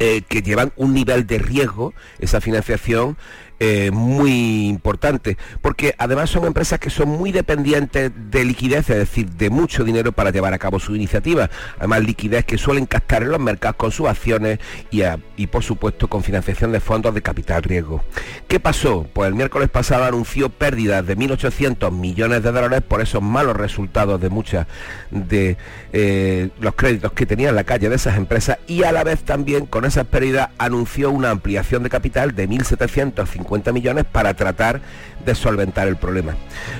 eh, 0.00 0.22
que 0.28 0.42
llevan 0.42 0.72
un 0.76 0.92
nivel 0.92 1.24
de 1.26 1.38
riesgo, 1.38 1.94
esa 2.18 2.40
financiación 2.40 3.16
eh, 3.60 3.90
muy 3.90 4.68
importante, 4.68 5.36
porque 5.60 5.94
además 5.98 6.30
son 6.30 6.44
empresas 6.44 6.78
que 6.78 6.90
son 6.90 7.08
muy 7.08 7.32
dependientes 7.32 8.12
de 8.30 8.44
liquidez, 8.44 8.90
es 8.90 8.98
decir, 8.98 9.30
de 9.30 9.50
mucho 9.50 9.84
dinero 9.84 10.12
para 10.12 10.30
llevar 10.30 10.54
a 10.54 10.58
cabo 10.58 10.78
su 10.78 10.94
iniciativa. 10.94 11.50
Además, 11.78 12.04
liquidez 12.04 12.44
que 12.44 12.58
suelen 12.58 12.86
captar 12.86 13.22
en 13.22 13.30
los 13.30 13.40
mercados 13.40 13.76
con 13.76 13.90
sus 13.90 14.08
acciones 14.08 14.58
y, 14.90 15.02
y 15.36 15.46
por 15.48 15.64
supuesto 15.64 16.08
con 16.08 16.22
financiación 16.22 16.72
de 16.72 16.80
fondos 16.80 17.14
de 17.14 17.22
capital 17.22 17.62
riesgo. 17.62 18.04
¿Qué 18.46 18.60
pasó? 18.60 19.06
Pues 19.12 19.28
el 19.28 19.34
miércoles 19.34 19.68
pasado 19.68 20.04
anunció 20.04 20.48
pérdidas 20.50 21.06
de 21.06 21.16
1.800 21.16 21.90
millones 21.90 22.42
de 22.42 22.52
dólares 22.52 22.82
por 22.86 23.00
esos 23.00 23.22
malos 23.22 23.56
resultados 23.56 24.20
de 24.20 24.28
muchas 24.28 24.66
de 25.10 25.56
eh, 25.92 26.50
los 26.60 26.74
créditos 26.74 27.12
que 27.12 27.26
tenía 27.26 27.48
en 27.48 27.54
la 27.54 27.64
calle 27.64 27.88
de 27.88 27.96
esas 27.96 28.16
empresas 28.16 28.58
y 28.66 28.84
a 28.84 28.92
la 28.92 29.04
vez 29.04 29.22
también 29.22 29.66
con 29.66 29.84
esas 29.84 30.06
pérdidas 30.06 30.50
anunció 30.58 31.10
una 31.10 31.30
ampliación 31.30 31.82
de 31.82 31.90
capital 31.90 32.34
de 32.34 32.48
1.750 32.48 33.26
millones 33.72 34.04
para 34.04 34.34
tratar 34.34 34.80
de 35.24 35.34
solventar 35.34 35.88
el 35.88 35.96
problema. 35.96 36.36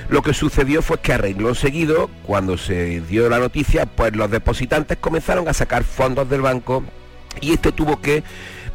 Lo 0.09 0.21
que 0.21 0.33
sucedió 0.33 0.81
fue 0.81 0.99
que 0.99 1.13
arregló 1.13 1.55
seguido, 1.55 2.09
cuando 2.23 2.57
se 2.57 3.01
dio 3.01 3.29
la 3.29 3.39
noticia, 3.39 3.85
pues 3.85 4.15
los 4.15 4.31
depositantes 4.31 4.97
comenzaron 4.97 5.47
a 5.47 5.53
sacar 5.53 5.83
fondos 5.83 6.29
del 6.29 6.41
banco 6.41 6.83
y 7.41 7.53
este 7.53 7.71
tuvo 7.71 8.01
que 8.01 8.23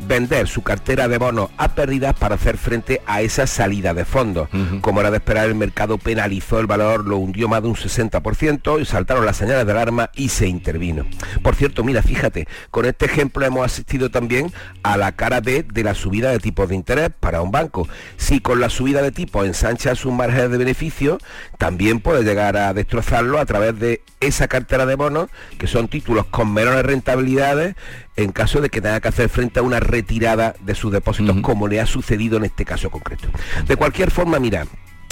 vender 0.01 0.49
su 0.49 0.63
cartera 0.63 1.09
de 1.09 1.19
bonos 1.19 1.51
a 1.57 1.75
pérdidas 1.75 2.15
para 2.15 2.35
hacer 2.35 2.57
frente 2.57 3.01
a 3.07 3.23
esa 3.23 3.47
salida 3.47 3.95
de 3.95 4.05
fondos. 4.05 4.49
Como 4.81 5.01
era 5.01 5.11
de 5.11 5.19
esperar, 5.19 5.47
el 5.47 5.55
mercado 5.55 5.99
penalizó 5.99 6.61
el 6.61 6.67
valor, 6.67 7.07
lo 7.07 7.19
hundió 7.19 7.49
más 7.49 7.63
de 7.63 7.69
un 7.69 7.75
60% 7.75 8.81
y 8.81 8.85
saltaron 8.85 9.27
las 9.27 9.37
señales 9.37 9.67
de 9.67 9.73
alarma 9.73 10.11
y 10.15 10.29
se 10.29 10.47
intervino. 10.47 11.07
Por 11.43 11.55
cierto, 11.55 11.85
mira, 11.85 12.03
fíjate, 12.03 12.47
con 12.71 12.85
este 12.85 13.07
ejemplo 13.07 13.45
hemos 13.45 13.65
asistido 13.65 14.11
también 14.11 14.53
a 14.83 14.97
la 14.97 15.13
cara 15.13 15.41
B 15.41 15.65
de 15.73 15.85
la 15.85 15.95
subida 15.95 16.31
de 16.31 16.39
tipos 16.39 16.69
de 16.69 16.75
interés 16.75 17.11
para 17.19 17.43
un 17.43 17.51
banco. 17.51 17.89
Si 18.17 18.41
con 18.41 18.61
la 18.61 18.71
subida 18.71 19.03
de 19.03 19.13
tipos 19.13 19.47
ensancha 19.47 19.95
sus 19.95 20.13
márgenes 20.13 20.51
de 20.51 20.59
beneficio, 20.59 21.19
también 21.59 22.01
puede 22.01 22.25
llegar 22.25 22.57
a 22.57 22.73
destrozarlo 22.75 23.39
a 23.39 23.47
través 23.47 23.79
de 23.79 24.03
esa 24.21 24.49
cartera 24.49 24.87
de 24.87 24.95
bonos, 24.95 25.29
que 25.59 25.67
son 25.67 25.89
títulos 25.89 26.27
con 26.27 26.53
menores 26.53 26.85
rentabilidades, 26.85 27.77
en 28.17 28.33
caso 28.33 28.61
de 28.61 28.71
que 28.71 28.81
tenga 28.81 29.01
que 29.01 29.09
hacer 29.09 29.29
frente 29.29 29.61
a 29.61 29.63
una 29.63 29.81
retirada 29.81 30.55
de 30.61 30.75
sus 30.75 30.93
depósitos, 30.93 31.37
como 31.43 31.69
le 31.69 31.81
ha 31.81 31.87
sucedido 31.87 32.37
en 32.37 32.45
este 32.45 32.65
caso 32.65 32.91
concreto. 32.91 33.29
De 33.67 33.77
cualquier 33.77 34.11
forma, 34.11 34.39
mira, 34.39 34.67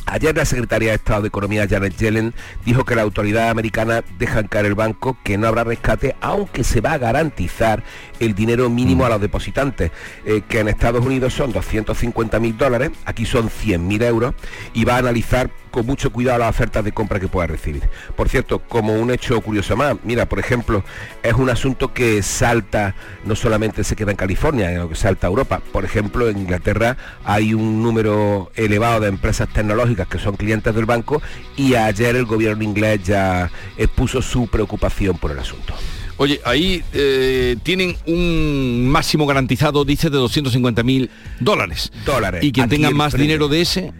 Ayer 0.06 0.36
la 0.36 0.44
secretaria 0.44 0.90
de 0.90 0.96
Estado 0.96 1.22
de 1.22 1.28
Economía 1.28 1.68
Janet 1.68 1.96
Yellen 1.96 2.34
dijo 2.64 2.84
que 2.84 2.96
la 2.96 3.02
autoridad 3.02 3.50
americana 3.50 4.02
deja 4.18 4.42
caer 4.42 4.66
el 4.66 4.74
banco, 4.74 5.16
que 5.22 5.38
no 5.38 5.46
habrá 5.46 5.62
rescate, 5.62 6.16
aunque 6.20 6.64
se 6.64 6.80
va 6.80 6.94
a 6.94 6.98
garantizar 6.98 7.84
el 8.18 8.34
dinero 8.34 8.68
mínimo 8.68 9.06
a 9.06 9.08
los 9.08 9.20
depositantes, 9.20 9.92
eh, 10.24 10.42
que 10.48 10.58
en 10.58 10.68
Estados 10.68 11.06
Unidos 11.06 11.34
son 11.34 11.52
250 11.52 12.40
mil 12.40 12.58
dólares, 12.58 12.90
aquí 13.04 13.24
son 13.24 13.48
100 13.48 13.86
mil 13.86 14.02
euros, 14.02 14.34
y 14.74 14.84
va 14.84 14.96
a 14.96 14.98
analizar 14.98 15.50
con 15.72 15.86
mucho 15.86 16.12
cuidado 16.12 16.38
las 16.38 16.50
ofertas 16.50 16.84
de 16.84 16.92
compra 16.92 17.18
que 17.18 17.26
pueda 17.26 17.48
recibir. 17.48 17.82
Por 18.14 18.28
cierto, 18.28 18.60
como 18.60 18.94
un 18.94 19.10
hecho 19.10 19.40
curioso 19.40 19.76
más, 19.76 19.96
mira, 20.04 20.28
por 20.28 20.38
ejemplo, 20.38 20.84
es 21.24 21.34
un 21.34 21.50
asunto 21.50 21.92
que 21.92 22.22
salta, 22.22 22.94
no 23.24 23.34
solamente 23.34 23.82
se 23.82 23.96
queda 23.96 24.12
en 24.12 24.16
California, 24.16 24.70
sino 24.70 24.88
que 24.88 24.94
salta 24.94 25.26
a 25.26 25.30
Europa. 25.30 25.60
Por 25.72 25.84
ejemplo, 25.84 26.28
en 26.28 26.38
Inglaterra 26.38 26.96
hay 27.24 27.54
un 27.54 27.82
número 27.82 28.52
elevado 28.54 29.00
de 29.00 29.08
empresas 29.08 29.48
tecnológicas 29.52 30.06
que 30.06 30.18
son 30.18 30.36
clientes 30.36 30.72
del 30.72 30.84
banco 30.84 31.20
y 31.56 31.74
ayer 31.74 32.14
el 32.14 32.26
gobierno 32.26 32.62
inglés 32.62 33.02
ya 33.02 33.50
expuso 33.76 34.22
su 34.22 34.46
preocupación 34.46 35.18
por 35.18 35.32
el 35.32 35.38
asunto. 35.38 35.74
Oye, 36.18 36.40
ahí 36.44 36.84
eh, 36.92 37.56
tienen 37.62 37.96
un 38.06 38.86
máximo 38.88 39.26
garantizado, 39.26 39.84
dice, 39.84 40.10
de 40.10 40.18
250 40.18 40.82
mil 40.82 41.10
dólares. 41.40 41.90
Dólares. 42.04 42.44
Y 42.44 42.52
quien 42.52 42.68
tenga 42.68 42.90
más 42.90 43.14
dinero 43.14 43.48
de 43.48 43.62
ese... 43.62 43.92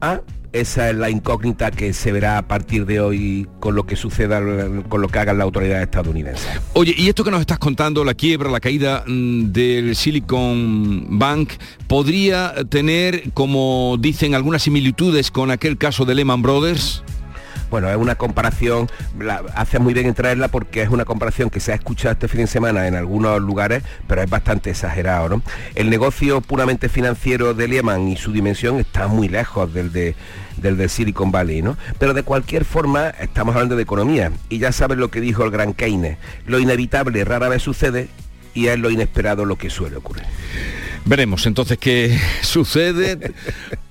¿Ah? 0.00 0.20
Esa 0.52 0.90
es 0.90 0.96
la 0.96 1.10
incógnita 1.10 1.70
que 1.70 1.92
se 1.92 2.12
verá 2.12 2.38
a 2.38 2.42
partir 2.42 2.86
de 2.86 3.00
hoy 3.00 3.48
con 3.60 3.74
lo 3.74 3.84
que 3.84 3.96
suceda, 3.96 4.40
con 4.88 5.00
lo 5.00 5.08
que 5.08 5.18
hagan 5.18 5.38
las 5.38 5.44
autoridades 5.44 5.84
estadounidenses. 5.84 6.48
Oye, 6.74 6.94
y 6.96 7.08
esto 7.08 7.24
que 7.24 7.30
nos 7.30 7.40
estás 7.40 7.58
contando, 7.58 8.04
la 8.04 8.14
quiebra, 8.14 8.50
la 8.50 8.60
caída 8.60 9.04
mm, 9.06 9.52
del 9.52 9.96
Silicon 9.96 11.18
Bank, 11.18 11.50
¿podría 11.86 12.54
tener, 12.68 13.30
como 13.32 13.96
dicen, 13.98 14.34
algunas 14.34 14.62
similitudes 14.62 15.30
con 15.30 15.50
aquel 15.50 15.78
caso 15.78 16.04
de 16.04 16.14
Lehman 16.14 16.42
Brothers? 16.42 17.02
Bueno, 17.72 17.88
es 17.88 17.96
una 17.96 18.16
comparación, 18.16 18.90
hace 19.54 19.78
muy 19.78 19.94
bien 19.94 20.04
en 20.04 20.12
traerla 20.12 20.48
porque 20.48 20.82
es 20.82 20.90
una 20.90 21.06
comparación 21.06 21.48
que 21.48 21.58
se 21.58 21.72
ha 21.72 21.74
escuchado 21.74 22.12
este 22.12 22.28
fin 22.28 22.42
de 22.42 22.46
semana 22.46 22.86
en 22.86 22.94
algunos 22.94 23.40
lugares, 23.40 23.82
pero 24.06 24.20
es 24.20 24.28
bastante 24.28 24.68
exagerado. 24.68 25.30
¿no? 25.30 25.42
El 25.74 25.88
negocio 25.88 26.42
puramente 26.42 26.90
financiero 26.90 27.54
de 27.54 27.68
Lehman 27.68 28.08
y 28.08 28.18
su 28.18 28.30
dimensión 28.30 28.78
está 28.78 29.08
muy 29.08 29.26
lejos 29.26 29.72
del 29.72 29.90
de 29.90 30.14
del 30.58 30.76
de 30.76 30.90
Silicon 30.90 31.32
Valley, 31.32 31.62
¿no? 31.62 31.78
Pero 31.98 32.12
de 32.12 32.22
cualquier 32.22 32.66
forma 32.66 33.08
estamos 33.08 33.54
hablando 33.54 33.74
de 33.74 33.84
economía 33.84 34.32
y 34.50 34.58
ya 34.58 34.70
sabes 34.70 34.98
lo 34.98 35.10
que 35.10 35.22
dijo 35.22 35.42
el 35.42 35.50
gran 35.50 35.72
Keynes, 35.72 36.18
lo 36.44 36.58
inevitable 36.58 37.24
rara 37.24 37.48
vez 37.48 37.62
sucede 37.62 38.08
y 38.52 38.66
es 38.66 38.78
lo 38.78 38.90
inesperado 38.90 39.46
lo 39.46 39.56
que 39.56 39.70
suele 39.70 39.96
ocurrir. 39.96 40.26
Veremos 41.04 41.46
entonces 41.46 41.78
qué 41.78 42.18
sucede 42.42 43.32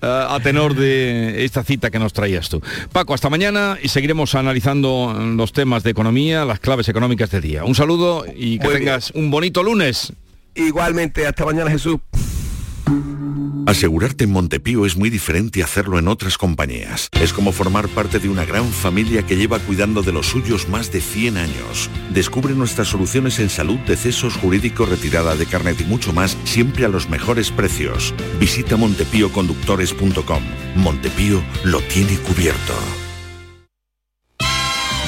a 0.02 0.40
tenor 0.42 0.76
de 0.76 1.44
esta 1.44 1.64
cita 1.64 1.90
que 1.92 2.00
nos 2.00 2.14
traías 2.14 2.50
tú. 2.50 2.62
Paco, 2.92 3.14
hasta 3.14 3.30
mañana 3.30 3.78
y 3.82 3.90
seguiremos 3.90 4.34
analizando 4.36 5.14
los 5.36 5.54
temas 5.54 5.84
de 5.84 5.92
economía, 5.92 6.46
las 6.46 6.60
claves 6.60 6.88
económicas 6.90 7.30
del 7.32 7.42
día. 7.42 7.64
Un 7.64 7.76
saludo 7.76 8.26
y 8.36 8.60
que 8.60 8.68
tengas 8.70 9.12
un 9.12 9.30
bonito 9.30 9.64
lunes. 9.64 10.14
Igualmente, 10.56 11.28
hasta 11.28 11.46
mañana 11.46 11.70
Jesús. 11.72 12.00
Asegurarte 13.68 14.26
en 14.26 14.32
Montepío 14.32 14.86
es 14.86 14.98
muy 14.98 15.10
diferente 15.10 15.62
a 15.62 15.66
hacerlo 15.66 15.98
en 16.00 16.08
otras 16.08 16.38
compañías. 16.38 17.10
Es 17.22 17.32
como 17.32 17.52
formar 17.52 17.88
parte 17.88 18.20
de 18.20 18.28
una 18.28 18.44
gran 18.44 18.68
familia 18.68 19.26
que 19.26 19.38
lleva 19.38 19.60
cuidando 19.60 20.02
de 20.02 20.12
los 20.12 20.28
suyos 20.28 20.68
más 20.68 20.92
de 20.92 21.00
100 21.00 21.38
años. 21.38 21.90
Descubre 22.10 22.54
nuestras 22.54 22.90
soluciones 22.90 23.40
en 23.40 23.50
salud, 23.50 23.80
decesos, 23.88 24.36
jurídico, 24.36 24.86
retirada 24.86 25.36
de 25.36 25.46
carnet 25.46 25.80
y 25.80 25.86
mucho 25.86 26.12
más, 26.12 26.38
siempre 26.44 26.86
a 26.86 26.90
los 26.90 27.08
mejores 27.08 27.52
precios. 27.52 28.14
Visita 28.40 28.76
montepíoconductores.com. 28.78 30.44
Montepío 30.76 31.42
lo 31.64 31.80
tiene 31.82 32.18
cubierto. 32.18 32.74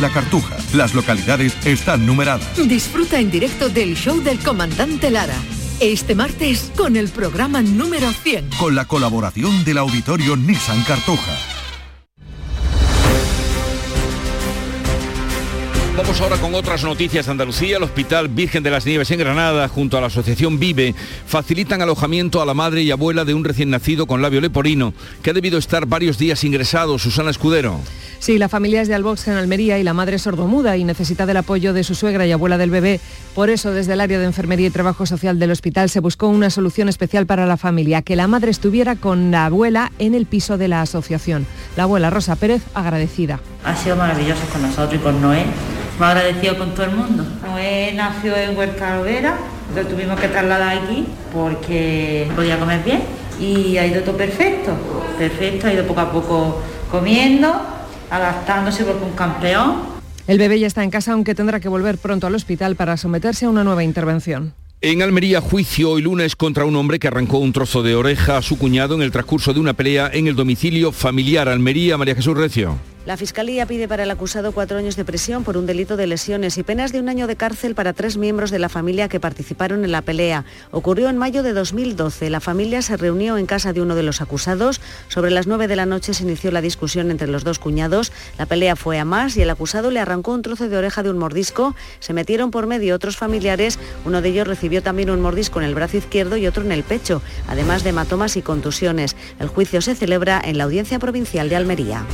la 0.00 0.10
Cartuja. 0.10 0.56
Las 0.74 0.94
localidades 0.94 1.56
están 1.64 2.06
numeradas. 2.06 2.56
Disfruta 2.68 3.18
en 3.18 3.30
directo 3.30 3.68
del 3.68 3.94
show 3.94 4.20
del 4.20 4.38
comandante 4.38 5.10
Lara. 5.10 5.36
Este 5.80 6.14
martes 6.14 6.70
con 6.76 6.96
el 6.96 7.08
programa 7.08 7.62
número 7.62 8.10
100. 8.12 8.50
Con 8.58 8.74
la 8.74 8.86
colaboración 8.86 9.64
del 9.64 9.78
auditorio 9.78 10.36
Nissan 10.36 10.82
Cartuja. 10.84 11.49
Vamos 16.10 16.22
ahora 16.22 16.42
con 16.42 16.56
otras 16.56 16.82
noticias 16.82 17.26
de 17.26 17.30
Andalucía. 17.30 17.76
El 17.76 17.84
Hospital 17.84 18.26
Virgen 18.26 18.64
de 18.64 18.70
las 18.72 18.84
Nieves 18.84 19.12
en 19.12 19.20
Granada, 19.20 19.68
junto 19.68 19.96
a 19.96 20.00
la 20.00 20.08
Asociación 20.08 20.58
Vive, 20.58 20.92
facilitan 21.24 21.82
alojamiento 21.82 22.42
a 22.42 22.46
la 22.46 22.52
madre 22.52 22.82
y 22.82 22.90
abuela 22.90 23.24
de 23.24 23.32
un 23.32 23.44
recién 23.44 23.70
nacido 23.70 24.08
con 24.08 24.20
labio 24.20 24.40
leporino, 24.40 24.92
que 25.22 25.30
ha 25.30 25.34
debido 25.34 25.56
estar 25.56 25.86
varios 25.86 26.18
días 26.18 26.42
ingresado. 26.42 26.98
Susana 26.98 27.30
Escudero. 27.30 27.78
Sí, 28.18 28.38
la 28.38 28.48
familia 28.48 28.82
es 28.82 28.88
de 28.88 28.96
Albox 28.96 29.28
en 29.28 29.34
Almería 29.34 29.78
y 29.78 29.84
la 29.84 29.94
madre 29.94 30.16
es 30.16 30.22
sordomuda 30.22 30.76
y 30.76 30.82
necesita 30.82 31.26
del 31.26 31.36
apoyo 31.36 31.72
de 31.72 31.84
su 31.84 31.94
suegra 31.94 32.26
y 32.26 32.32
abuela 32.32 32.58
del 32.58 32.70
bebé. 32.70 32.98
Por 33.36 33.48
eso, 33.48 33.70
desde 33.70 33.92
el 33.92 34.00
área 34.00 34.18
de 34.18 34.24
enfermería 34.24 34.66
y 34.66 34.70
trabajo 34.70 35.06
social 35.06 35.38
del 35.38 35.52
hospital 35.52 35.90
se 35.90 36.00
buscó 36.00 36.26
una 36.26 36.50
solución 36.50 36.88
especial 36.88 37.26
para 37.26 37.46
la 37.46 37.56
familia, 37.56 38.02
que 38.02 38.16
la 38.16 38.26
madre 38.26 38.50
estuviera 38.50 38.96
con 38.96 39.30
la 39.30 39.46
abuela 39.46 39.92
en 40.00 40.16
el 40.16 40.26
piso 40.26 40.58
de 40.58 40.66
la 40.66 40.82
asociación. 40.82 41.46
La 41.76 41.84
abuela 41.84 42.10
Rosa 42.10 42.34
Pérez 42.34 42.62
agradecida. 42.74 43.38
Ha 43.64 43.76
sido 43.76 43.94
maravilloso 43.94 44.42
con 44.52 44.62
nosotros 44.62 45.00
y 45.00 45.04
con 45.04 45.22
Noé. 45.22 45.44
Me 46.00 46.06
agradecido 46.06 46.56
con 46.56 46.72
todo 46.72 46.86
el 46.86 46.92
mundo. 46.92 47.26
Noé 47.42 47.92
nació 47.94 48.34
en 48.34 48.56
Huerta 48.56 48.96
Alvera, 48.96 49.36
lo 49.76 49.86
tuvimos 49.86 50.18
que 50.18 50.28
trasladar 50.28 50.78
aquí 50.78 51.06
porque 51.30 52.26
podía 52.34 52.58
comer 52.58 52.82
bien 52.82 53.02
y 53.38 53.76
ha 53.76 53.86
ido 53.86 54.00
todo 54.00 54.16
perfecto. 54.16 54.72
Perfecto, 55.18 55.66
ha 55.66 55.74
ido 55.74 55.86
poco 55.86 56.00
a 56.00 56.10
poco 56.10 56.62
comiendo, 56.90 57.52
adaptándose 58.08 58.84
porque 58.84 59.04
un 59.04 59.12
campeón. 59.12 59.74
El 60.26 60.38
bebé 60.38 60.58
ya 60.58 60.68
está 60.68 60.82
en 60.82 60.90
casa, 60.90 61.12
aunque 61.12 61.34
tendrá 61.34 61.60
que 61.60 61.68
volver 61.68 61.98
pronto 61.98 62.26
al 62.26 62.34
hospital 62.34 62.76
para 62.76 62.96
someterse 62.96 63.44
a 63.44 63.50
una 63.50 63.62
nueva 63.62 63.84
intervención. 63.84 64.54
En 64.80 65.02
Almería, 65.02 65.42
juicio 65.42 65.90
hoy 65.90 66.00
lunes 66.00 66.34
contra 66.34 66.64
un 66.64 66.76
hombre 66.76 66.98
que 66.98 67.08
arrancó 67.08 67.36
un 67.36 67.52
trozo 67.52 67.82
de 67.82 67.94
oreja 67.94 68.38
a 68.38 68.42
su 68.42 68.56
cuñado 68.56 68.94
en 68.94 69.02
el 69.02 69.10
transcurso 69.10 69.52
de 69.52 69.60
una 69.60 69.74
pelea 69.74 70.10
en 70.10 70.28
el 70.28 70.34
domicilio 70.34 70.92
familiar. 70.92 71.50
Almería, 71.50 71.98
María 71.98 72.14
Jesús 72.14 72.34
Recio. 72.34 72.78
La 73.10 73.16
Fiscalía 73.16 73.66
pide 73.66 73.88
para 73.88 74.04
el 74.04 74.10
acusado 74.12 74.52
cuatro 74.52 74.78
años 74.78 74.94
de 74.94 75.04
prisión 75.04 75.42
por 75.42 75.56
un 75.56 75.66
delito 75.66 75.96
de 75.96 76.06
lesiones 76.06 76.56
y 76.58 76.62
penas 76.62 76.92
de 76.92 77.00
un 77.00 77.08
año 77.08 77.26
de 77.26 77.34
cárcel 77.34 77.74
para 77.74 77.92
tres 77.92 78.16
miembros 78.16 78.52
de 78.52 78.60
la 78.60 78.68
familia 78.68 79.08
que 79.08 79.18
participaron 79.18 79.84
en 79.84 79.90
la 79.90 80.00
pelea. 80.00 80.44
Ocurrió 80.70 81.08
en 81.08 81.18
mayo 81.18 81.42
de 81.42 81.52
2012. 81.52 82.30
La 82.30 82.38
familia 82.38 82.82
se 82.82 82.96
reunió 82.96 83.36
en 83.36 83.46
casa 83.46 83.72
de 83.72 83.82
uno 83.82 83.96
de 83.96 84.04
los 84.04 84.20
acusados. 84.20 84.80
Sobre 85.08 85.32
las 85.32 85.48
nueve 85.48 85.66
de 85.66 85.74
la 85.74 85.86
noche 85.86 86.14
se 86.14 86.22
inició 86.22 86.52
la 86.52 86.60
discusión 86.60 87.10
entre 87.10 87.26
los 87.26 87.42
dos 87.42 87.58
cuñados. 87.58 88.12
La 88.38 88.46
pelea 88.46 88.76
fue 88.76 89.00
a 89.00 89.04
más 89.04 89.36
y 89.36 89.42
el 89.42 89.50
acusado 89.50 89.90
le 89.90 89.98
arrancó 89.98 90.32
un 90.32 90.42
trozo 90.42 90.68
de 90.68 90.76
oreja 90.76 91.02
de 91.02 91.10
un 91.10 91.18
mordisco. 91.18 91.74
Se 91.98 92.12
metieron 92.12 92.52
por 92.52 92.68
medio 92.68 92.94
otros 92.94 93.16
familiares. 93.16 93.80
Uno 94.04 94.22
de 94.22 94.28
ellos 94.28 94.46
recibió 94.46 94.84
también 94.84 95.10
un 95.10 95.20
mordisco 95.20 95.58
en 95.58 95.66
el 95.66 95.74
brazo 95.74 95.96
izquierdo 95.96 96.36
y 96.36 96.46
otro 96.46 96.62
en 96.62 96.70
el 96.70 96.84
pecho, 96.84 97.22
además 97.48 97.82
de 97.82 97.90
hematomas 97.90 98.36
y 98.36 98.42
contusiones. 98.42 99.16
El 99.40 99.48
juicio 99.48 99.80
se 99.82 99.96
celebra 99.96 100.40
en 100.44 100.58
la 100.58 100.62
Audiencia 100.62 101.00
Provincial 101.00 101.48
de 101.48 101.56
Almería. 101.56 102.06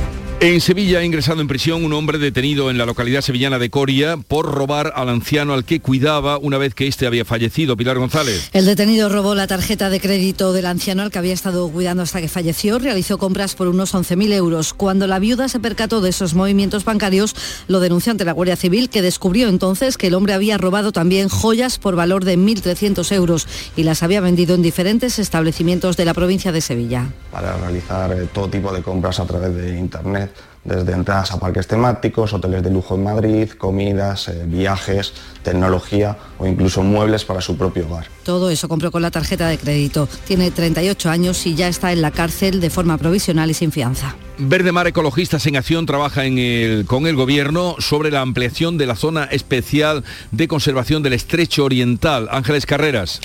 Ha 0.95 1.03
ingresado 1.03 1.41
en 1.41 1.47
prisión 1.47 1.83
un 1.83 1.91
hombre 1.91 2.17
detenido 2.17 2.69
en 2.69 2.77
la 2.77 2.85
localidad 2.85 3.21
sevillana 3.21 3.59
de 3.59 3.69
Coria 3.69 4.15
por 4.15 4.45
robar 4.45 4.93
al 4.95 5.09
anciano 5.09 5.53
al 5.53 5.65
que 5.65 5.81
cuidaba 5.81 6.37
una 6.37 6.57
vez 6.57 6.73
que 6.73 6.87
éste 6.87 7.05
había 7.05 7.25
fallecido. 7.25 7.75
Pilar 7.75 7.97
González. 7.97 8.49
El 8.53 8.65
detenido 8.65 9.09
robó 9.09 9.35
la 9.35 9.47
tarjeta 9.47 9.89
de 9.89 9.99
crédito 9.99 10.53
del 10.53 10.65
anciano 10.65 11.03
al 11.03 11.11
que 11.11 11.19
había 11.19 11.33
estado 11.33 11.67
cuidando 11.69 12.03
hasta 12.03 12.21
que 12.21 12.29
falleció. 12.29 12.79
Realizó 12.79 13.17
compras 13.17 13.55
por 13.55 13.67
unos 13.67 13.93
11.000 13.93 14.31
euros. 14.33 14.73
Cuando 14.73 15.07
la 15.07 15.19
viuda 15.19 15.49
se 15.49 15.59
percató 15.59 15.99
de 15.99 16.09
esos 16.09 16.35
movimientos 16.35 16.85
bancarios, 16.85 17.35
lo 17.67 17.79
denunció 17.79 18.11
ante 18.11 18.23
la 18.23 18.31
Guardia 18.31 18.55
Civil, 18.55 18.89
que 18.89 19.01
descubrió 19.01 19.49
entonces 19.49 19.97
que 19.97 20.07
el 20.07 20.13
hombre 20.13 20.33
había 20.33 20.57
robado 20.57 20.91
también 20.91 21.27
joyas 21.27 21.79
por 21.79 21.95
valor 21.95 22.23
de 22.23 22.37
1.300 22.37 23.11
euros 23.13 23.47
y 23.75 23.83
las 23.83 24.03
había 24.03 24.21
vendido 24.21 24.55
en 24.55 24.61
diferentes 24.61 25.19
establecimientos 25.19 25.97
de 25.97 26.05
la 26.05 26.13
provincia 26.13 26.51
de 26.51 26.61
Sevilla. 26.61 27.09
Para 27.31 27.57
realizar 27.57 28.11
eh, 28.13 28.27
todo 28.33 28.47
tipo 28.47 28.71
de 28.71 28.81
compras 28.81 29.19
a 29.19 29.25
través 29.25 29.53
de 29.55 29.77
Internet 29.77 30.31
desde 30.67 30.91
entradas 30.91 31.31
a 31.31 31.39
parques 31.39 31.65
temáticos, 31.65 32.33
hoteles 32.33 32.61
de 32.61 32.69
lujo 32.69 32.95
en 32.95 33.03
Madrid, 33.03 33.49
comidas, 33.51 34.27
eh, 34.27 34.43
viajes, 34.45 35.13
tecnología 35.41 36.17
o 36.37 36.45
incluso 36.45 36.83
muebles 36.83 37.23
para 37.23 37.39
su 37.41 37.57
propio 37.57 37.87
hogar. 37.87 38.07
Todo 38.23 38.49
eso 38.49 38.67
compró 38.67 38.91
con 38.91 39.01
la 39.01 39.09
tarjeta 39.09 39.47
de 39.47 39.57
crédito. 39.57 40.09
Tiene 40.25 40.51
38 40.51 41.09
años 41.09 41.45
y 41.47 41.55
ya 41.55 41.69
está 41.69 41.93
en 41.93 42.01
la 42.01 42.11
cárcel 42.11 42.59
de 42.59 42.69
forma 42.69 42.97
provisional 42.97 43.49
y 43.49 43.53
sin 43.53 43.71
fianza. 43.71 44.15
Verde 44.39 44.71
Mar 44.71 44.85
Ecologistas 44.85 45.47
en 45.47 45.55
Acción 45.55 45.87
trabaja 45.87 46.25
en 46.25 46.37
el, 46.37 46.85
con 46.85 47.07
el 47.07 47.15
Gobierno 47.15 47.75
sobre 47.79 48.11
la 48.11 48.21
ampliación 48.21 48.77
de 48.77 48.85
la 48.85 48.95
zona 48.95 49.23
especial 49.23 50.03
de 50.31 50.47
conservación 50.47 51.01
del 51.01 51.13
Estrecho 51.13 51.63
Oriental. 51.63 52.27
Ángeles 52.29 52.67
Carreras. 52.67 53.19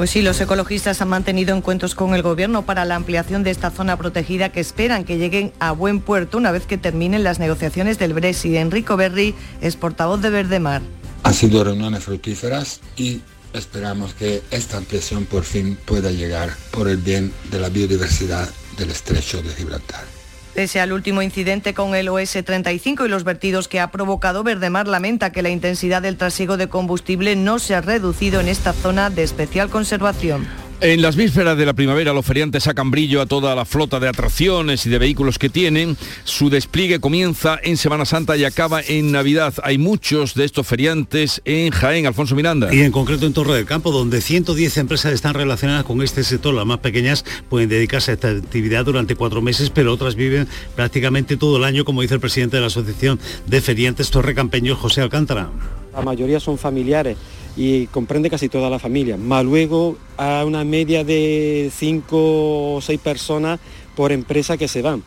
Pues 0.00 0.12
sí, 0.12 0.22
los 0.22 0.40
ecologistas 0.40 1.02
han 1.02 1.10
mantenido 1.10 1.54
encuentros 1.54 1.94
con 1.94 2.14
el 2.14 2.22
Gobierno 2.22 2.64
para 2.64 2.86
la 2.86 2.96
ampliación 2.96 3.42
de 3.42 3.50
esta 3.50 3.70
zona 3.70 3.98
protegida 3.98 4.48
que 4.50 4.58
esperan 4.58 5.04
que 5.04 5.18
lleguen 5.18 5.52
a 5.58 5.72
buen 5.72 6.00
puerto 6.00 6.38
una 6.38 6.52
vez 6.52 6.64
que 6.64 6.78
terminen 6.78 7.22
las 7.22 7.38
negociaciones 7.38 7.98
del 7.98 8.14
Brexit. 8.14 8.54
Enrico 8.54 8.96
Berri 8.96 9.34
es 9.60 9.76
portavoz 9.76 10.22
de 10.22 10.30
Verde 10.30 10.58
Mar. 10.58 10.80
Han 11.22 11.34
sido 11.34 11.62
reuniones 11.64 12.02
fructíferas 12.02 12.80
y 12.96 13.20
esperamos 13.52 14.14
que 14.14 14.42
esta 14.50 14.78
ampliación 14.78 15.26
por 15.26 15.44
fin 15.44 15.76
pueda 15.84 16.10
llegar 16.10 16.48
por 16.70 16.88
el 16.88 16.96
bien 16.96 17.30
de 17.50 17.60
la 17.60 17.68
biodiversidad 17.68 18.48
del 18.78 18.92
estrecho 18.92 19.42
de 19.42 19.50
Gibraltar. 19.50 20.19
Pese 20.54 20.80
al 20.80 20.92
último 20.92 21.22
incidente 21.22 21.74
con 21.74 21.94
el 21.94 22.08
OS-35 22.08 23.06
y 23.06 23.08
los 23.08 23.24
vertidos 23.24 23.68
que 23.68 23.80
ha 23.80 23.90
provocado, 23.90 24.42
Verdemar 24.42 24.88
lamenta 24.88 25.30
que 25.30 25.42
la 25.42 25.50
intensidad 25.50 26.02
del 26.02 26.16
trasiego 26.16 26.56
de 26.56 26.68
combustible 26.68 27.36
no 27.36 27.58
se 27.58 27.74
ha 27.74 27.80
reducido 27.80 28.40
en 28.40 28.48
esta 28.48 28.72
zona 28.72 29.10
de 29.10 29.22
especial 29.22 29.70
conservación. 29.70 30.69
En 30.82 31.02
las 31.02 31.14
vísperas 31.14 31.58
de 31.58 31.66
la 31.66 31.74
primavera 31.74 32.14
los 32.14 32.24
feriantes 32.24 32.62
sacan 32.62 32.90
brillo 32.90 33.20
a 33.20 33.26
toda 33.26 33.54
la 33.54 33.66
flota 33.66 34.00
de 34.00 34.08
atracciones 34.08 34.86
y 34.86 34.88
de 34.88 34.98
vehículos 34.98 35.38
que 35.38 35.50
tienen. 35.50 35.94
Su 36.24 36.48
despliegue 36.48 37.00
comienza 37.00 37.58
en 37.62 37.76
Semana 37.76 38.06
Santa 38.06 38.34
y 38.38 38.44
acaba 38.44 38.80
en 38.80 39.12
Navidad. 39.12 39.52
Hay 39.62 39.76
muchos 39.76 40.34
de 40.34 40.46
estos 40.46 40.66
feriantes 40.66 41.42
en 41.44 41.70
Jaén, 41.70 42.06
Alfonso 42.06 42.34
Miranda. 42.34 42.74
Y 42.74 42.80
en 42.80 42.92
concreto 42.92 43.26
en 43.26 43.34
Torre 43.34 43.56
del 43.56 43.66
Campo, 43.66 43.90
donde 43.90 44.22
110 44.22 44.78
empresas 44.78 45.12
están 45.12 45.34
relacionadas 45.34 45.84
con 45.84 46.00
este 46.00 46.24
sector. 46.24 46.54
Las 46.54 46.64
más 46.64 46.78
pequeñas 46.78 47.26
pueden 47.50 47.68
dedicarse 47.68 48.12
a 48.12 48.14
esta 48.14 48.30
actividad 48.30 48.86
durante 48.86 49.16
cuatro 49.16 49.42
meses, 49.42 49.68
pero 49.68 49.92
otras 49.92 50.14
viven 50.14 50.48
prácticamente 50.76 51.36
todo 51.36 51.58
el 51.58 51.64
año, 51.64 51.84
como 51.84 52.00
dice 52.00 52.14
el 52.14 52.20
presidente 52.20 52.56
de 52.56 52.62
la 52.62 52.68
Asociación 52.68 53.20
de 53.46 53.60
Feriantes 53.60 54.10
Torre 54.10 54.34
Campeño, 54.34 54.74
José 54.76 55.02
Alcántara. 55.02 55.50
La 55.92 56.00
mayoría 56.00 56.40
son 56.40 56.56
familiares 56.56 57.18
y 57.56 57.86
comprende 57.86 58.30
casi 58.30 58.48
toda 58.48 58.70
la 58.70 58.78
familia. 58.78 59.16
Más 59.16 59.44
luego 59.44 59.98
a 60.16 60.44
una 60.44 60.64
media 60.64 61.04
de 61.04 61.70
5 61.74 62.76
o 62.76 62.80
6 62.80 63.00
personas 63.00 63.60
por 63.94 64.12
empresa 64.12 64.56
que 64.56 64.68
se 64.68 64.82
van. 64.82 65.02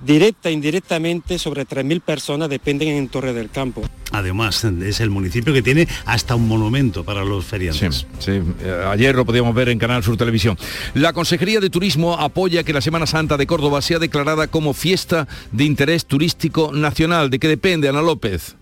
Directa 0.00 0.48
e 0.48 0.52
indirectamente 0.52 1.40
sobre 1.40 1.66
3.000 1.66 2.00
personas 2.00 2.48
dependen 2.48 2.88
en 2.88 3.08
Torre 3.08 3.32
del 3.32 3.50
Campo. 3.50 3.82
Además, 4.12 4.64
es 4.64 5.00
el 5.00 5.10
municipio 5.10 5.52
que 5.52 5.60
tiene 5.60 5.88
hasta 6.06 6.36
un 6.36 6.46
monumento 6.46 7.04
para 7.04 7.24
los 7.24 7.44
feriantes. 7.44 8.06
Sí, 8.20 8.40
sí. 8.40 8.42
Eh, 8.62 8.84
ayer 8.88 9.16
lo 9.16 9.26
podíamos 9.26 9.54
ver 9.54 9.68
en 9.68 9.78
Canal 9.78 10.04
Sur 10.04 10.16
Televisión. 10.16 10.56
La 10.94 11.12
Consejería 11.12 11.58
de 11.58 11.68
Turismo 11.68 12.14
apoya 12.14 12.62
que 12.62 12.72
la 12.72 12.80
Semana 12.80 13.06
Santa 13.06 13.36
de 13.36 13.46
Córdoba 13.48 13.82
sea 13.82 13.98
declarada 13.98 14.46
como 14.46 14.72
fiesta 14.72 15.26
de 15.50 15.64
interés 15.64 16.06
turístico 16.06 16.70
nacional. 16.72 17.28
¿De 17.28 17.40
qué 17.40 17.48
depende, 17.48 17.88
Ana 17.88 18.00
López? 18.00 18.56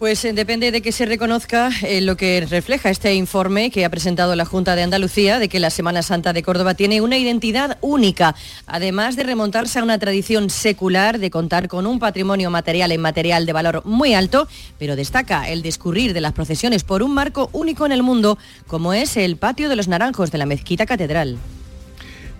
Pues 0.00 0.24
eh, 0.24 0.32
depende 0.32 0.72
de 0.72 0.80
que 0.80 0.92
se 0.92 1.04
reconozca 1.04 1.70
eh, 1.82 2.00
lo 2.00 2.16
que 2.16 2.46
refleja 2.48 2.88
este 2.88 3.12
informe 3.12 3.70
que 3.70 3.84
ha 3.84 3.90
presentado 3.90 4.34
la 4.34 4.46
Junta 4.46 4.74
de 4.74 4.82
Andalucía 4.82 5.38
de 5.38 5.50
que 5.50 5.60
la 5.60 5.68
Semana 5.68 6.00
Santa 6.00 6.32
de 6.32 6.42
Córdoba 6.42 6.72
tiene 6.72 7.02
una 7.02 7.18
identidad 7.18 7.76
única, 7.82 8.34
además 8.66 9.14
de 9.14 9.24
remontarse 9.24 9.78
a 9.78 9.82
una 9.82 9.98
tradición 9.98 10.48
secular 10.48 11.18
de 11.18 11.30
contar 11.30 11.68
con 11.68 11.86
un 11.86 11.98
patrimonio 11.98 12.48
material 12.50 12.92
e 12.92 12.94
inmaterial 12.94 13.44
de 13.44 13.52
valor 13.52 13.82
muy 13.84 14.14
alto, 14.14 14.48
pero 14.78 14.96
destaca 14.96 15.50
el 15.50 15.60
discurrir 15.60 16.14
de 16.14 16.22
las 16.22 16.32
procesiones 16.32 16.82
por 16.82 17.02
un 17.02 17.12
marco 17.12 17.50
único 17.52 17.84
en 17.84 17.92
el 17.92 18.02
mundo, 18.02 18.38
como 18.66 18.94
es 18.94 19.18
el 19.18 19.36
Patio 19.36 19.68
de 19.68 19.76
los 19.76 19.86
Naranjos 19.86 20.30
de 20.30 20.38
la 20.38 20.46
Mezquita 20.46 20.86
Catedral. 20.86 21.36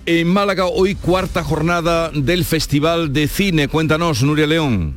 En 0.07 0.29
Málaga 0.29 0.65
hoy 0.65 0.95
cuarta 0.95 1.45
jornada 1.45 2.11
del 2.15 2.47
Festival 2.47 3.13
de 3.13 3.29
Cine. 3.29 3.69
Cuéntanos, 3.69 4.23
Nuria 4.23 4.47
León. 4.47 4.97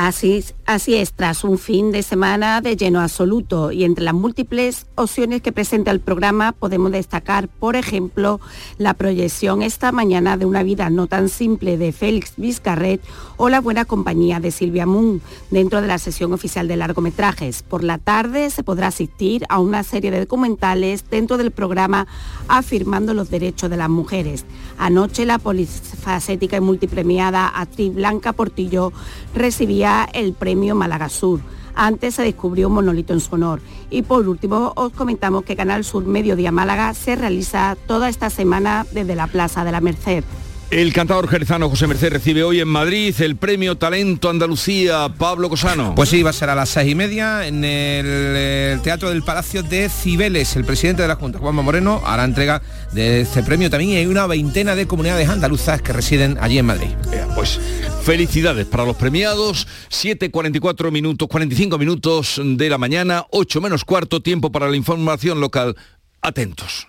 Así, 0.00 0.44
así 0.64 0.94
es, 0.94 1.12
tras 1.12 1.42
un 1.42 1.58
fin 1.58 1.90
de 1.90 2.04
semana 2.04 2.60
de 2.60 2.76
lleno 2.76 3.00
absoluto 3.00 3.72
y 3.72 3.82
entre 3.82 4.04
las 4.04 4.14
múltiples 4.14 4.86
opciones 4.94 5.42
que 5.42 5.50
presenta 5.50 5.90
el 5.90 5.98
programa 5.98 6.52
podemos 6.52 6.92
destacar, 6.92 7.48
por 7.48 7.74
ejemplo, 7.74 8.40
la 8.76 8.94
proyección 8.94 9.60
esta 9.60 9.90
mañana 9.90 10.36
de 10.36 10.46
una 10.46 10.62
vida 10.62 10.88
no 10.88 11.08
tan 11.08 11.28
simple 11.28 11.76
de 11.78 11.90
Félix 11.90 12.34
Vizcarret 12.36 13.00
o 13.38 13.48
la 13.48 13.62
buena 13.62 13.86
compañía 13.86 14.40
de 14.40 14.50
Silvia 14.50 14.84
Moon 14.84 15.22
dentro 15.50 15.80
de 15.80 15.86
la 15.86 15.96
sesión 15.96 16.34
oficial 16.34 16.68
de 16.68 16.76
largometrajes. 16.76 17.62
Por 17.62 17.82
la 17.82 17.96
tarde 17.96 18.50
se 18.50 18.62
podrá 18.62 18.88
asistir 18.88 19.46
a 19.48 19.60
una 19.60 19.82
serie 19.84 20.10
de 20.10 20.20
documentales 20.20 21.08
dentro 21.08 21.38
del 21.38 21.52
programa 21.52 22.06
afirmando 22.48 23.14
los 23.14 23.30
derechos 23.30 23.70
de 23.70 23.76
las 23.78 23.88
mujeres. 23.88 24.44
Anoche 24.76 25.24
la 25.24 25.38
polifacética 25.38 26.58
y 26.58 26.60
multipremiada 26.60 27.48
actriz 27.48 27.94
Blanca 27.94 28.32
Portillo 28.32 28.92
recibía 29.34 30.08
el 30.12 30.34
premio 30.34 30.74
Málaga 30.74 31.08
Sur. 31.08 31.40
Antes 31.74 32.16
se 32.16 32.22
descubrió 32.22 32.66
un 32.66 32.74
monolito 32.74 33.12
en 33.12 33.20
su 33.20 33.36
honor. 33.36 33.60
Y 33.88 34.02
por 34.02 34.28
último 34.28 34.72
os 34.74 34.92
comentamos 34.92 35.44
que 35.44 35.54
Canal 35.54 35.84
Sur 35.84 36.04
Mediodía 36.04 36.50
Málaga 36.50 36.92
se 36.92 37.14
realiza 37.14 37.76
toda 37.86 38.08
esta 38.08 38.30
semana 38.30 38.84
desde 38.90 39.14
la 39.14 39.28
Plaza 39.28 39.64
de 39.64 39.70
la 39.70 39.80
Merced. 39.80 40.24
El 40.70 40.92
cantador 40.92 41.28
jerezano 41.28 41.70
José 41.70 41.86
Merced 41.86 42.12
recibe 42.12 42.44
hoy 42.44 42.60
en 42.60 42.68
Madrid 42.68 43.14
el 43.20 43.36
premio 43.36 43.78
Talento 43.78 44.28
Andalucía 44.28 45.08
Pablo 45.16 45.48
Cosano. 45.48 45.94
Pues 45.94 46.10
sí, 46.10 46.22
va 46.22 46.28
a 46.28 46.34
ser 46.34 46.50
a 46.50 46.54
las 46.54 46.68
seis 46.68 46.92
y 46.92 46.94
media 46.94 47.46
en 47.46 47.64
el, 47.64 48.06
el 48.06 48.82
Teatro 48.82 49.08
del 49.08 49.22
Palacio 49.22 49.62
de 49.62 49.88
Cibeles. 49.88 50.56
El 50.56 50.66
presidente 50.66 51.00
de 51.00 51.08
la 51.08 51.16
Junta, 51.16 51.38
Juanma 51.38 51.62
Moreno, 51.62 52.02
hará 52.04 52.24
entrega 52.24 52.60
de 52.92 53.22
este 53.22 53.42
premio 53.42 53.70
también 53.70 53.92
y 53.92 53.96
hay 53.96 54.06
una 54.06 54.26
veintena 54.26 54.74
de 54.74 54.86
comunidades 54.86 55.30
andaluzas 55.30 55.80
que 55.80 55.94
residen 55.94 56.36
allí 56.38 56.58
en 56.58 56.66
Madrid. 56.66 56.90
Pues 57.34 57.58
felicidades 58.02 58.66
para 58.66 58.84
los 58.84 58.96
premiados. 58.96 59.66
7.44 59.88 60.90
minutos, 60.90 61.28
45 61.28 61.78
minutos 61.78 62.42
de 62.44 62.68
la 62.68 62.76
mañana, 62.76 63.24
8 63.30 63.62
menos 63.62 63.86
cuarto, 63.86 64.20
tiempo 64.20 64.52
para 64.52 64.68
la 64.68 64.76
información 64.76 65.40
local. 65.40 65.76
Atentos. 66.20 66.88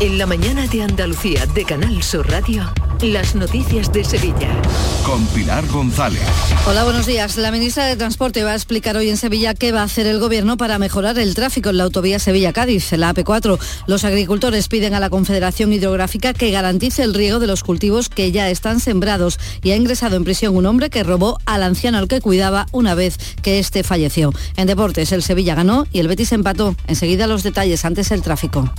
En 0.00 0.16
la 0.16 0.24
mañana 0.24 0.66
de 0.66 0.82
Andalucía 0.82 1.44
de 1.44 1.62
Canal 1.66 2.02
Sur 2.02 2.26
Radio, 2.30 2.72
las 3.02 3.34
noticias 3.34 3.92
de 3.92 4.02
Sevilla. 4.02 4.48
Con 5.04 5.26
Pilar 5.26 5.66
González. 5.66 6.22
Hola, 6.66 6.84
buenos 6.84 7.04
días. 7.04 7.36
La 7.36 7.52
ministra 7.52 7.84
de 7.84 7.96
Transporte 7.96 8.42
va 8.42 8.52
a 8.52 8.54
explicar 8.54 8.96
hoy 8.96 9.10
en 9.10 9.18
Sevilla 9.18 9.52
qué 9.52 9.72
va 9.72 9.82
a 9.82 9.84
hacer 9.84 10.06
el 10.06 10.18
gobierno 10.18 10.56
para 10.56 10.78
mejorar 10.78 11.18
el 11.18 11.34
tráfico 11.34 11.68
en 11.68 11.76
la 11.76 11.84
autovía 11.84 12.18
Sevilla-Cádiz, 12.18 12.92
la 12.92 13.14
AP4. 13.14 13.58
Los 13.86 14.04
agricultores 14.04 14.68
piden 14.68 14.94
a 14.94 15.00
la 15.00 15.10
Confederación 15.10 15.70
Hidrográfica 15.70 16.32
que 16.32 16.50
garantice 16.50 17.02
el 17.02 17.12
riego 17.12 17.38
de 17.38 17.46
los 17.46 17.62
cultivos 17.62 18.08
que 18.08 18.32
ya 18.32 18.48
están 18.48 18.80
sembrados 18.80 19.38
y 19.62 19.72
ha 19.72 19.76
ingresado 19.76 20.16
en 20.16 20.24
prisión 20.24 20.56
un 20.56 20.64
hombre 20.64 20.88
que 20.88 21.04
robó 21.04 21.38
al 21.44 21.62
anciano 21.62 21.98
al 21.98 22.08
que 22.08 22.22
cuidaba 22.22 22.64
una 22.72 22.94
vez 22.94 23.18
que 23.42 23.58
este 23.58 23.84
falleció. 23.84 24.32
En 24.56 24.66
deportes, 24.66 25.12
el 25.12 25.22
Sevilla 25.22 25.54
ganó 25.54 25.86
y 25.92 26.00
el 26.00 26.08
Betis 26.08 26.32
empató. 26.32 26.74
Enseguida 26.86 27.26
los 27.26 27.42
detalles 27.42 27.84
antes 27.84 28.10
el 28.12 28.22
tráfico. 28.22 28.72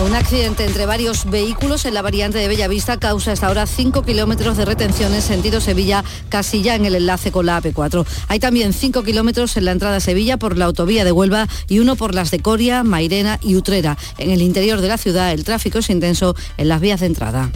Un 0.00 0.14
accidente 0.14 0.64
entre 0.64 0.86
varios 0.86 1.30
vehículos 1.30 1.84
en 1.84 1.94
la 1.94 2.02
variante 2.02 2.38
de 2.38 2.48
Bellavista 2.48 2.98
causa 2.98 3.32
hasta 3.32 3.46
ahora 3.46 3.66
5 3.66 4.02
kilómetros 4.02 4.56
de 4.56 4.64
retención 4.64 5.12
en 5.14 5.22
sentido 5.22 5.60
Sevilla, 5.60 6.02
casi 6.28 6.62
ya 6.62 6.74
en 6.74 6.86
el 6.86 6.94
enlace 6.94 7.30
con 7.30 7.46
la 7.46 7.60
AP4. 7.60 8.04
Hay 8.28 8.40
también 8.40 8.72
5 8.72 9.02
kilómetros 9.02 9.56
en 9.56 9.66
la 9.66 9.72
entrada 9.72 9.96
a 9.96 10.00
Sevilla 10.00 10.38
por 10.38 10.56
la 10.56 10.64
autovía 10.64 11.04
de 11.04 11.12
Huelva 11.12 11.46
y 11.68 11.78
uno 11.78 11.94
por 11.94 12.14
las 12.14 12.30
de 12.30 12.40
Coria, 12.40 12.82
Mairena 12.82 13.38
y 13.42 13.54
Utrera. 13.54 13.98
En 14.18 14.30
el 14.30 14.42
interior 14.42 14.80
de 14.80 14.88
la 14.88 14.98
ciudad 14.98 15.30
el 15.30 15.44
tráfico 15.44 15.78
es 15.78 15.90
intenso 15.90 16.34
en 16.56 16.68
las 16.68 16.80
vías 16.80 17.00
de 17.00 17.06
entrada. 17.06 17.50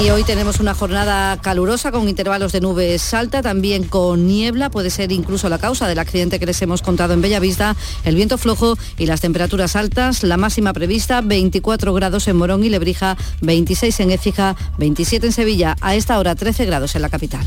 Y 0.00 0.08
hoy 0.10 0.22
tenemos 0.22 0.60
una 0.60 0.72
jornada 0.72 1.36
calurosa 1.40 1.90
con 1.90 2.08
intervalos 2.08 2.52
de 2.52 2.60
nubes 2.60 3.12
alta, 3.12 3.42
también 3.42 3.84
con 3.84 4.26
niebla, 4.26 4.70
puede 4.70 4.88
ser 4.88 5.10
incluso 5.10 5.48
la 5.48 5.58
causa 5.58 5.88
del 5.88 5.98
accidente 5.98 6.38
que 6.38 6.46
les 6.46 6.62
hemos 6.62 6.80
contado 6.80 7.12
en 7.12 7.20
Bellavista, 7.20 7.76
el 8.04 8.14
viento 8.14 8.38
flojo 8.38 8.78
y 8.98 9.06
las 9.06 9.20
temperaturas 9.20 9.76
altas, 9.76 10.22
la 10.22 10.36
máxima 10.36 10.72
prevista 10.72 11.20
24 11.20 11.92
grados 11.92 12.28
en 12.28 12.36
Morón 12.36 12.64
y 12.64 12.70
Lebrija, 12.70 13.16
26 13.40 14.00
en 14.00 14.10
Écija, 14.12 14.56
27 14.78 15.26
en 15.26 15.32
Sevilla, 15.32 15.76
a 15.80 15.94
esta 15.96 16.18
hora 16.18 16.34
13 16.34 16.64
grados 16.66 16.94
en 16.94 17.02
la 17.02 17.08
capital. 17.08 17.46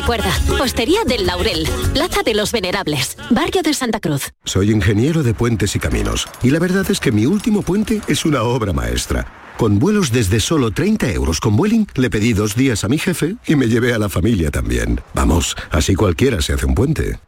Recuerda, 0.00 0.32
Hostería 0.58 1.04
del 1.04 1.26
Laurel, 1.26 1.68
Plaza 1.92 2.22
de 2.24 2.32
los 2.32 2.52
Venerables, 2.52 3.18
Barrio 3.28 3.60
de 3.60 3.74
Santa 3.74 4.00
Cruz. 4.00 4.32
Soy 4.46 4.70
ingeniero 4.70 5.22
de 5.22 5.34
puentes 5.34 5.76
y 5.76 5.78
caminos 5.78 6.26
y 6.42 6.48
la 6.48 6.58
verdad 6.58 6.90
es 6.90 7.00
que 7.00 7.12
mi 7.12 7.26
último 7.26 7.60
puente 7.60 8.00
es 8.08 8.24
una 8.24 8.42
obra 8.42 8.72
maestra. 8.72 9.26
Con 9.58 9.78
vuelos 9.78 10.10
desde 10.10 10.40
solo 10.40 10.70
30 10.70 11.12
euros 11.12 11.38
con 11.38 11.54
Vueling, 11.54 11.86
le 11.96 12.08
pedí 12.08 12.32
dos 12.32 12.56
días 12.56 12.82
a 12.82 12.88
mi 12.88 12.96
jefe 12.96 13.36
y 13.46 13.56
me 13.56 13.68
llevé 13.68 13.92
a 13.92 13.98
la 13.98 14.08
familia 14.08 14.50
también. 14.50 15.02
Vamos, 15.12 15.54
así 15.70 15.94
cualquiera 15.94 16.40
se 16.40 16.54
hace 16.54 16.64
un 16.64 16.74
puente. 16.74 17.20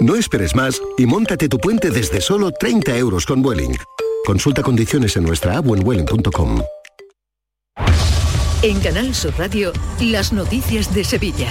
No 0.00 0.16
esperes 0.16 0.56
más 0.56 0.82
y 0.98 1.06
móntate 1.06 1.48
tu 1.48 1.58
puente 1.58 1.90
desde 1.90 2.20
solo 2.20 2.50
30 2.50 2.98
euros 2.98 3.26
con 3.26 3.42
Vueling. 3.42 3.76
Consulta 4.26 4.62
condiciones 4.62 5.16
en 5.16 5.22
nuestra 5.22 5.56
app 5.56 5.68
o 5.68 5.76
en 5.76 5.84
vueling.com. 5.84 6.62
En 8.62 8.80
Canal 8.80 9.14
Sur 9.14 9.34
Radio, 9.38 9.72
las 10.00 10.32
noticias 10.32 10.92
de 10.92 11.04
Sevilla. 11.04 11.48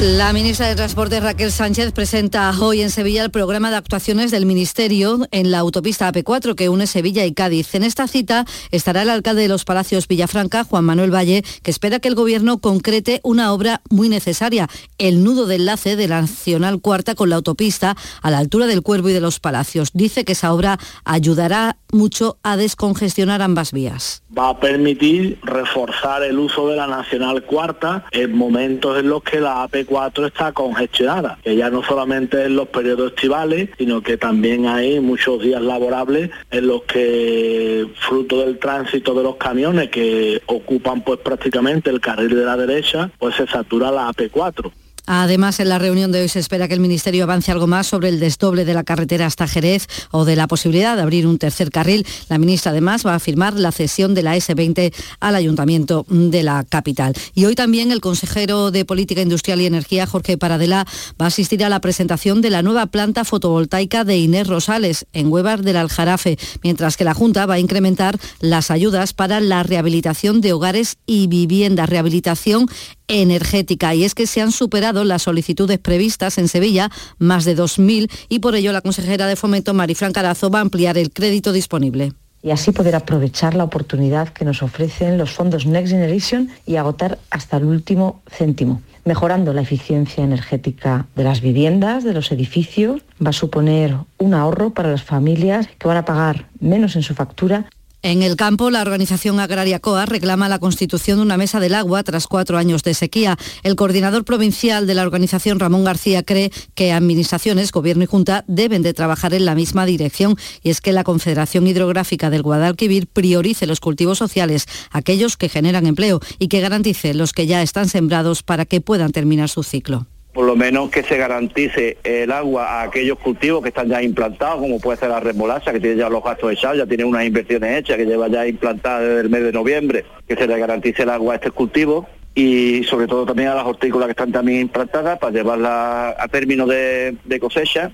La 0.00 0.32
ministra 0.32 0.66
de 0.66 0.74
Transporte 0.74 1.20
Raquel 1.20 1.52
Sánchez 1.52 1.92
presenta 1.92 2.50
hoy 2.58 2.80
en 2.80 2.90
Sevilla 2.90 3.22
el 3.22 3.30
programa 3.30 3.70
de 3.70 3.76
actuaciones 3.76 4.30
del 4.30 4.46
Ministerio 4.46 5.28
en 5.30 5.50
la 5.50 5.58
autopista 5.60 6.10
AP4 6.10 6.54
que 6.54 6.68
une 6.68 6.86
Sevilla 6.86 7.24
y 7.24 7.32
Cádiz. 7.32 7.74
En 7.74 7.84
esta 7.84 8.08
cita 8.08 8.44
estará 8.70 9.02
el 9.02 9.10
alcalde 9.10 9.42
de 9.42 9.48
los 9.48 9.64
Palacios 9.64 10.08
Villafranca, 10.08 10.64
Juan 10.64 10.84
Manuel 10.84 11.14
Valle, 11.14 11.44
que 11.62 11.70
espera 11.70 12.00
que 12.00 12.08
el 12.08 12.14
Gobierno 12.14 12.58
concrete 12.58 13.20
una 13.22 13.52
obra 13.52 13.82
muy 13.90 14.08
necesaria, 14.08 14.68
el 14.98 15.22
nudo 15.22 15.46
de 15.46 15.56
enlace 15.56 15.94
de 15.94 16.08
la 16.08 16.22
Nacional 16.22 16.80
Cuarta 16.80 17.14
con 17.14 17.30
la 17.30 17.36
autopista 17.36 17.96
a 18.22 18.30
la 18.30 18.38
altura 18.38 18.66
del 18.66 18.82
Cuervo 18.82 19.10
y 19.10 19.12
de 19.12 19.20
los 19.20 19.40
Palacios. 19.40 19.90
Dice 19.92 20.24
que 20.24 20.32
esa 20.32 20.52
obra 20.52 20.78
ayudará 21.04 21.76
mucho 21.92 22.38
a 22.42 22.56
descongestionar 22.56 23.42
ambas 23.42 23.72
vías. 23.72 24.22
Va 24.36 24.48
a 24.48 24.58
permitir 24.58 25.38
reforzar 25.42 26.22
el 26.22 26.38
uso 26.38 26.68
de 26.68 26.76
la 26.76 26.86
Nacional 26.86 27.44
Cuarta 27.44 28.04
en 28.10 28.36
momentos 28.36 28.98
en 28.98 29.08
los 29.08 29.22
que 29.22 29.40
la 29.40 29.68
AP4 29.68 30.26
está 30.26 30.52
congestionada, 30.52 31.38
que 31.44 31.54
ya 31.54 31.70
no 31.70 31.82
solamente 31.82 32.44
en 32.44 32.56
los 32.56 32.68
periodos 32.68 33.12
estivales, 33.12 33.68
sino 33.78 34.02
que 34.02 34.16
también 34.16 34.66
hay 34.66 35.00
muchos 35.00 35.42
días 35.42 35.62
laborables 35.62 36.30
en 36.50 36.66
los 36.66 36.82
que, 36.82 37.86
fruto 38.00 38.40
del 38.40 38.58
tránsito 38.58 39.14
de 39.14 39.22
los 39.22 39.36
camiones 39.36 39.90
que 39.90 40.42
ocupan 40.46 41.02
pues 41.02 41.20
prácticamente 41.20 41.90
el 41.90 42.00
carril 42.00 42.30
de 42.30 42.44
la 42.44 42.56
derecha, 42.56 43.10
pues 43.18 43.36
se 43.36 43.46
satura 43.46 43.90
la 43.90 44.08
AP4. 44.08 44.72
Además, 45.06 45.58
en 45.60 45.68
la 45.68 45.78
reunión 45.78 46.12
de 46.12 46.22
hoy 46.22 46.28
se 46.28 46.38
espera 46.38 46.68
que 46.68 46.74
el 46.74 46.80
Ministerio 46.80 47.24
avance 47.24 47.50
algo 47.50 47.66
más 47.66 47.86
sobre 47.86 48.08
el 48.08 48.20
desdoble 48.20 48.64
de 48.64 48.74
la 48.74 48.84
carretera 48.84 49.26
hasta 49.26 49.48
Jerez 49.48 49.88
o 50.10 50.24
de 50.24 50.36
la 50.36 50.46
posibilidad 50.46 50.96
de 50.96 51.02
abrir 51.02 51.26
un 51.26 51.38
tercer 51.38 51.70
carril. 51.70 52.06
La 52.28 52.38
ministra 52.38 52.70
además 52.70 53.04
va 53.04 53.14
a 53.14 53.20
firmar 53.20 53.54
la 53.54 53.72
cesión 53.72 54.14
de 54.14 54.22
la 54.22 54.36
S20 54.36 54.94
al 55.20 55.36
Ayuntamiento 55.36 56.06
de 56.08 56.42
la 56.42 56.64
capital. 56.68 57.14
Y 57.34 57.44
hoy 57.44 57.54
también 57.54 57.90
el 57.90 58.00
consejero 58.00 58.70
de 58.70 58.84
Política 58.84 59.22
Industrial 59.22 59.60
y 59.60 59.66
Energía, 59.66 60.06
Jorge 60.06 60.38
Paradela, 60.38 60.86
va 61.20 61.26
a 61.26 61.28
asistir 61.28 61.64
a 61.64 61.68
la 61.68 61.80
presentación 61.80 62.40
de 62.40 62.50
la 62.50 62.62
nueva 62.62 62.86
planta 62.86 63.24
fotovoltaica 63.24 64.04
de 64.04 64.18
Inés 64.18 64.46
Rosales 64.46 65.06
en 65.12 65.32
Huevar 65.32 65.62
del 65.62 65.76
Aljarafe, 65.76 66.38
mientras 66.62 66.96
que 66.96 67.04
la 67.04 67.14
Junta 67.14 67.46
va 67.46 67.54
a 67.54 67.58
incrementar 67.58 68.18
las 68.40 68.70
ayudas 68.70 69.12
para 69.12 69.40
la 69.40 69.62
rehabilitación 69.62 70.40
de 70.40 70.52
hogares 70.52 70.96
y 71.06 71.26
viviendas, 71.26 71.88
rehabilitación 71.88 72.68
energética. 73.08 73.94
Y 73.94 74.04
es 74.04 74.14
que 74.14 74.26
se 74.26 74.40
han 74.40 74.52
superado 74.52 75.04
las 75.04 75.22
solicitudes 75.22 75.78
previstas 75.78 76.38
en 76.38 76.48
Sevilla, 76.48 76.90
más 77.18 77.44
de 77.44 77.56
2.000, 77.56 78.10
y 78.28 78.38
por 78.38 78.54
ello 78.54 78.72
la 78.72 78.80
consejera 78.80 79.26
de 79.26 79.36
Fomento, 79.36 79.74
Marifran 79.74 80.12
Carazo, 80.12 80.50
va 80.50 80.58
a 80.58 80.62
ampliar 80.62 80.98
el 80.98 81.12
crédito 81.12 81.52
disponible 81.52 82.12
y 82.42 82.50
así 82.50 82.72
poder 82.72 82.96
aprovechar 82.96 83.54
la 83.54 83.64
oportunidad 83.64 84.30
que 84.30 84.44
nos 84.44 84.62
ofrecen 84.62 85.16
los 85.16 85.30
fondos 85.30 85.64
Next 85.64 85.92
Generation 85.92 86.50
y 86.66 86.76
agotar 86.76 87.18
hasta 87.30 87.56
el 87.56 87.64
último 87.64 88.20
céntimo. 88.28 88.82
Mejorando 89.04 89.52
la 89.52 89.62
eficiencia 89.62 90.22
energética 90.22 91.06
de 91.16 91.24
las 91.24 91.40
viviendas, 91.40 92.04
de 92.04 92.12
los 92.12 92.30
edificios, 92.30 93.02
va 93.24 93.30
a 93.30 93.32
suponer 93.32 93.96
un 94.18 94.34
ahorro 94.34 94.70
para 94.70 94.90
las 94.90 95.02
familias 95.02 95.68
que 95.78 95.88
van 95.88 95.96
a 95.96 96.04
pagar 96.04 96.46
menos 96.60 96.94
en 96.94 97.02
su 97.02 97.14
factura 97.14 97.66
En 98.04 98.24
el 98.24 98.34
campo, 98.34 98.68
la 98.70 98.82
organización 98.82 99.38
agraria 99.38 99.78
COA 99.78 100.06
reclama 100.06 100.48
la 100.48 100.58
constitución 100.58 101.18
de 101.18 101.22
una 101.22 101.36
mesa 101.36 101.60
del 101.60 101.72
agua 101.72 102.02
tras 102.02 102.26
cuatro 102.26 102.58
años 102.58 102.82
de 102.82 102.94
sequía. 102.94 103.38
El 103.62 103.76
coordinador 103.76 104.24
provincial 104.24 104.88
de 104.88 104.94
la 104.94 105.02
organización, 105.02 105.60
Ramón 105.60 105.84
García, 105.84 106.24
cree 106.24 106.50
que 106.74 106.90
administraciones, 106.90 107.70
gobierno 107.70 108.02
y 108.02 108.08
junta 108.08 108.44
deben 108.48 108.82
de 108.82 108.92
trabajar 108.92 109.34
en 109.34 109.44
la 109.44 109.54
misma 109.54 109.86
dirección 109.86 110.36
y 110.64 110.70
es 110.70 110.80
que 110.80 110.90
la 110.90 111.04
Confederación 111.04 111.68
Hidrográfica 111.68 112.28
del 112.28 112.42
Guadalquivir 112.42 113.06
priorice 113.06 113.68
los 113.68 113.78
cultivos 113.78 114.18
sociales, 114.18 114.66
aquellos 114.90 115.36
que 115.36 115.48
generan 115.48 115.86
empleo 115.86 116.18
y 116.40 116.48
que 116.48 116.60
garantice 116.60 117.14
los 117.14 117.32
que 117.32 117.46
ya 117.46 117.62
están 117.62 117.88
sembrados 117.88 118.42
para 118.42 118.64
que 118.64 118.80
puedan 118.80 119.12
terminar 119.12 119.48
su 119.48 119.62
ciclo 119.62 120.08
por 120.32 120.46
lo 120.46 120.56
menos 120.56 120.90
que 120.90 121.02
se 121.02 121.16
garantice 121.16 121.98
el 122.04 122.32
agua 122.32 122.66
a 122.66 122.82
aquellos 122.82 123.18
cultivos 123.18 123.62
que 123.62 123.68
están 123.68 123.88
ya 123.88 124.02
implantados, 124.02 124.60
como 124.60 124.80
puede 124.80 124.98
ser 124.98 125.10
la 125.10 125.20
remolacha, 125.20 125.72
que 125.72 125.80
tiene 125.80 125.96
ya 125.96 126.08
los 126.08 126.24
gastos 126.24 126.52
echados, 126.52 126.78
ya 126.78 126.86
tiene 126.86 127.04
unas 127.04 127.24
inversiones 127.24 127.78
hechas, 127.78 127.96
que 127.96 128.06
lleva 128.06 128.28
ya 128.28 128.46
implantada 128.46 129.00
desde 129.00 129.20
el 129.20 129.30
mes 129.30 129.42
de 129.42 129.52
noviembre, 129.52 130.04
que 130.26 130.36
se 130.36 130.46
le 130.46 130.58
garantice 130.58 131.02
el 131.02 131.10
agua 131.10 131.34
a 131.34 131.36
este 131.36 131.50
cultivo 131.50 132.08
y 132.34 132.82
sobre 132.84 133.06
todo 133.06 133.26
también 133.26 133.50
a 133.50 133.54
las 133.54 133.66
hortícolas 133.66 134.06
que 134.06 134.12
están 134.12 134.32
también 134.32 134.62
implantadas 134.62 135.18
para 135.18 135.32
llevarlas 135.32 136.14
a 136.18 136.28
término 136.28 136.66
de 136.66 137.38
cosecha 137.40 137.92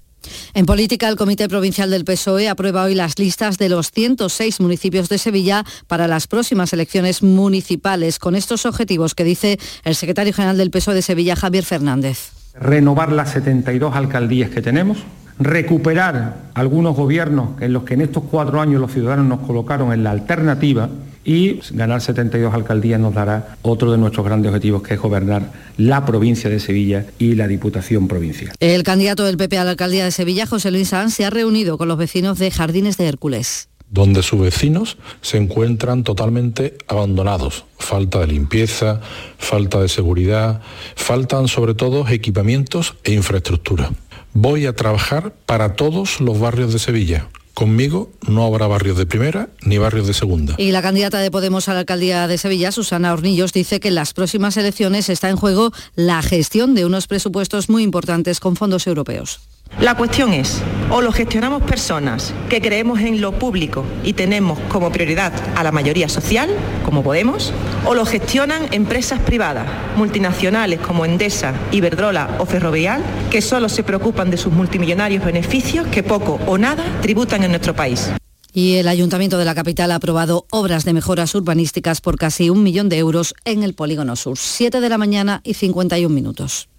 en 0.54 0.66
política, 0.66 1.08
el 1.08 1.16
Comité 1.16 1.48
Provincial 1.48 1.90
del 1.90 2.04
PSOE 2.04 2.48
aprueba 2.48 2.84
hoy 2.84 2.94
las 2.94 3.18
listas 3.18 3.58
de 3.58 3.68
los 3.68 3.90
106 3.90 4.60
municipios 4.60 5.08
de 5.08 5.18
Sevilla 5.18 5.64
para 5.86 6.08
las 6.08 6.26
próximas 6.26 6.72
elecciones 6.72 7.22
municipales, 7.22 8.18
con 8.18 8.34
estos 8.34 8.66
objetivos 8.66 9.14
que 9.14 9.24
dice 9.24 9.58
el 9.84 9.94
secretario 9.94 10.32
general 10.32 10.56
del 10.56 10.70
PSOE 10.70 10.94
de 10.94 11.02
Sevilla, 11.02 11.36
Javier 11.36 11.64
Fernández. 11.64 12.32
Renovar 12.54 13.12
las 13.12 13.32
72 13.32 13.94
alcaldías 13.94 14.50
que 14.50 14.62
tenemos, 14.62 14.98
recuperar 15.38 16.50
algunos 16.54 16.96
gobiernos 16.96 17.50
en 17.60 17.72
los 17.72 17.84
que 17.84 17.94
en 17.94 18.00
estos 18.00 18.24
cuatro 18.24 18.60
años 18.60 18.80
los 18.80 18.92
ciudadanos 18.92 19.26
nos 19.26 19.46
colocaron 19.46 19.92
en 19.92 20.02
la 20.02 20.10
alternativa 20.10 20.88
y 21.28 21.60
ganar 21.72 22.00
72 22.00 22.54
alcaldías 22.54 22.98
nos 22.98 23.12
dará 23.12 23.58
otro 23.60 23.92
de 23.92 23.98
nuestros 23.98 24.24
grandes 24.24 24.48
objetivos, 24.48 24.82
que 24.82 24.94
es 24.94 25.00
gobernar 25.00 25.52
la 25.76 26.06
provincia 26.06 26.48
de 26.48 26.58
Sevilla 26.58 27.04
y 27.18 27.34
la 27.34 27.46
Diputación 27.46 28.08
Provincial. 28.08 28.54
El 28.60 28.82
candidato 28.82 29.26
del 29.26 29.36
PP 29.36 29.58
a 29.58 29.64
la 29.64 29.72
alcaldía 29.72 30.06
de 30.06 30.10
Sevilla, 30.10 30.46
José 30.46 30.70
Luis 30.70 30.88
Sanz, 30.88 31.12
se 31.12 31.26
ha 31.26 31.30
reunido 31.30 31.76
con 31.76 31.86
los 31.86 31.98
vecinos 31.98 32.38
de 32.38 32.50
Jardines 32.50 32.96
de 32.96 33.08
Hércules 33.08 33.68
donde 33.90 34.22
sus 34.22 34.38
vecinos 34.38 34.98
se 35.22 35.38
encuentran 35.38 36.04
totalmente 36.04 36.76
abandonados. 36.88 37.64
Falta 37.78 38.18
de 38.18 38.26
limpieza, 38.26 39.00
falta 39.38 39.80
de 39.80 39.88
seguridad, 39.88 40.60
faltan 40.94 41.48
sobre 41.48 41.72
todo 41.72 42.06
equipamientos 42.06 42.96
e 43.02 43.12
infraestructura. 43.14 43.90
Voy 44.34 44.66
a 44.66 44.76
trabajar 44.76 45.32
para 45.46 45.74
todos 45.74 46.20
los 46.20 46.38
barrios 46.38 46.74
de 46.74 46.78
Sevilla, 46.78 47.28
Conmigo 47.58 48.12
no 48.28 48.44
habrá 48.44 48.68
barrios 48.68 48.96
de 48.96 49.04
primera 49.04 49.48
ni 49.62 49.78
barrios 49.78 50.06
de 50.06 50.14
segunda. 50.14 50.54
Y 50.58 50.70
la 50.70 50.80
candidata 50.80 51.18
de 51.18 51.32
Podemos 51.32 51.68
a 51.68 51.74
la 51.74 51.80
alcaldía 51.80 52.28
de 52.28 52.38
Sevilla, 52.38 52.70
Susana 52.70 53.12
Hornillos, 53.12 53.52
dice 53.52 53.80
que 53.80 53.88
en 53.88 53.96
las 53.96 54.14
próximas 54.14 54.56
elecciones 54.56 55.08
está 55.08 55.28
en 55.28 55.34
juego 55.34 55.72
la 55.96 56.22
gestión 56.22 56.76
de 56.76 56.84
unos 56.84 57.08
presupuestos 57.08 57.68
muy 57.68 57.82
importantes 57.82 58.38
con 58.38 58.54
fondos 58.54 58.86
europeos. 58.86 59.40
La 59.80 59.94
cuestión 59.94 60.32
es, 60.32 60.60
o 60.90 61.00
lo 61.00 61.12
gestionamos 61.12 61.62
personas 61.62 62.34
que 62.48 62.60
creemos 62.60 62.98
en 62.98 63.20
lo 63.20 63.38
público 63.38 63.84
y 64.02 64.12
tenemos 64.12 64.58
como 64.68 64.90
prioridad 64.90 65.32
a 65.54 65.62
la 65.62 65.70
mayoría 65.70 66.08
social, 66.08 66.50
como 66.84 67.04
Podemos, 67.04 67.52
o 67.86 67.94
lo 67.94 68.04
gestionan 68.04 68.66
empresas 68.72 69.20
privadas, 69.20 69.68
multinacionales 69.96 70.80
como 70.80 71.04
Endesa, 71.04 71.54
Iberdrola 71.70 72.38
o 72.40 72.44
Ferrovial, 72.44 73.04
que 73.30 73.40
solo 73.40 73.68
se 73.68 73.84
preocupan 73.84 74.32
de 74.32 74.36
sus 74.36 74.52
multimillonarios 74.52 75.24
beneficios 75.24 75.86
que 75.86 76.02
poco 76.02 76.40
o 76.48 76.58
nada 76.58 76.84
tributan 77.00 77.44
en 77.44 77.50
nuestro 77.50 77.76
país. 77.76 78.10
Y 78.52 78.74
el 78.74 78.88
Ayuntamiento 78.88 79.38
de 79.38 79.44
la 79.44 79.54
capital 79.54 79.92
ha 79.92 79.96
aprobado 79.96 80.44
obras 80.50 80.84
de 80.84 80.92
mejoras 80.92 81.36
urbanísticas 81.36 82.00
por 82.00 82.16
casi 82.16 82.50
un 82.50 82.64
millón 82.64 82.88
de 82.88 82.98
euros 82.98 83.32
en 83.44 83.62
el 83.62 83.74
Polígono 83.74 84.16
Sur. 84.16 84.38
7 84.38 84.80
de 84.80 84.88
la 84.88 84.98
mañana 84.98 85.40
y 85.44 85.54
51 85.54 86.12
minutos. 86.12 86.68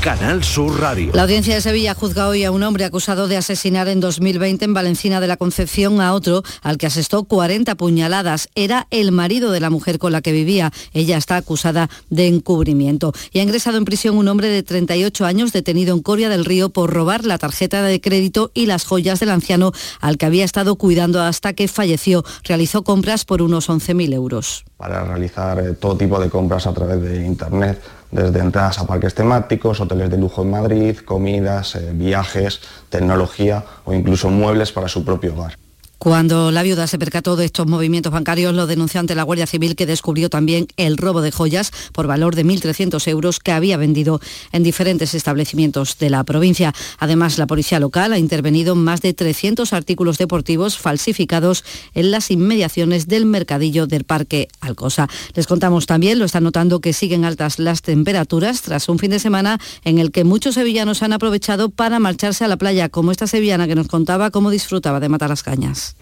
Canal 0.00 0.42
Sur 0.42 0.80
Radio. 0.80 1.12
La 1.14 1.24
audiencia 1.24 1.54
de 1.54 1.60
Sevilla 1.60 1.94
juzga 1.94 2.26
hoy 2.26 2.44
a 2.44 2.50
un 2.50 2.62
hombre 2.62 2.86
acusado 2.86 3.28
de 3.28 3.36
asesinar 3.36 3.86
en 3.86 4.00
2020 4.00 4.64
en 4.64 4.72
Valencina 4.72 5.20
de 5.20 5.26
la 5.26 5.36
Concepción 5.36 6.00
a 6.00 6.14
otro 6.14 6.42
al 6.62 6.78
que 6.78 6.86
asestó 6.86 7.24
40 7.24 7.74
puñaladas. 7.74 8.48
Era 8.54 8.86
el 8.90 9.12
marido 9.12 9.50
de 9.50 9.60
la 9.60 9.68
mujer 9.68 9.98
con 9.98 10.12
la 10.12 10.22
que 10.22 10.32
vivía. 10.32 10.72
Ella 10.94 11.18
está 11.18 11.36
acusada 11.36 11.90
de 12.08 12.28
encubrimiento. 12.28 13.12
Y 13.30 13.40
ha 13.40 13.42
ingresado 13.42 13.76
en 13.76 13.84
prisión 13.84 14.16
un 14.16 14.28
hombre 14.28 14.48
de 14.48 14.62
38 14.62 15.26
años 15.26 15.52
detenido 15.52 15.94
en 15.94 16.00
Coria 16.02 16.30
del 16.30 16.46
Río 16.46 16.70
por 16.70 16.90
robar 16.90 17.26
la 17.26 17.36
tarjeta 17.36 17.82
de 17.82 18.00
crédito 18.00 18.50
y 18.54 18.64
las 18.64 18.86
joyas 18.86 19.20
del 19.20 19.28
anciano 19.28 19.72
al 20.00 20.16
que 20.16 20.24
había 20.24 20.46
estado 20.46 20.76
cuidando 20.76 21.20
hasta 21.20 21.52
que 21.52 21.68
falleció. 21.68 22.24
Realizó 22.44 22.84
compras 22.84 23.26
por 23.26 23.42
unos 23.42 23.68
11.000 23.68 24.14
euros. 24.14 24.64
Para 24.78 25.04
realizar 25.04 25.58
eh, 25.58 25.74
todo 25.74 25.94
tipo 25.98 26.18
de 26.18 26.30
compras 26.30 26.66
a 26.66 26.72
través 26.72 27.02
de 27.02 27.26
Internet 27.26 27.82
desde 28.10 28.40
entradas 28.40 28.78
a 28.78 28.86
parques 28.86 29.14
temáticos, 29.14 29.80
hoteles 29.80 30.10
de 30.10 30.18
lujo 30.18 30.42
en 30.42 30.50
Madrid, 30.50 30.96
comidas, 30.98 31.76
eh, 31.76 31.90
viajes, 31.92 32.60
tecnología 32.88 33.64
o 33.84 33.94
incluso 33.94 34.30
muebles 34.30 34.72
para 34.72 34.88
su 34.88 35.04
propio 35.04 35.34
hogar. 35.34 35.56
Cuando 36.00 36.50
la 36.50 36.62
viuda 36.62 36.86
se 36.86 36.98
percató 36.98 37.36
de 37.36 37.44
estos 37.44 37.66
movimientos 37.66 38.10
bancarios, 38.10 38.54
lo 38.54 38.66
denunció 38.66 39.00
ante 39.00 39.14
la 39.14 39.22
Guardia 39.22 39.46
Civil, 39.46 39.76
que 39.76 39.84
descubrió 39.84 40.30
también 40.30 40.66
el 40.78 40.96
robo 40.96 41.20
de 41.20 41.30
joyas 41.30 41.72
por 41.92 42.06
valor 42.06 42.34
de 42.34 42.42
1.300 42.42 43.06
euros 43.06 43.38
que 43.38 43.52
había 43.52 43.76
vendido 43.76 44.18
en 44.50 44.62
diferentes 44.62 45.12
establecimientos 45.12 45.98
de 45.98 46.08
la 46.08 46.24
provincia. 46.24 46.72
Además, 46.98 47.36
la 47.36 47.46
policía 47.46 47.78
local 47.80 48.14
ha 48.14 48.18
intervenido 48.18 48.72
en 48.72 48.82
más 48.82 49.02
de 49.02 49.12
300 49.12 49.74
artículos 49.74 50.16
deportivos 50.16 50.78
falsificados 50.78 51.64
en 51.92 52.10
las 52.10 52.30
inmediaciones 52.30 53.06
del 53.06 53.26
mercadillo 53.26 53.86
del 53.86 54.04
Parque 54.04 54.48
Alcosa. 54.62 55.06
Les 55.34 55.46
contamos 55.46 55.84
también, 55.84 56.18
lo 56.18 56.24
están 56.24 56.44
notando, 56.44 56.80
que 56.80 56.94
siguen 56.94 57.26
altas 57.26 57.58
las 57.58 57.82
temperaturas 57.82 58.62
tras 58.62 58.88
un 58.88 58.98
fin 58.98 59.10
de 59.10 59.18
semana 59.18 59.60
en 59.84 59.98
el 59.98 60.12
que 60.12 60.24
muchos 60.24 60.54
sevillanos 60.54 61.02
han 61.02 61.12
aprovechado 61.12 61.68
para 61.68 61.98
marcharse 61.98 62.42
a 62.42 62.48
la 62.48 62.56
playa, 62.56 62.88
como 62.88 63.12
esta 63.12 63.26
sevillana 63.26 63.68
que 63.68 63.74
nos 63.74 63.88
contaba 63.88 64.30
cómo 64.30 64.48
disfrutaba 64.48 64.98
de 64.98 65.10
matar 65.10 65.30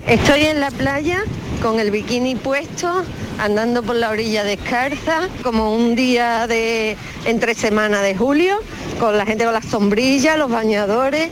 Estoy 0.08 0.44
en 0.44 0.60
la 0.60 0.70
playa 0.70 1.22
con 1.60 1.80
el 1.80 1.90
bikini 1.90 2.34
puesto, 2.34 3.04
andando 3.38 3.82
por 3.82 3.94
la 3.94 4.08
orilla 4.08 4.42
descalza, 4.42 5.28
como 5.42 5.74
un 5.74 5.94
día 5.94 6.46
de 6.46 6.96
entre 7.26 7.54
semana 7.54 8.00
de 8.00 8.14
julio, 8.14 8.58
con 8.98 9.18
la 9.18 9.26
gente 9.26 9.44
con 9.44 9.52
las 9.52 9.66
sombrillas, 9.66 10.38
los 10.38 10.50
bañadores. 10.50 11.28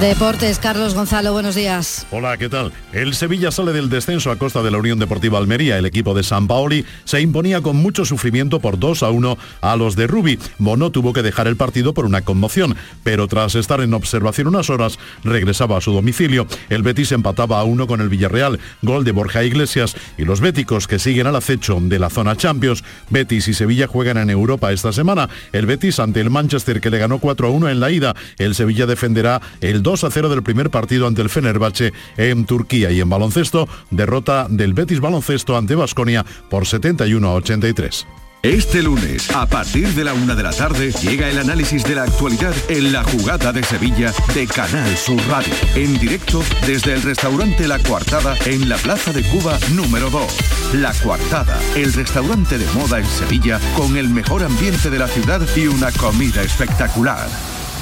Deportes, 0.00 0.58
Carlos 0.58 0.92
Gonzalo, 0.92 1.32
buenos 1.32 1.54
días. 1.54 2.04
Hola, 2.10 2.36
¿qué 2.36 2.48
tal? 2.48 2.72
El 2.92 3.14
Sevilla 3.14 3.52
sale 3.52 3.72
del 3.72 3.88
descenso 3.88 4.32
a 4.32 4.36
costa 4.36 4.60
de 4.60 4.72
la 4.72 4.78
Unión 4.78 4.98
Deportiva 4.98 5.38
Almería. 5.38 5.78
El 5.78 5.86
equipo 5.86 6.14
de 6.14 6.24
San 6.24 6.48
Paoli 6.48 6.84
se 7.04 7.20
imponía 7.20 7.60
con 7.60 7.76
mucho 7.76 8.04
sufrimiento 8.04 8.58
por 8.58 8.80
2 8.80 9.04
a 9.04 9.10
1 9.10 9.38
a 9.60 9.76
los 9.76 9.94
de 9.94 10.08
Rubi. 10.08 10.40
Bono 10.58 10.90
tuvo 10.90 11.12
que 11.12 11.22
dejar 11.22 11.46
el 11.46 11.56
partido 11.56 11.94
por 11.94 12.06
una 12.06 12.22
conmoción, 12.22 12.74
pero 13.04 13.28
tras 13.28 13.54
estar 13.54 13.80
en 13.82 13.94
observación 13.94 14.48
unas 14.48 14.68
horas, 14.68 14.98
regresaba 15.22 15.78
a 15.78 15.80
su 15.80 15.92
domicilio. 15.92 16.48
El 16.70 16.82
Betis 16.82 17.12
empataba 17.12 17.60
a 17.60 17.64
1 17.64 17.86
con 17.86 18.00
el 18.00 18.08
Villarreal, 18.08 18.58
gol 18.82 19.04
de 19.04 19.12
Borja 19.12 19.44
Iglesias 19.44 19.94
y 20.18 20.24
los 20.24 20.40
béticos 20.40 20.88
que 20.88 20.98
siguen 20.98 21.28
al 21.28 21.36
acecho 21.36 21.78
de 21.80 22.00
la 22.00 22.10
zona 22.10 22.36
Champions. 22.36 22.82
Betis 23.10 23.46
y 23.46 23.54
Sevilla 23.54 23.86
juegan 23.86 24.18
en 24.18 24.30
Europa 24.30 24.72
esta 24.72 24.92
semana. 24.92 25.30
El 25.52 25.66
Betis 25.66 26.00
ante 26.00 26.20
el 26.20 26.30
Manchester 26.30 26.80
que 26.80 26.90
le 26.90 26.98
ganó 26.98 27.20
4 27.20 27.46
a 27.46 27.50
1 27.50 27.68
en 27.68 27.78
la 27.78 27.92
ida. 27.92 28.16
El 28.38 28.56
Sevilla 28.56 28.86
defenderá 28.86 29.40
el 29.60 29.83
2 29.84 30.02
a 30.02 30.10
0 30.10 30.28
del 30.30 30.42
primer 30.42 30.70
partido 30.70 31.06
ante 31.06 31.22
el 31.22 31.30
Fenerbahce 31.30 31.92
en 32.16 32.46
Turquía 32.46 32.90
y 32.90 33.00
en 33.00 33.08
baloncesto, 33.08 33.68
derrota 33.90 34.48
del 34.48 34.72
Betis 34.72 34.98
Baloncesto 34.98 35.56
ante 35.56 35.76
Basconia 35.76 36.24
por 36.48 36.66
71 36.66 37.28
a 37.28 37.34
83. 37.34 38.06
Este 38.42 38.82
lunes, 38.82 39.30
a 39.30 39.46
partir 39.46 39.88
de 39.88 40.04
la 40.04 40.12
una 40.12 40.34
de 40.34 40.42
la 40.42 40.52
tarde, 40.52 40.92
llega 41.02 41.30
el 41.30 41.38
análisis 41.38 41.82
de 41.84 41.94
la 41.94 42.02
actualidad 42.02 42.54
en 42.68 42.92
la 42.92 43.02
jugada 43.02 43.52
de 43.52 43.62
Sevilla 43.62 44.12
de 44.34 44.46
Canal 44.46 44.96
Sur 44.98 45.18
Radio. 45.28 45.54
En 45.74 45.98
directo 45.98 46.42
desde 46.66 46.92
el 46.92 47.02
restaurante 47.02 47.66
La 47.66 47.78
Coartada 47.78 48.36
en 48.44 48.68
la 48.68 48.76
Plaza 48.76 49.14
de 49.14 49.22
Cuba 49.22 49.58
número 49.74 50.10
2. 50.10 50.74
La 50.74 50.92
Coartada, 51.02 51.58
el 51.74 51.90
restaurante 51.94 52.58
de 52.58 52.66
moda 52.72 52.98
en 52.98 53.06
Sevilla 53.06 53.58
con 53.76 53.96
el 53.96 54.10
mejor 54.10 54.42
ambiente 54.42 54.90
de 54.90 54.98
la 54.98 55.08
ciudad 55.08 55.40
y 55.56 55.66
una 55.66 55.90
comida 55.92 56.42
espectacular. 56.42 57.28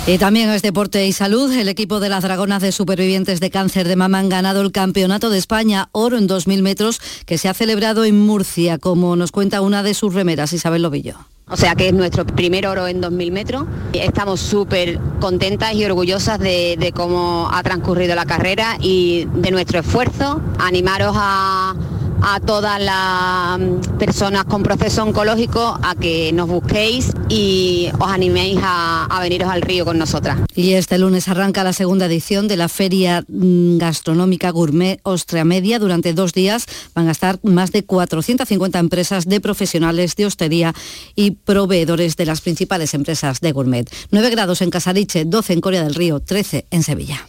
Y 0.04 0.18
también 0.18 0.50
es 0.50 0.62
deporte 0.62 1.06
y 1.06 1.12
salud. 1.12 1.52
El 1.52 1.68
equipo 1.68 2.00
de 2.00 2.08
las 2.08 2.24
Dragonas 2.24 2.60
de 2.60 2.72
Supervivientes 2.72 3.38
de 3.38 3.50
Cáncer 3.50 3.86
de 3.86 3.94
Mama 3.94 4.18
han 4.18 4.28
ganado 4.28 4.60
el 4.60 4.72
Campeonato 4.72 5.30
de 5.30 5.38
España 5.38 5.90
Oro 5.92 6.18
en 6.18 6.28
2.000 6.28 6.60
metros 6.60 7.00
que 7.24 7.38
se 7.38 7.48
ha 7.48 7.54
celebrado 7.54 8.04
en 8.04 8.18
Murcia, 8.18 8.78
como 8.78 9.14
nos 9.14 9.30
cuenta 9.30 9.60
una 9.60 9.84
de 9.84 9.94
sus 9.94 10.12
remeras, 10.12 10.52
Isabel 10.52 10.82
Lobillo. 10.82 11.18
O 11.48 11.56
sea 11.56 11.76
que 11.76 11.88
es 11.88 11.94
nuestro 11.94 12.26
primer 12.26 12.66
oro 12.66 12.88
en 12.88 13.00
2.000 13.00 13.30
metros. 13.30 13.66
Estamos 13.92 14.40
súper 14.40 14.98
contentas 15.20 15.74
y 15.74 15.84
orgullosas 15.84 16.40
de, 16.40 16.76
de 16.80 16.90
cómo 16.90 17.48
ha 17.52 17.62
transcurrido 17.62 18.16
la 18.16 18.24
carrera 18.24 18.78
y 18.80 19.28
de 19.34 19.52
nuestro 19.52 19.80
esfuerzo. 19.80 20.40
Animaros 20.58 21.14
a, 21.16 21.76
a 22.22 22.40
todas 22.40 22.80
las 22.80 23.58
mm, 23.58 23.98
personas 23.98 24.44
con 24.44 24.62
proceso 24.62 25.02
oncológico 25.02 25.78
a 25.82 25.94
que 25.94 26.32
nos 26.32 26.48
busquéis 26.48 27.12
y 27.28 27.88
os 27.98 28.08
animéis 28.08 28.58
a, 28.62 29.18
veniros 29.20 29.50
al 29.50 29.62
río 29.62 29.84
con 29.84 29.98
nosotras. 29.98 30.38
Y 30.54 30.72
este 30.72 30.98
lunes 30.98 31.28
arranca 31.28 31.64
la 31.64 31.72
segunda 31.72 32.06
edición 32.06 32.48
de 32.48 32.56
la 32.56 32.68
Feria 32.68 33.24
mm, 33.28 33.78
Gastronómica 33.78 34.50
Gourmet 34.50 35.00
Ostria 35.02 35.44
Media. 35.44 35.78
Durante 35.78 36.12
dos 36.12 36.32
días 36.32 36.66
van 36.94 37.08
a 37.08 37.12
estar 37.12 37.38
más 37.42 37.72
de 37.72 37.84
450 37.84 38.78
empresas 38.78 39.26
de 39.26 39.40
profesionales 39.40 40.14
de 40.16 40.26
hostería 40.26 40.74
y 41.14 41.32
proveedores 41.32 42.16
de 42.16 42.26
las 42.26 42.40
principales 42.40 42.94
empresas 42.94 43.40
de 43.40 43.52
gourmet. 43.52 43.90
9 44.10 44.30
grados 44.30 44.62
en 44.62 44.70
Casariche, 44.70 45.24
12 45.24 45.52
en 45.54 45.60
Corea 45.60 45.82
del 45.82 45.94
Río, 45.94 46.20
13 46.20 46.66
en 46.70 46.82
Sevilla. 46.82 47.26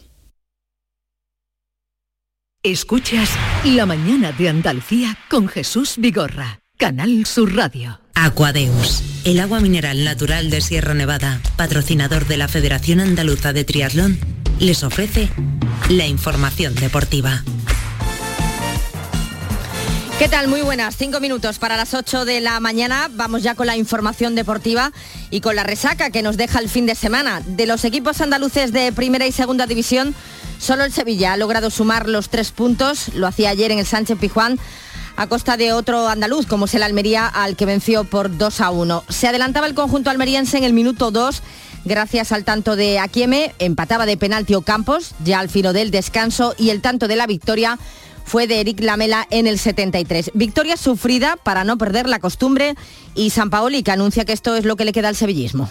Escuchas 2.65 3.29
La 3.65 3.85
mañana 3.85 4.31
de 4.31 4.47
Andalucía 4.47 5.17
con 5.29 5.49
Jesús 5.49 5.95
Vigorra, 5.97 6.61
Canal 6.77 7.25
Sur 7.25 7.53
Radio. 7.53 7.99
Aquadeus, 8.15 9.03
el 9.25 9.41
agua 9.41 9.59
mineral 9.59 10.05
natural 10.05 10.49
de 10.49 10.61
Sierra 10.61 10.93
Nevada, 10.93 11.41
patrocinador 11.57 12.25
de 12.25 12.37
la 12.37 12.47
Federación 12.47 13.01
Andaluza 13.01 13.51
de 13.51 13.65
Triatlón, 13.65 14.17
les 14.59 14.81
ofrece 14.85 15.27
la 15.89 16.07
información 16.07 16.73
deportiva. 16.75 17.43
¿Qué 20.17 20.29
tal? 20.29 20.47
Muy 20.47 20.61
buenas. 20.61 20.95
Cinco 20.95 21.19
minutos 21.19 21.59
para 21.59 21.75
las 21.75 21.93
8 21.93 22.23
de 22.23 22.39
la 22.39 22.61
mañana. 22.61 23.09
Vamos 23.11 23.43
ya 23.43 23.55
con 23.55 23.67
la 23.67 23.75
información 23.75 24.35
deportiva 24.35 24.93
y 25.31 25.41
con 25.41 25.57
la 25.57 25.65
resaca 25.65 26.11
que 26.11 26.21
nos 26.21 26.37
deja 26.37 26.59
el 26.59 26.69
fin 26.69 26.85
de 26.85 26.95
semana. 26.95 27.41
De 27.45 27.65
los 27.65 27.83
equipos 27.83 28.21
andaluces 28.21 28.71
de 28.71 28.93
primera 28.93 29.27
y 29.27 29.33
segunda 29.33 29.67
división, 29.67 30.15
solo 30.63 30.83
el 30.83 30.93
Sevilla 30.93 31.33
ha 31.33 31.37
logrado 31.37 31.69
sumar 31.69 32.07
los 32.07 32.29
tres 32.29 32.51
puntos. 32.51 33.09
Lo 33.15 33.27
hacía 33.27 33.49
ayer 33.49 33.71
en 33.71 33.79
el 33.79 33.85
Sánchez 33.85 34.17
Pijuán 34.17 34.57
a 35.15 35.27
costa 35.27 35.57
de 35.57 35.73
otro 35.73 36.07
andaluz, 36.07 36.47
como 36.47 36.65
es 36.65 36.73
el 36.73 36.83
Almería, 36.83 37.27
al 37.27 37.55
que 37.55 37.65
venció 37.65 38.03
por 38.03 38.35
2 38.35 38.61
a 38.61 38.71
1. 38.71 39.03
Se 39.09 39.27
adelantaba 39.27 39.67
el 39.67 39.75
conjunto 39.75 40.09
almeriense 40.09 40.57
en 40.57 40.63
el 40.63 40.73
minuto 40.73 41.11
2 41.11 41.41
gracias 41.85 42.31
al 42.31 42.45
tanto 42.45 42.75
de 42.75 42.97
Aquieme, 42.97 43.53
empataba 43.59 44.05
de 44.05 44.17
penalti 44.17 44.55
Campos, 44.65 45.11
ya 45.23 45.39
al 45.39 45.49
filo 45.49 45.73
del 45.73 45.91
descanso, 45.91 46.55
y 46.57 46.69
el 46.69 46.81
tanto 46.81 47.09
de 47.09 47.17
la 47.17 47.27
victoria 47.27 47.77
fue 48.23 48.47
de 48.47 48.61
Eric 48.61 48.79
Lamela 48.79 49.27
en 49.29 49.47
el 49.47 49.59
73. 49.59 50.31
Victoria 50.33 50.77
sufrida 50.77 51.35
para 51.43 51.65
no 51.65 51.77
perder 51.77 52.07
la 52.07 52.19
costumbre 52.19 52.75
y 53.15 53.31
San 53.31 53.49
Paoli 53.49 53.83
que 53.83 53.91
anuncia 53.91 54.23
que 54.23 54.31
esto 54.31 54.55
es 54.55 54.63
lo 54.63 54.77
que 54.77 54.85
le 54.85 54.93
queda 54.93 55.09
al 55.09 55.17
sevillismo. 55.17 55.69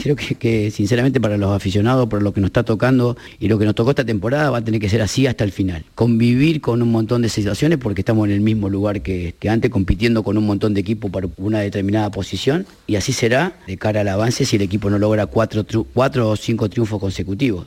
Creo 0.00 0.14
que, 0.14 0.70
sinceramente 0.70 1.20
para 1.20 1.36
los 1.36 1.50
aficionados, 1.50 2.08
por 2.08 2.22
lo 2.22 2.32
que 2.32 2.40
nos 2.40 2.50
está 2.50 2.62
tocando 2.62 3.16
y 3.40 3.48
lo 3.48 3.58
que 3.58 3.64
nos 3.64 3.74
tocó 3.74 3.90
esta 3.90 4.04
temporada, 4.04 4.48
va 4.48 4.58
a 4.58 4.64
tener 4.64 4.80
que 4.80 4.88
ser 4.88 5.02
así 5.02 5.26
hasta 5.26 5.42
el 5.42 5.50
final. 5.50 5.84
Convivir 5.96 6.60
con 6.60 6.80
un 6.82 6.92
montón 6.92 7.20
de 7.20 7.28
situaciones 7.28 7.78
porque 7.78 8.02
estamos 8.02 8.28
en 8.28 8.34
el 8.34 8.40
mismo 8.40 8.68
lugar 8.68 9.02
que, 9.02 9.34
que 9.40 9.50
antes, 9.50 9.72
compitiendo 9.72 10.22
con 10.22 10.38
un 10.38 10.46
montón 10.46 10.72
de 10.72 10.80
equipos 10.82 11.10
para 11.10 11.26
una 11.36 11.58
determinada 11.58 12.12
posición 12.12 12.64
y 12.86 12.94
así 12.94 13.12
será 13.12 13.58
de 13.66 13.76
cara 13.76 14.02
al 14.02 14.08
avance 14.08 14.44
si 14.44 14.54
el 14.54 14.62
equipo 14.62 14.88
no 14.88 15.00
logra 15.00 15.26
cuatro, 15.26 15.66
cuatro 15.92 16.30
o 16.30 16.36
cinco 16.36 16.68
triunfos 16.68 17.00
consecutivos. 17.00 17.66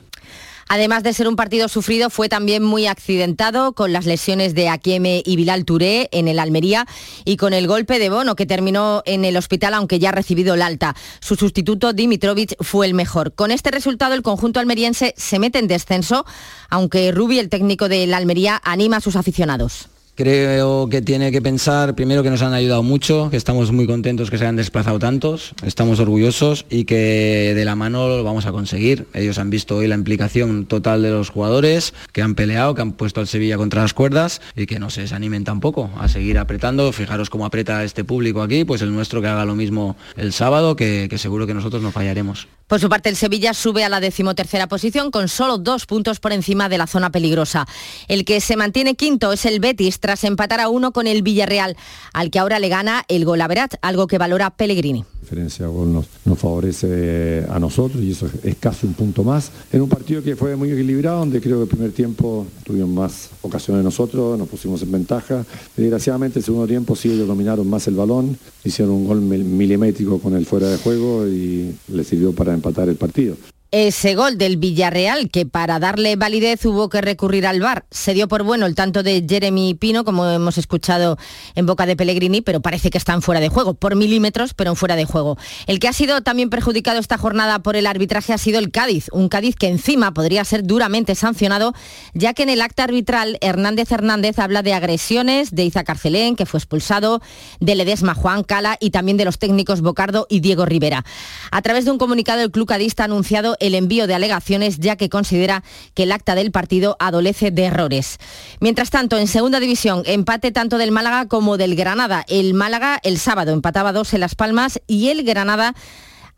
Además 0.74 1.02
de 1.02 1.12
ser 1.12 1.28
un 1.28 1.36
partido 1.36 1.68
sufrido, 1.68 2.08
fue 2.08 2.30
también 2.30 2.62
muy 2.62 2.86
accidentado 2.86 3.74
con 3.74 3.92
las 3.92 4.06
lesiones 4.06 4.54
de 4.54 4.70
Akieme 4.70 5.22
y 5.22 5.36
Bilal 5.36 5.66
Touré 5.66 6.08
en 6.12 6.28
el 6.28 6.38
Almería 6.38 6.86
y 7.26 7.36
con 7.36 7.52
el 7.52 7.66
golpe 7.66 7.98
de 7.98 8.08
Bono 8.08 8.36
que 8.36 8.46
terminó 8.46 9.02
en 9.04 9.26
el 9.26 9.36
hospital 9.36 9.74
aunque 9.74 9.98
ya 9.98 10.08
ha 10.08 10.12
recibido 10.12 10.54
el 10.54 10.62
alta. 10.62 10.96
Su 11.20 11.36
sustituto 11.36 11.92
Dimitrovic 11.92 12.54
fue 12.62 12.86
el 12.86 12.94
mejor. 12.94 13.34
Con 13.34 13.50
este 13.50 13.70
resultado 13.70 14.14
el 14.14 14.22
conjunto 14.22 14.60
almeriense 14.60 15.12
se 15.18 15.38
mete 15.38 15.58
en 15.58 15.68
descenso, 15.68 16.24
aunque 16.70 17.12
Rubi, 17.12 17.38
el 17.38 17.50
técnico 17.50 17.90
del 17.90 18.14
Almería, 18.14 18.58
anima 18.64 18.96
a 18.96 19.00
sus 19.02 19.16
aficionados. 19.16 19.91
Creo 20.14 20.90
que 20.90 21.00
tiene 21.00 21.32
que 21.32 21.40
pensar, 21.40 21.94
primero 21.94 22.22
que 22.22 22.28
nos 22.28 22.42
han 22.42 22.52
ayudado 22.52 22.82
mucho, 22.82 23.30
que 23.30 23.38
estamos 23.38 23.72
muy 23.72 23.86
contentos 23.86 24.30
que 24.30 24.36
se 24.36 24.44
hayan 24.44 24.56
desplazado 24.56 24.98
tantos, 24.98 25.54
estamos 25.64 26.00
orgullosos 26.00 26.66
y 26.68 26.84
que 26.84 27.54
de 27.56 27.64
la 27.64 27.76
mano 27.76 28.08
lo 28.08 28.22
vamos 28.22 28.44
a 28.44 28.52
conseguir. 28.52 29.06
Ellos 29.14 29.38
han 29.38 29.48
visto 29.48 29.76
hoy 29.76 29.88
la 29.88 29.94
implicación 29.94 30.66
total 30.66 31.00
de 31.00 31.08
los 31.08 31.30
jugadores, 31.30 31.94
que 32.12 32.20
han 32.20 32.34
peleado, 32.34 32.74
que 32.74 32.82
han 32.82 32.92
puesto 32.92 33.20
al 33.20 33.26
Sevilla 33.26 33.56
contra 33.56 33.80
las 33.80 33.94
cuerdas 33.94 34.42
y 34.54 34.66
que 34.66 34.78
no 34.78 34.90
se 34.90 35.00
desanimen 35.00 35.44
tampoco 35.44 35.88
a 35.96 36.08
seguir 36.08 36.38
apretando. 36.38 36.92
Fijaros 36.92 37.30
cómo 37.30 37.46
aprieta 37.46 37.82
este 37.82 38.04
público 38.04 38.42
aquí, 38.42 38.66
pues 38.66 38.82
el 38.82 38.92
nuestro 38.92 39.22
que 39.22 39.28
haga 39.28 39.46
lo 39.46 39.54
mismo 39.54 39.96
el 40.18 40.34
sábado, 40.34 40.76
que, 40.76 41.06
que 41.08 41.16
seguro 41.16 41.46
que 41.46 41.54
nosotros 41.54 41.82
no 41.82 41.90
fallaremos. 41.90 42.48
Por 42.72 42.80
su 42.80 42.88
parte, 42.88 43.10
el 43.10 43.16
Sevilla 43.16 43.52
sube 43.52 43.84
a 43.84 43.90
la 43.90 44.00
decimotercera 44.00 44.66
posición 44.66 45.10
con 45.10 45.28
solo 45.28 45.58
dos 45.58 45.84
puntos 45.84 46.20
por 46.20 46.32
encima 46.32 46.70
de 46.70 46.78
la 46.78 46.86
zona 46.86 47.12
peligrosa. 47.12 47.66
El 48.08 48.24
que 48.24 48.40
se 48.40 48.56
mantiene 48.56 48.94
quinto 48.94 49.30
es 49.34 49.44
el 49.44 49.60
Betis 49.60 50.00
tras 50.00 50.24
empatar 50.24 50.58
a 50.58 50.70
uno 50.70 50.90
con 50.92 51.06
el 51.06 51.20
Villarreal, 51.20 51.76
al 52.14 52.30
que 52.30 52.38
ahora 52.38 52.58
le 52.58 52.70
gana 52.70 53.04
el 53.08 53.26
gol 53.26 53.42
a 53.42 53.46
Verat, 53.46 53.74
algo 53.82 54.06
que 54.06 54.16
valora 54.16 54.48
Pellegrini. 54.48 55.04
Diferencia 55.22 55.66
de 55.66 55.72
gol 55.72 55.92
nos, 55.92 56.06
favorece 56.36 57.46
a 57.48 57.60
nosotros 57.60 58.02
y 58.02 58.10
eso 58.10 58.28
es 58.42 58.56
casi 58.56 58.88
un 58.88 58.94
punto 58.94 59.22
más. 59.22 59.52
En 59.72 59.80
un 59.80 59.88
partido 59.88 60.20
que 60.20 60.34
fue 60.34 60.56
muy 60.56 60.72
equilibrado, 60.72 61.20
donde 61.20 61.40
creo 61.40 61.58
que 61.58 61.62
el 61.62 61.68
primer 61.68 61.92
tiempo 61.92 62.44
tuvimos 62.64 62.88
más 62.88 63.30
ocasiones 63.40 63.84
nosotros, 63.84 64.36
nos 64.36 64.48
pusimos 64.48 64.82
en 64.82 64.90
ventaja. 64.90 65.46
Desgraciadamente 65.76 66.40
el 66.40 66.44
segundo 66.44 66.66
tiempo 66.66 66.96
sí 66.96 67.12
ellos 67.12 67.28
dominaron 67.28 67.70
más 67.70 67.86
el 67.86 67.94
balón, 67.94 68.36
hicieron 68.64 68.94
un 68.94 69.06
gol 69.06 69.20
milimétrico 69.20 70.18
con 70.18 70.34
el 70.34 70.44
fuera 70.44 70.68
de 70.68 70.78
juego 70.78 71.28
y 71.28 71.72
le 71.86 72.02
sirvió 72.02 72.32
para 72.32 72.52
empatar 72.52 72.88
el 72.88 72.96
partido. 72.96 73.36
Ese 73.74 74.14
gol 74.14 74.36
del 74.36 74.58
Villarreal, 74.58 75.30
que 75.30 75.46
para 75.46 75.78
darle 75.78 76.14
validez 76.16 76.66
hubo 76.66 76.90
que 76.90 77.00
recurrir 77.00 77.46
al 77.46 77.62
VAR. 77.62 77.86
Se 77.90 78.12
dio 78.12 78.28
por 78.28 78.42
bueno 78.42 78.66
el 78.66 78.74
tanto 78.74 79.02
de 79.02 79.24
Jeremy 79.26 79.72
Pino, 79.72 80.04
como 80.04 80.26
hemos 80.26 80.58
escuchado 80.58 81.16
en 81.54 81.64
boca 81.64 81.86
de 81.86 81.96
Pellegrini, 81.96 82.42
pero 82.42 82.60
parece 82.60 82.90
que 82.90 82.98
están 82.98 83.22
fuera 83.22 83.40
de 83.40 83.48
juego, 83.48 83.72
por 83.72 83.96
milímetros, 83.96 84.52
pero 84.52 84.68
en 84.68 84.76
fuera 84.76 84.94
de 84.94 85.06
juego. 85.06 85.38
El 85.66 85.78
que 85.78 85.88
ha 85.88 85.94
sido 85.94 86.20
también 86.20 86.50
perjudicado 86.50 87.00
esta 87.00 87.16
jornada 87.16 87.60
por 87.60 87.74
el 87.74 87.86
arbitraje 87.86 88.34
ha 88.34 88.36
sido 88.36 88.58
el 88.58 88.70
Cádiz, 88.70 89.06
un 89.10 89.30
Cádiz 89.30 89.56
que 89.56 89.68
encima 89.68 90.12
podría 90.12 90.44
ser 90.44 90.64
duramente 90.64 91.14
sancionado, 91.14 91.72
ya 92.12 92.34
que 92.34 92.42
en 92.42 92.50
el 92.50 92.60
acta 92.60 92.84
arbitral 92.84 93.38
Hernández 93.40 93.90
Hernández 93.90 94.38
habla 94.38 94.62
de 94.62 94.74
agresiones 94.74 95.50
de 95.50 95.64
Iza 95.64 95.82
Carcelén, 95.82 96.36
que 96.36 96.44
fue 96.44 96.58
expulsado, 96.58 97.22
de 97.58 97.74
Ledesma 97.74 98.12
Juan 98.12 98.44
Cala 98.44 98.76
y 98.80 98.90
también 98.90 99.16
de 99.16 99.24
los 99.24 99.38
técnicos 99.38 99.80
Bocardo 99.80 100.26
y 100.28 100.40
Diego 100.40 100.66
Rivera. 100.66 101.06
A 101.50 101.62
través 101.62 101.86
de 101.86 101.90
un 101.90 101.96
comunicado, 101.96 102.42
el 102.42 102.50
club 102.50 102.68
cadista 102.68 103.04
ha 103.04 103.06
anunciado 103.06 103.56
el 103.62 103.74
envío 103.74 104.06
de 104.06 104.14
alegaciones 104.14 104.78
ya 104.78 104.96
que 104.96 105.08
considera 105.08 105.62
que 105.94 106.02
el 106.02 106.12
acta 106.12 106.34
del 106.34 106.50
partido 106.50 106.96
adolece 106.98 107.50
de 107.50 107.64
errores. 107.64 108.18
Mientras 108.60 108.90
tanto, 108.90 109.18
en 109.18 109.28
segunda 109.28 109.60
división, 109.60 110.02
empate 110.06 110.52
tanto 110.52 110.78
del 110.78 110.92
Málaga 110.92 111.26
como 111.26 111.56
del 111.56 111.76
Granada. 111.76 112.24
El 112.28 112.54
Málaga 112.54 113.00
el 113.02 113.18
sábado 113.18 113.52
empataba 113.52 113.92
dos 113.92 114.12
en 114.14 114.20
Las 114.20 114.34
Palmas 114.34 114.80
y 114.86 115.08
el 115.08 115.22
Granada 115.22 115.74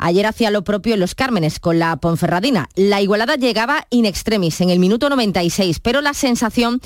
Ayer 0.07 0.26
hacía 0.26 0.50
lo 0.50 0.64
propio 0.64 0.92
en 0.92 1.00
Los 1.00 1.14
Cármenes 1.14 1.59
con 1.59 1.78
la 1.78 1.96
Ponferradina. 1.96 2.68
La 2.74 3.00
igualada 3.00 3.36
llegaba 3.36 3.86
in 3.88 4.05
extremis 4.05 4.61
en 4.61 4.68
el 4.68 4.78
minuto 4.78 5.09
96, 5.09 5.80
pero 5.80 6.02
la 6.02 6.12
sensación 6.12 6.82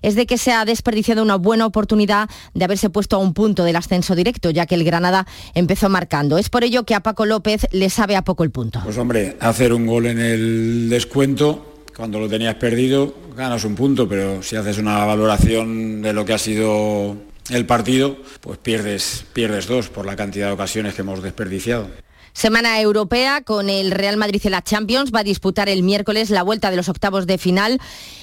es 0.00 0.14
de 0.14 0.24
que 0.24 0.38
se 0.38 0.52
ha 0.52 0.64
desperdiciado 0.64 1.22
una 1.22 1.36
buena 1.36 1.66
oportunidad 1.66 2.30
de 2.54 2.64
haberse 2.64 2.88
puesto 2.88 3.16
a 3.16 3.18
un 3.18 3.34
punto 3.34 3.64
del 3.64 3.76
ascenso 3.76 4.14
directo, 4.14 4.48
ya 4.48 4.64
que 4.64 4.74
el 4.74 4.84
Granada 4.84 5.26
empezó 5.52 5.90
marcando. 5.90 6.38
Es 6.38 6.48
por 6.48 6.64
ello 6.64 6.84
que 6.84 6.94
a 6.94 7.00
Paco 7.00 7.26
López 7.26 7.66
le 7.72 7.90
sabe 7.90 8.16
a 8.16 8.22
poco 8.22 8.42
el 8.42 8.50
punto. 8.50 8.80
Pues 8.82 8.96
hombre, 8.96 9.36
hacer 9.40 9.74
un 9.74 9.86
gol 9.86 10.06
en 10.06 10.18
el 10.18 10.88
descuento 10.88 11.74
cuando 11.94 12.20
lo 12.20 12.26
tenías 12.26 12.54
perdido, 12.54 13.14
ganas 13.36 13.64
un 13.64 13.74
punto, 13.74 14.08
pero 14.08 14.42
si 14.42 14.56
haces 14.56 14.78
una 14.78 15.04
valoración 15.04 16.00
de 16.00 16.14
lo 16.14 16.24
que 16.24 16.32
ha 16.32 16.38
sido 16.38 17.18
el 17.50 17.66
partido, 17.66 18.16
pues 18.40 18.56
pierdes, 18.56 19.26
pierdes 19.34 19.66
dos 19.66 19.90
por 19.90 20.06
la 20.06 20.16
cantidad 20.16 20.46
de 20.46 20.52
ocasiones 20.54 20.94
que 20.94 21.02
hemos 21.02 21.22
desperdiciado. 21.22 21.88
Semana 22.32 22.80
europea 22.80 23.42
con 23.42 23.68
el 23.68 23.90
Real 23.90 24.16
Madrid 24.16 24.40
en 24.44 24.52
la 24.52 24.62
Champions. 24.62 25.12
Va 25.14 25.20
a 25.20 25.24
disputar 25.24 25.68
el 25.68 25.82
miércoles 25.82 26.30
la 26.30 26.42
vuelta 26.42 26.70
de 26.70 26.76
los 26.76 26.88
octavos 26.88 27.26
de 27.26 27.38
final 27.38 27.80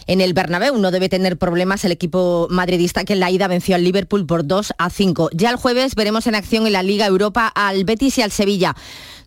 en 0.07 0.21
el 0.21 0.33
Bernabéu. 0.33 0.77
No 0.77 0.91
debe 0.91 1.09
tener 1.09 1.37
problemas 1.37 1.85
el 1.85 1.91
equipo 1.91 2.47
madridista 2.49 3.05
que 3.05 3.13
en 3.13 3.19
la 3.19 3.31
ida 3.31 3.47
venció 3.47 3.75
al 3.75 3.83
Liverpool 3.83 4.25
por 4.25 4.45
2 4.45 4.73
a 4.77 4.89
5. 4.89 5.29
Ya 5.33 5.51
el 5.51 5.57
jueves 5.57 5.95
veremos 5.95 6.27
en 6.27 6.35
acción 6.35 6.65
en 6.65 6.73
la 6.73 6.83
Liga 6.83 7.05
Europa 7.05 7.47
al 7.47 7.83
Betis 7.85 8.17
y 8.17 8.21
al 8.21 8.31
Sevilla. 8.31 8.75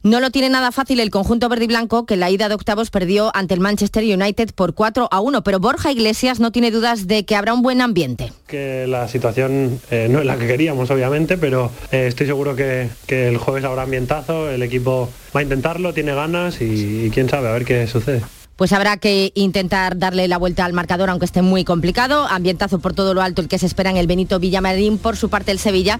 No 0.04 0.18
lo 0.18 0.30
tiene 0.30 0.48
nada 0.48 0.72
fácil 0.72 0.98
el 0.98 1.10
conjunto 1.10 1.48
verde 1.48 1.64
y 1.64 1.68
blanco 1.68 2.06
que 2.06 2.16
la 2.16 2.28
ida 2.28 2.48
de 2.48 2.56
octavos 2.56 2.90
perdió 2.90 3.30
ante 3.36 3.54
el 3.54 3.60
Manchester 3.60 4.02
United 4.02 4.50
por 4.52 4.74
4 4.74 5.08
a 5.08 5.20
1, 5.20 5.44
pero 5.44 5.60
Borja 5.60 5.92
Iglesias 5.92 6.40
no 6.40 6.50
tiene 6.50 6.72
dudas 6.72 7.06
de 7.06 7.24
que 7.24 7.36
habrá 7.36 7.54
un 7.54 7.62
buen 7.62 7.80
ambiente. 7.80 8.32
Que 8.48 8.86
la 8.88 9.06
situación 9.06 9.80
eh, 9.92 10.08
no 10.10 10.18
es 10.18 10.26
la 10.26 10.36
que 10.36 10.48
queríamos, 10.48 10.90
obviamente, 10.90 11.38
pero 11.38 11.70
eh, 11.92 12.08
estoy 12.08 12.26
seguro 12.26 12.56
que, 12.56 12.88
que, 13.06 13.28
el 13.28 13.36
jueves 13.36 13.64
habrá 13.64 13.82
ambientazo, 13.82 14.50
el 14.50 14.64
equipo 14.64 15.08
va 15.34 15.38
a 15.38 15.42
intentarlo, 15.44 15.94
tiene 15.94 16.14
ganas 16.14 16.60
y, 16.60 17.04
y 17.06 17.10
quién 17.10 17.28
sabe, 17.28 17.48
a 17.48 17.52
ver 17.52 17.64
qué 17.64 17.86
sucede 17.86 18.22
pues 18.56 18.72
habrá 18.72 18.96
que 18.96 19.32
intentar 19.34 19.98
darle 19.98 20.28
la 20.28 20.38
vuelta 20.38 20.64
al 20.64 20.72
marcador, 20.72 21.10
aunque 21.10 21.24
esté 21.24 21.42
muy 21.42 21.64
complicado. 21.64 22.26
Ambientazo 22.28 22.78
por 22.78 22.94
todo 22.94 23.14
lo 23.14 23.22
alto 23.22 23.42
el 23.42 23.48
que 23.48 23.58
se 23.58 23.66
espera 23.66 23.90
en 23.90 23.96
el 23.96 24.06
Benito 24.06 24.38
Villamarín. 24.38 24.98
Por 24.98 25.16
su 25.16 25.28
parte, 25.28 25.52
el 25.52 25.58
Sevilla 25.58 25.98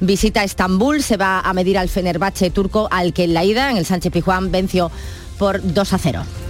visita 0.00 0.44
Estambul, 0.44 1.02
se 1.02 1.16
va 1.16 1.40
a 1.40 1.52
medir 1.52 1.78
al 1.78 1.88
Fenerbahce 1.88 2.50
turco, 2.50 2.88
al 2.90 3.12
que 3.12 3.24
en 3.24 3.34
la 3.34 3.44
ida, 3.44 3.70
en 3.70 3.76
el 3.76 3.86
Sánchez 3.86 4.12
Pijuán, 4.12 4.50
venció 4.50 4.90
por 5.38 5.60
2 5.62 5.92
a 5.92 5.98
0. 5.98 6.49